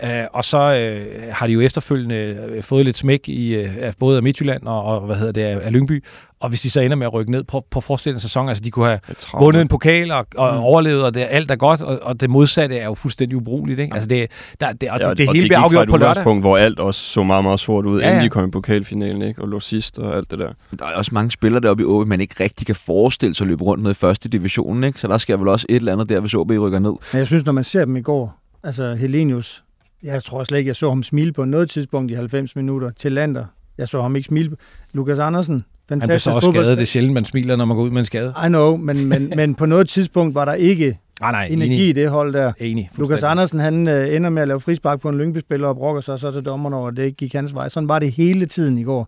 Øh, 0.03 0.23
og 0.33 0.45
så 0.45 0.57
øh, 0.57 1.33
har 1.33 1.47
de 1.47 1.53
jo 1.53 1.61
efterfølgende 1.61 2.15
øh, 2.15 2.63
fået 2.63 2.85
lidt 2.85 2.97
smæk 2.97 3.29
i 3.29 3.55
øh, 3.55 3.93
både 3.99 4.17
af 4.17 4.23
Midtjylland 4.23 4.63
og, 4.63 4.83
og 4.83 5.05
hvad 5.05 5.15
hedder 5.15 5.31
det, 5.31 5.41
af 5.41 5.71
Lyngby. 5.71 6.03
Og 6.41 6.49
hvis 6.49 6.61
de 6.61 6.69
så 6.69 6.81
ender 6.81 6.95
med 6.97 7.07
at 7.07 7.13
rykke 7.13 7.31
ned, 7.31 7.43
prøv, 7.43 7.61
prøv 7.71 7.79
at 7.79 7.83
forestille 7.83 8.13
jer 8.13 8.15
en 8.15 8.19
sæson, 8.19 8.49
altså 8.49 8.63
de 8.63 8.71
kunne 8.71 8.85
have 8.85 8.99
vundet 9.39 9.61
en 9.61 9.67
pokal 9.67 10.11
og, 10.11 10.25
og 10.37 10.53
Mm. 10.53 10.59
overlevet, 10.59 11.03
og 11.03 11.13
det, 11.13 11.27
alt 11.29 11.51
er 11.51 11.55
godt, 11.55 11.81
og, 11.81 11.99
og 12.03 12.19
det 12.21 12.29
modsatte 12.29 12.77
er 12.77 12.85
jo 12.85 12.93
fuldstændig 12.93 13.37
ubrugeligt. 13.37 13.79
Ikke? 13.79 13.93
Altså 13.93 14.09
det, 14.09 14.31
der, 14.59 14.73
det, 14.73 14.89
og 14.91 14.99
Ja, 14.99 15.09
det, 15.09 15.17
det 15.17 15.27
og 15.27 15.33
hele 15.35 15.47
bliver 15.47 15.59
afgjort 15.59 15.83
et 15.83 15.89
på 15.89 15.97
lørdag. 15.97 16.09
udgangspunkt, 16.11 16.43
hvor 16.43 16.57
alt 16.57 16.79
også 16.79 17.01
så 17.01 17.23
meget, 17.23 17.43
meget 17.43 17.59
sort 17.59 17.85
ud, 17.85 17.99
Ja, 17.99 18.05
ja, 18.05 18.11
inden 18.11 18.21
ja. 18.21 18.25
de 18.25 18.29
kom 18.29 18.47
i 18.47 18.51
pokalfinalen, 18.51 19.21
ikke? 19.21 19.41
Og 19.41 19.47
lå 19.47 19.59
sidst 19.59 19.99
og 19.99 20.17
alt 20.17 20.31
det 20.31 20.39
der. 20.39 20.53
Der 20.79 20.85
er 20.85 20.95
også 20.95 21.11
mange 21.13 21.31
spillere 21.31 21.61
deroppe 21.61 21.83
i 21.83 21.85
OB, 21.85 22.07
man 22.07 22.21
ikke 22.21 22.43
rigtig 22.43 22.65
kan 22.67 22.75
forestille 22.75 23.35
sig 23.35 23.45
at 23.45 23.47
løbe 23.47 23.63
rundt 23.63 23.83
ned 23.83 23.91
i 23.91 23.93
første 23.93 24.29
division, 24.29 24.83
ikke? 24.83 24.99
Så 25.01 25.07
der 25.07 25.17
sker 25.17 25.37
vel 25.37 25.47
også 25.47 25.65
et 25.69 25.75
eller 25.75 25.93
andet 25.93 26.09
der, 26.09 26.19
hvis 26.19 26.33
OB 26.33 26.49
rykker 26.51 26.79
ned. 26.79 26.91
Men 27.13 27.19
jeg 27.19 27.27
synes, 27.27 27.45
når 27.45 27.51
man 27.53 27.63
ser 27.63 27.85
dem 27.85 27.95
i 27.95 28.01
går, 28.01 28.37
altså 28.63 28.95
Helenius, 28.95 29.63
jeg 30.03 30.23
tror 30.23 30.43
slet 30.43 30.57
ikke, 30.57 30.67
jeg 30.67 30.75
så 30.75 30.89
ham 30.89 31.03
smile 31.03 31.33
på 31.33 31.45
noget 31.45 31.69
tidspunkt 31.69 32.11
i 32.11 32.13
90 32.13 32.55
minutter 32.55 32.91
til 32.97 33.11
Lander. 33.11 33.45
Jeg 33.77 33.87
så 33.87 34.01
ham 34.01 34.15
ikke 34.15 34.25
smile 34.27 34.49
på. 34.49 34.55
Lukas 34.93 35.19
Andersen, 35.19 35.65
Han 35.91 35.99
blev 35.99 36.07
fantastisk 36.07 36.23
så 36.23 36.35
også 36.35 36.51
skadet. 36.51 36.77
Det 36.77 36.83
er 36.83 36.87
sjældent, 36.87 37.13
man 37.13 37.25
smiler, 37.25 37.55
når 37.55 37.65
man 37.65 37.77
går 37.77 37.83
ud 37.83 37.89
med 37.89 37.99
en 37.99 38.05
skade. 38.05 38.33
I 38.45 38.47
know, 38.47 38.77
men, 38.77 39.05
men, 39.05 39.33
men 39.35 39.55
på 39.55 39.65
noget 39.65 39.89
tidspunkt 39.89 40.35
var 40.35 40.45
der 40.45 40.53
ikke 40.53 40.97
Nej, 41.21 41.31
nej, 41.37 41.47
energi 41.51 41.73
enig. 41.73 41.89
i 41.89 41.91
det 41.91 42.09
hold 42.09 42.33
der. 42.33 42.51
enig 42.59 42.89
Lukas. 42.97 43.23
Andersen, 43.23 43.59
han 43.59 43.87
øh, 43.87 44.15
ender 44.15 44.29
med 44.29 44.41
at 44.41 44.47
lave 44.47 44.59
frispark 44.59 45.01
på 45.01 45.09
en 45.09 45.17
Lyngby-spiller 45.17 45.67
og 45.67 45.75
brokker 45.75 46.01
sig 46.01 46.19
så 46.19 46.31
til 46.31 46.41
dommerne 46.41 46.75
over, 46.75 46.87
at 46.87 46.97
det 46.97 47.03
ikke 47.05 47.17
gik 47.17 47.33
hans 47.33 47.53
vej. 47.55 47.69
Sådan 47.69 47.89
var 47.89 47.99
det 47.99 48.11
hele 48.11 48.45
tiden 48.45 48.77
i 48.77 48.83
går. 48.83 49.07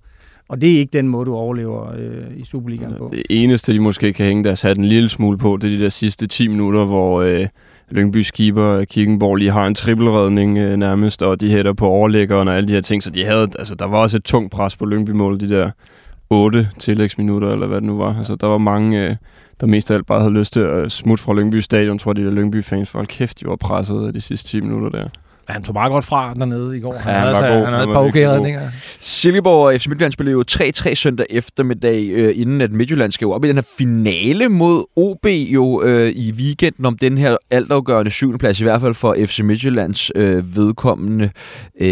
Og 0.49 0.61
det 0.61 0.73
er 0.73 0.79
ikke 0.79 0.97
den 0.97 1.07
måde, 1.07 1.25
du 1.25 1.35
overlever 1.35 1.93
øh, 1.97 2.37
i 2.37 2.45
Superligaen 2.45 2.95
på. 2.97 3.09
Det 3.11 3.23
eneste, 3.29 3.73
de 3.73 3.79
måske 3.79 4.13
kan 4.13 4.25
hænge 4.25 4.43
deres 4.43 4.61
hat 4.61 4.77
en 4.77 4.85
lille 4.85 5.09
smule 5.09 5.37
på, 5.37 5.57
det 5.61 5.73
er 5.73 5.77
de 5.77 5.83
der 5.83 5.89
sidste 5.89 6.27
10 6.27 6.47
minutter, 6.47 6.85
hvor 6.85 7.21
øh, 7.21 7.47
Lyngbys 7.91 8.31
keeper 8.31 8.83
Kickenborg 8.85 9.35
lige 9.35 9.51
har 9.51 9.67
en 9.67 9.75
trippelredning 9.75 10.57
øh, 10.57 10.75
nærmest, 10.77 11.21
og 11.23 11.41
de 11.41 11.49
hætter 11.51 11.73
på 11.73 11.87
overlæggeren 11.87 12.47
og 12.47 12.55
alle 12.57 12.67
de 12.67 12.73
her 12.73 12.81
ting. 12.81 13.03
Så 13.03 13.09
de 13.09 13.25
havde, 13.25 13.47
altså, 13.59 13.75
der 13.75 13.85
var 13.87 13.97
også 13.97 14.17
et 14.17 14.23
tungt 14.23 14.51
pres 14.51 14.75
på 14.75 14.85
Lyngby-målet, 14.85 15.41
de 15.41 15.49
der 15.49 15.71
8 16.29 16.69
tillægsminutter, 16.79 17.51
eller 17.51 17.67
hvad 17.67 17.77
det 17.77 17.83
nu 17.87 17.97
var. 17.97 18.17
Altså, 18.17 18.35
der 18.35 18.47
var 18.47 18.57
mange, 18.57 19.09
øh, 19.09 19.15
der 19.61 19.67
mest 19.67 19.91
af 19.91 19.95
alt 19.95 20.05
bare 20.05 20.19
havde 20.19 20.33
lyst 20.33 20.53
til 20.53 20.59
at 20.59 20.91
smutte 20.91 21.23
fra 21.23 21.33
Lyngby 21.33 21.55
Stadion, 21.59 21.99
tror 21.99 22.11
jeg, 22.11 22.15
de 22.15 22.23
der 22.25 22.31
Lyngby-fans. 22.31 22.89
For 22.89 22.97
hold 22.99 23.07
kæft, 23.07 23.39
de 23.39 23.45
var 23.47 23.55
presset 23.55 24.13
de 24.13 24.21
sidste 24.21 24.49
10 24.49 24.61
minutter 24.61 24.89
der. 24.89 25.07
Ja, 25.49 25.53
han 25.53 25.63
tog 25.63 25.73
meget 25.73 25.91
godt 25.91 26.05
fra 26.05 26.33
dernede 26.33 26.77
i 26.77 26.79
går. 26.79 26.93
Han 26.93 27.13
Ja, 27.13 27.19
han 27.19 27.27
havde, 27.27 27.33
var 27.33 27.39
altså, 27.41 27.53
god. 27.53 27.65
han 27.65 27.73
havde 27.73 27.77
Han 27.77 27.89
et 27.89 27.95
var 27.95 28.01
par 28.01 28.07
okay 28.09 28.27
redninger. 28.27 28.61
Silkeborg 28.99 29.67
og 29.67 29.73
FC 29.81 29.87
Midtjylland 29.87 30.11
spillede 30.11 30.33
jo 30.33 30.43
3-3 30.51 30.93
søndag 30.95 31.25
eftermiddag, 31.29 32.09
øh, 32.09 32.33
inden 32.35 32.61
at 32.61 32.71
Midtjylland 32.71 33.11
skal 33.11 33.25
jo 33.25 33.31
op 33.31 33.45
i 33.45 33.47
den 33.47 33.55
her 33.55 33.63
finale 33.77 34.49
mod 34.49 34.85
OB 34.95 35.25
jo 35.25 35.83
øh, 35.83 36.09
i 36.09 36.31
weekenden 36.31 36.85
om 36.85 36.97
den 36.97 37.17
her 37.17 37.37
altafgørende 37.51 38.11
syvende 38.11 38.37
plads, 38.37 38.59
i 38.59 38.63
hvert 38.63 38.81
fald 38.81 38.93
for 38.93 39.15
FC 39.25 39.39
Midtjyllands 39.39 40.11
øh, 40.15 40.55
vedkommende. 40.55 41.29
Øh, 41.81 41.89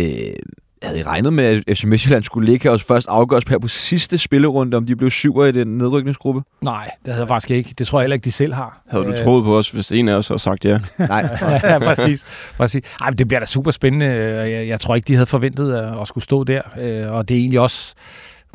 havde 0.84 1.00
I 1.00 1.04
regnet 1.04 1.34
med, 1.34 1.64
at 1.68 1.78
FC 1.78 1.84
Midtjylland 1.84 2.24
skulle 2.24 2.50
ligge 2.52 2.64
her 2.64 2.72
og 2.72 2.82
først 2.82 3.08
afgøres 3.08 3.44
her 3.50 3.60
på 3.60 3.68
sidste 3.68 4.18
spillerunde, 4.18 4.78
om 4.78 4.86
de 4.86 4.96
blev 4.96 5.10
syver 5.10 5.46
i 5.46 5.52
den 5.52 5.68
nedrykningsgruppe? 5.78 6.42
Nej, 6.62 6.90
det 7.06 7.14
havde 7.14 7.20
jeg 7.22 7.28
faktisk 7.28 7.52
ikke. 7.52 7.74
Det 7.78 7.88
tror 7.88 8.00
jeg 8.00 8.04
heller 8.04 8.14
ikke, 8.14 8.26
de 8.26 8.32
selv 8.32 8.54
har. 8.54 8.82
Havde 8.90 9.04
du 9.06 9.10
Øh, 9.10 9.18
troet 9.18 9.44
på 9.44 9.58
os, 9.58 9.70
hvis 9.70 9.92
en 9.92 10.10
af 10.10 10.14
os 10.14 10.28
havde 10.28 10.40
sagt 10.40 10.66
ja? 10.66 10.78
Nej. 11.00 11.38
ja, 11.64 11.80
præcis. 11.80 12.26
præcis. 12.58 12.84
Ej, 13.02 13.10
men 13.10 13.18
det 13.18 13.28
bliver 13.28 13.40
da 13.40 13.46
super 13.46 13.72
spændende. 13.72 14.06
Jeg, 14.06 14.68
jeg 14.68 14.80
tror 14.80 14.96
ikke, 14.96 15.08
de 15.08 15.14
havde 15.14 15.26
forventet 15.26 15.74
at, 15.74 16.02
at 16.02 16.08
skulle 16.08 16.24
stå 16.24 16.44
der. 16.44 16.62
Øh, 16.80 17.12
Og 17.12 17.30
det 17.30 17.36
er 17.36 17.40
egentlig 17.42 17.60
også 17.60 17.94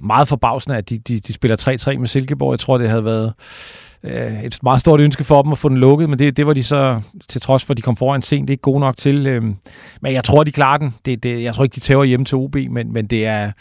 meget 0.03 0.29
forbavsende, 0.29 0.77
at 0.77 0.91
de, 0.91 0.99
de, 0.99 1.21
de 1.21 1.33
spiller 1.33 1.89
3-3 1.95 1.99
med 1.99 2.09
Silkeborg. 2.09 2.53
Jeg 2.53 2.61
tror, 2.61 2.79
det 2.79 2.89
havde 2.89 3.05
været 3.05 3.33
øh, 4.07 4.45
et 4.45 4.59
meget 4.63 4.81
stort 4.81 5.01
ønske 5.01 5.25
for 5.25 5.43
dem 5.43 5.53
at 5.53 5.59
få 5.59 5.69
den 5.69 5.77
lukket, 5.77 6.11
men 6.11 6.19
det, 6.19 6.37
det 6.37 6.47
var 6.47 6.53
de 6.53 6.63
så, 6.63 7.01
til 7.29 7.41
trods 7.41 7.65
for, 7.65 7.73
at 7.73 7.77
de 7.77 7.83
kom 7.83 7.97
foran 7.97 8.23
sent, 8.23 8.51
ikke 8.51 8.61
gode 8.61 8.81
nok 8.81 8.97
til. 8.97 9.27
Øh, 9.27 9.43
Men 10.01 10.13
jeg 10.13 10.25
tror, 10.25 10.45
de 10.45 10.53
klarer 10.53 10.79
den. 10.79 10.95
Det, 11.05 11.23
det, 11.23 11.43
jeg 11.43 11.55
tror 11.55 11.65
ikke, 11.65 11.75
de 11.75 11.81
tæver 11.81 12.05
hjemme 12.05 12.25
til 12.27 12.37
OB, 12.39 12.57
men, 12.71 12.93
men 12.93 13.07
det 13.07 13.27
er... 13.27 13.53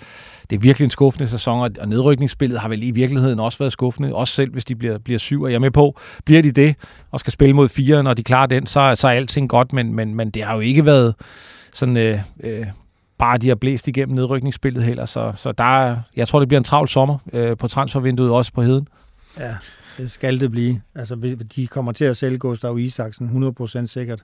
Det 0.49 0.55
er 0.55 0.59
virkelig 0.59 0.85
en 0.85 0.89
skuffende 0.91 1.27
sæson, 1.27 1.59
og- 1.61 1.69
og 1.81 1.87
nedrykningsspillet 1.87 2.59
har 2.59 2.69
vel 2.69 2.83
i 2.83 2.91
virkeligheden 2.91 3.39
også 3.39 3.59
været 3.59 3.71
skuffende, 3.71 4.15
også 4.15 4.33
selv 4.33 4.51
hvis 4.51 4.65
de 4.65 4.75
bliver, 4.75 4.97
bliver 4.97 5.17
syv, 5.19 5.41
og 5.41 5.49
jeg 5.49 5.55
er 5.55 5.59
med 5.59 5.71
på, 5.71 5.99
bliver 6.25 6.41
de 6.41 6.51
det, 6.51 6.75
og 7.11 7.19
skal 7.19 7.33
spille 7.33 7.53
mod 7.55 7.69
fire, 7.69 8.03
når 8.03 8.13
de 8.13 8.23
klarer 8.23 8.45
den, 8.47 8.67
så, 8.67 8.91
så 8.95 9.07
er 9.07 9.11
alting 9.11 9.49
godt, 9.49 9.73
men, 9.73 9.93
men, 9.93 10.15
men 10.15 10.29
det 10.29 10.43
har 10.43 10.53
jo 10.55 10.59
ikke 10.59 10.85
været 10.85 11.15
sådan, 11.73 11.97
øh, 11.97 12.19
øh, 12.43 12.65
bare 13.17 13.37
de 13.37 13.47
har 13.47 13.55
blæst 13.55 13.87
igennem 13.87 14.15
nedrykningsspillet 14.15 14.83
heller, 14.83 15.05
så, 15.05 15.31
så 15.35 15.51
der 15.51 15.97
jeg 16.15 16.27
tror, 16.27 16.39
det 16.39 16.47
bliver 16.47 16.59
en 16.59 16.63
travl 16.63 16.87
sommer 16.87 17.17
øh, 17.33 17.57
på 17.57 17.67
transfervinduet, 17.67 18.31
også 18.31 18.53
på 18.53 18.61
heden. 18.61 18.87
Ja, 19.39 19.53
det 19.97 20.11
skal 20.11 20.39
det 20.39 20.51
blive. 20.51 20.81
Altså, 20.95 21.35
de 21.55 21.67
kommer 21.67 21.91
til 21.91 22.05
at 22.05 22.17
sælge 22.17 22.37
Gustav 22.37 22.79
Isaksen 22.79 23.53
100% 23.81 23.85
sikkert. 23.85 24.23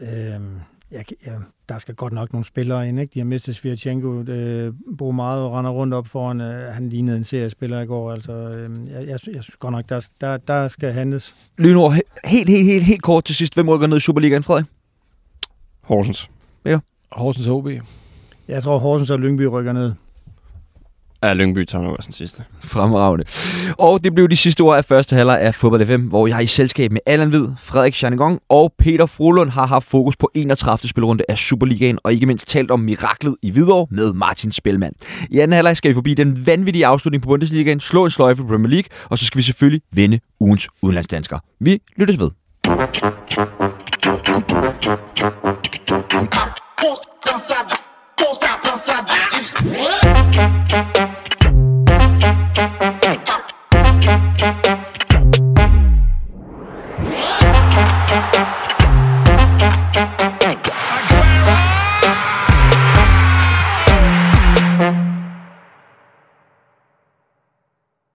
Øhm, 0.00 0.60
jeg, 0.90 1.04
ja, 1.26 1.32
der 1.68 1.78
skal 1.78 1.94
godt 1.94 2.12
nok 2.12 2.32
nogle 2.32 2.44
spillere 2.44 2.88
ind, 2.88 3.00
ikke? 3.00 3.14
De 3.14 3.18
har 3.20 3.24
mistet 3.26 3.56
Svirchenko, 3.56 4.20
øh, 4.22 4.72
bruger 4.98 5.12
meget 5.12 5.42
og 5.42 5.52
render 5.52 5.70
rundt 5.70 5.94
op 5.94 6.06
foran. 6.06 6.40
Øh, 6.40 6.74
han 6.74 6.88
lignede 6.88 7.16
en 7.16 7.24
seriespiller 7.24 7.80
i 7.80 7.86
går. 7.86 8.12
Altså, 8.12 8.32
øh, 8.32 8.90
jeg, 8.90 9.06
jeg, 9.08 9.20
sy- 9.20 9.28
jeg 9.28 9.42
synes 9.42 9.56
godt 9.56 9.72
nok, 9.72 9.88
der, 9.88 10.08
der, 10.20 10.36
der 10.36 10.68
skal 10.68 10.92
handles. 10.92 11.34
Lynord, 11.58 11.92
he- 11.92 12.20
helt, 12.28 12.48
helt, 12.48 12.64
helt, 12.64 12.84
helt 12.84 13.02
kort 13.02 13.24
til 13.24 13.34
sidst. 13.34 13.54
Hvem 13.54 13.68
rykker 13.68 13.86
ned 13.86 13.96
i 13.96 14.00
Superligaen, 14.00 14.42
Frederik? 14.42 14.64
Horsens. 15.80 16.30
Horsens 17.12 17.48
OB. 17.48 17.68
Jeg 18.48 18.62
tror, 18.62 18.78
Horsens 18.78 19.10
og 19.10 19.18
Lyngby 19.20 19.42
rykker 19.42 19.72
ned. 19.72 19.92
Ja, 21.24 21.34
Lyngby 21.34 21.64
tager 21.64 21.84
nok 21.84 21.96
også 21.96 22.06
den 22.06 22.14
sidste. 22.14 22.44
Fremragende. 22.60 23.24
Og 23.78 24.04
det 24.04 24.14
blev 24.14 24.28
de 24.28 24.36
sidste 24.36 24.60
ord 24.60 24.76
af 24.76 24.84
første 24.84 25.16
halvleg 25.16 25.40
af 25.40 25.54
Fodbold 25.54 25.86
FM, 25.86 26.00
hvor 26.00 26.26
jeg 26.26 26.42
i 26.42 26.46
selskab 26.46 26.92
med 26.92 27.00
Allan 27.06 27.28
Hvid, 27.28 27.48
Frederik 27.58 27.94
Schanegong 27.94 28.40
og 28.48 28.72
Peter 28.78 29.06
Frolund 29.06 29.50
har 29.50 29.66
haft 29.66 29.88
fokus 29.88 30.16
på 30.16 30.30
31. 30.34 30.88
spilrunde 30.88 31.24
af 31.28 31.38
Superligaen, 31.38 31.98
og 32.04 32.12
ikke 32.12 32.26
mindst 32.26 32.48
talt 32.48 32.70
om 32.70 32.80
miraklet 32.80 33.36
i 33.42 33.50
Hvidovre 33.50 33.86
med 33.90 34.12
Martin 34.12 34.52
Spelman. 34.52 34.92
I 35.30 35.38
anden 35.38 35.54
halvleg 35.54 35.76
skal 35.76 35.88
vi 35.88 35.94
forbi 35.94 36.14
den 36.14 36.46
vanvittige 36.46 36.86
afslutning 36.86 37.22
på 37.22 37.28
Bundesligaen, 37.28 37.80
slå 37.80 38.04
en 38.04 38.10
sløjfe 38.10 38.42
på 38.42 38.48
Premier 38.48 38.70
League, 38.70 38.88
og 39.04 39.18
så 39.18 39.24
skal 39.24 39.38
vi 39.38 39.42
selvfølgelig 39.42 39.82
vinde 39.92 40.20
ugens 40.40 40.68
udenlandsdansker. 40.82 41.38
Vi 41.60 41.80
lyttes 41.96 42.18
ved. 42.18 42.30
Full, 46.80 46.98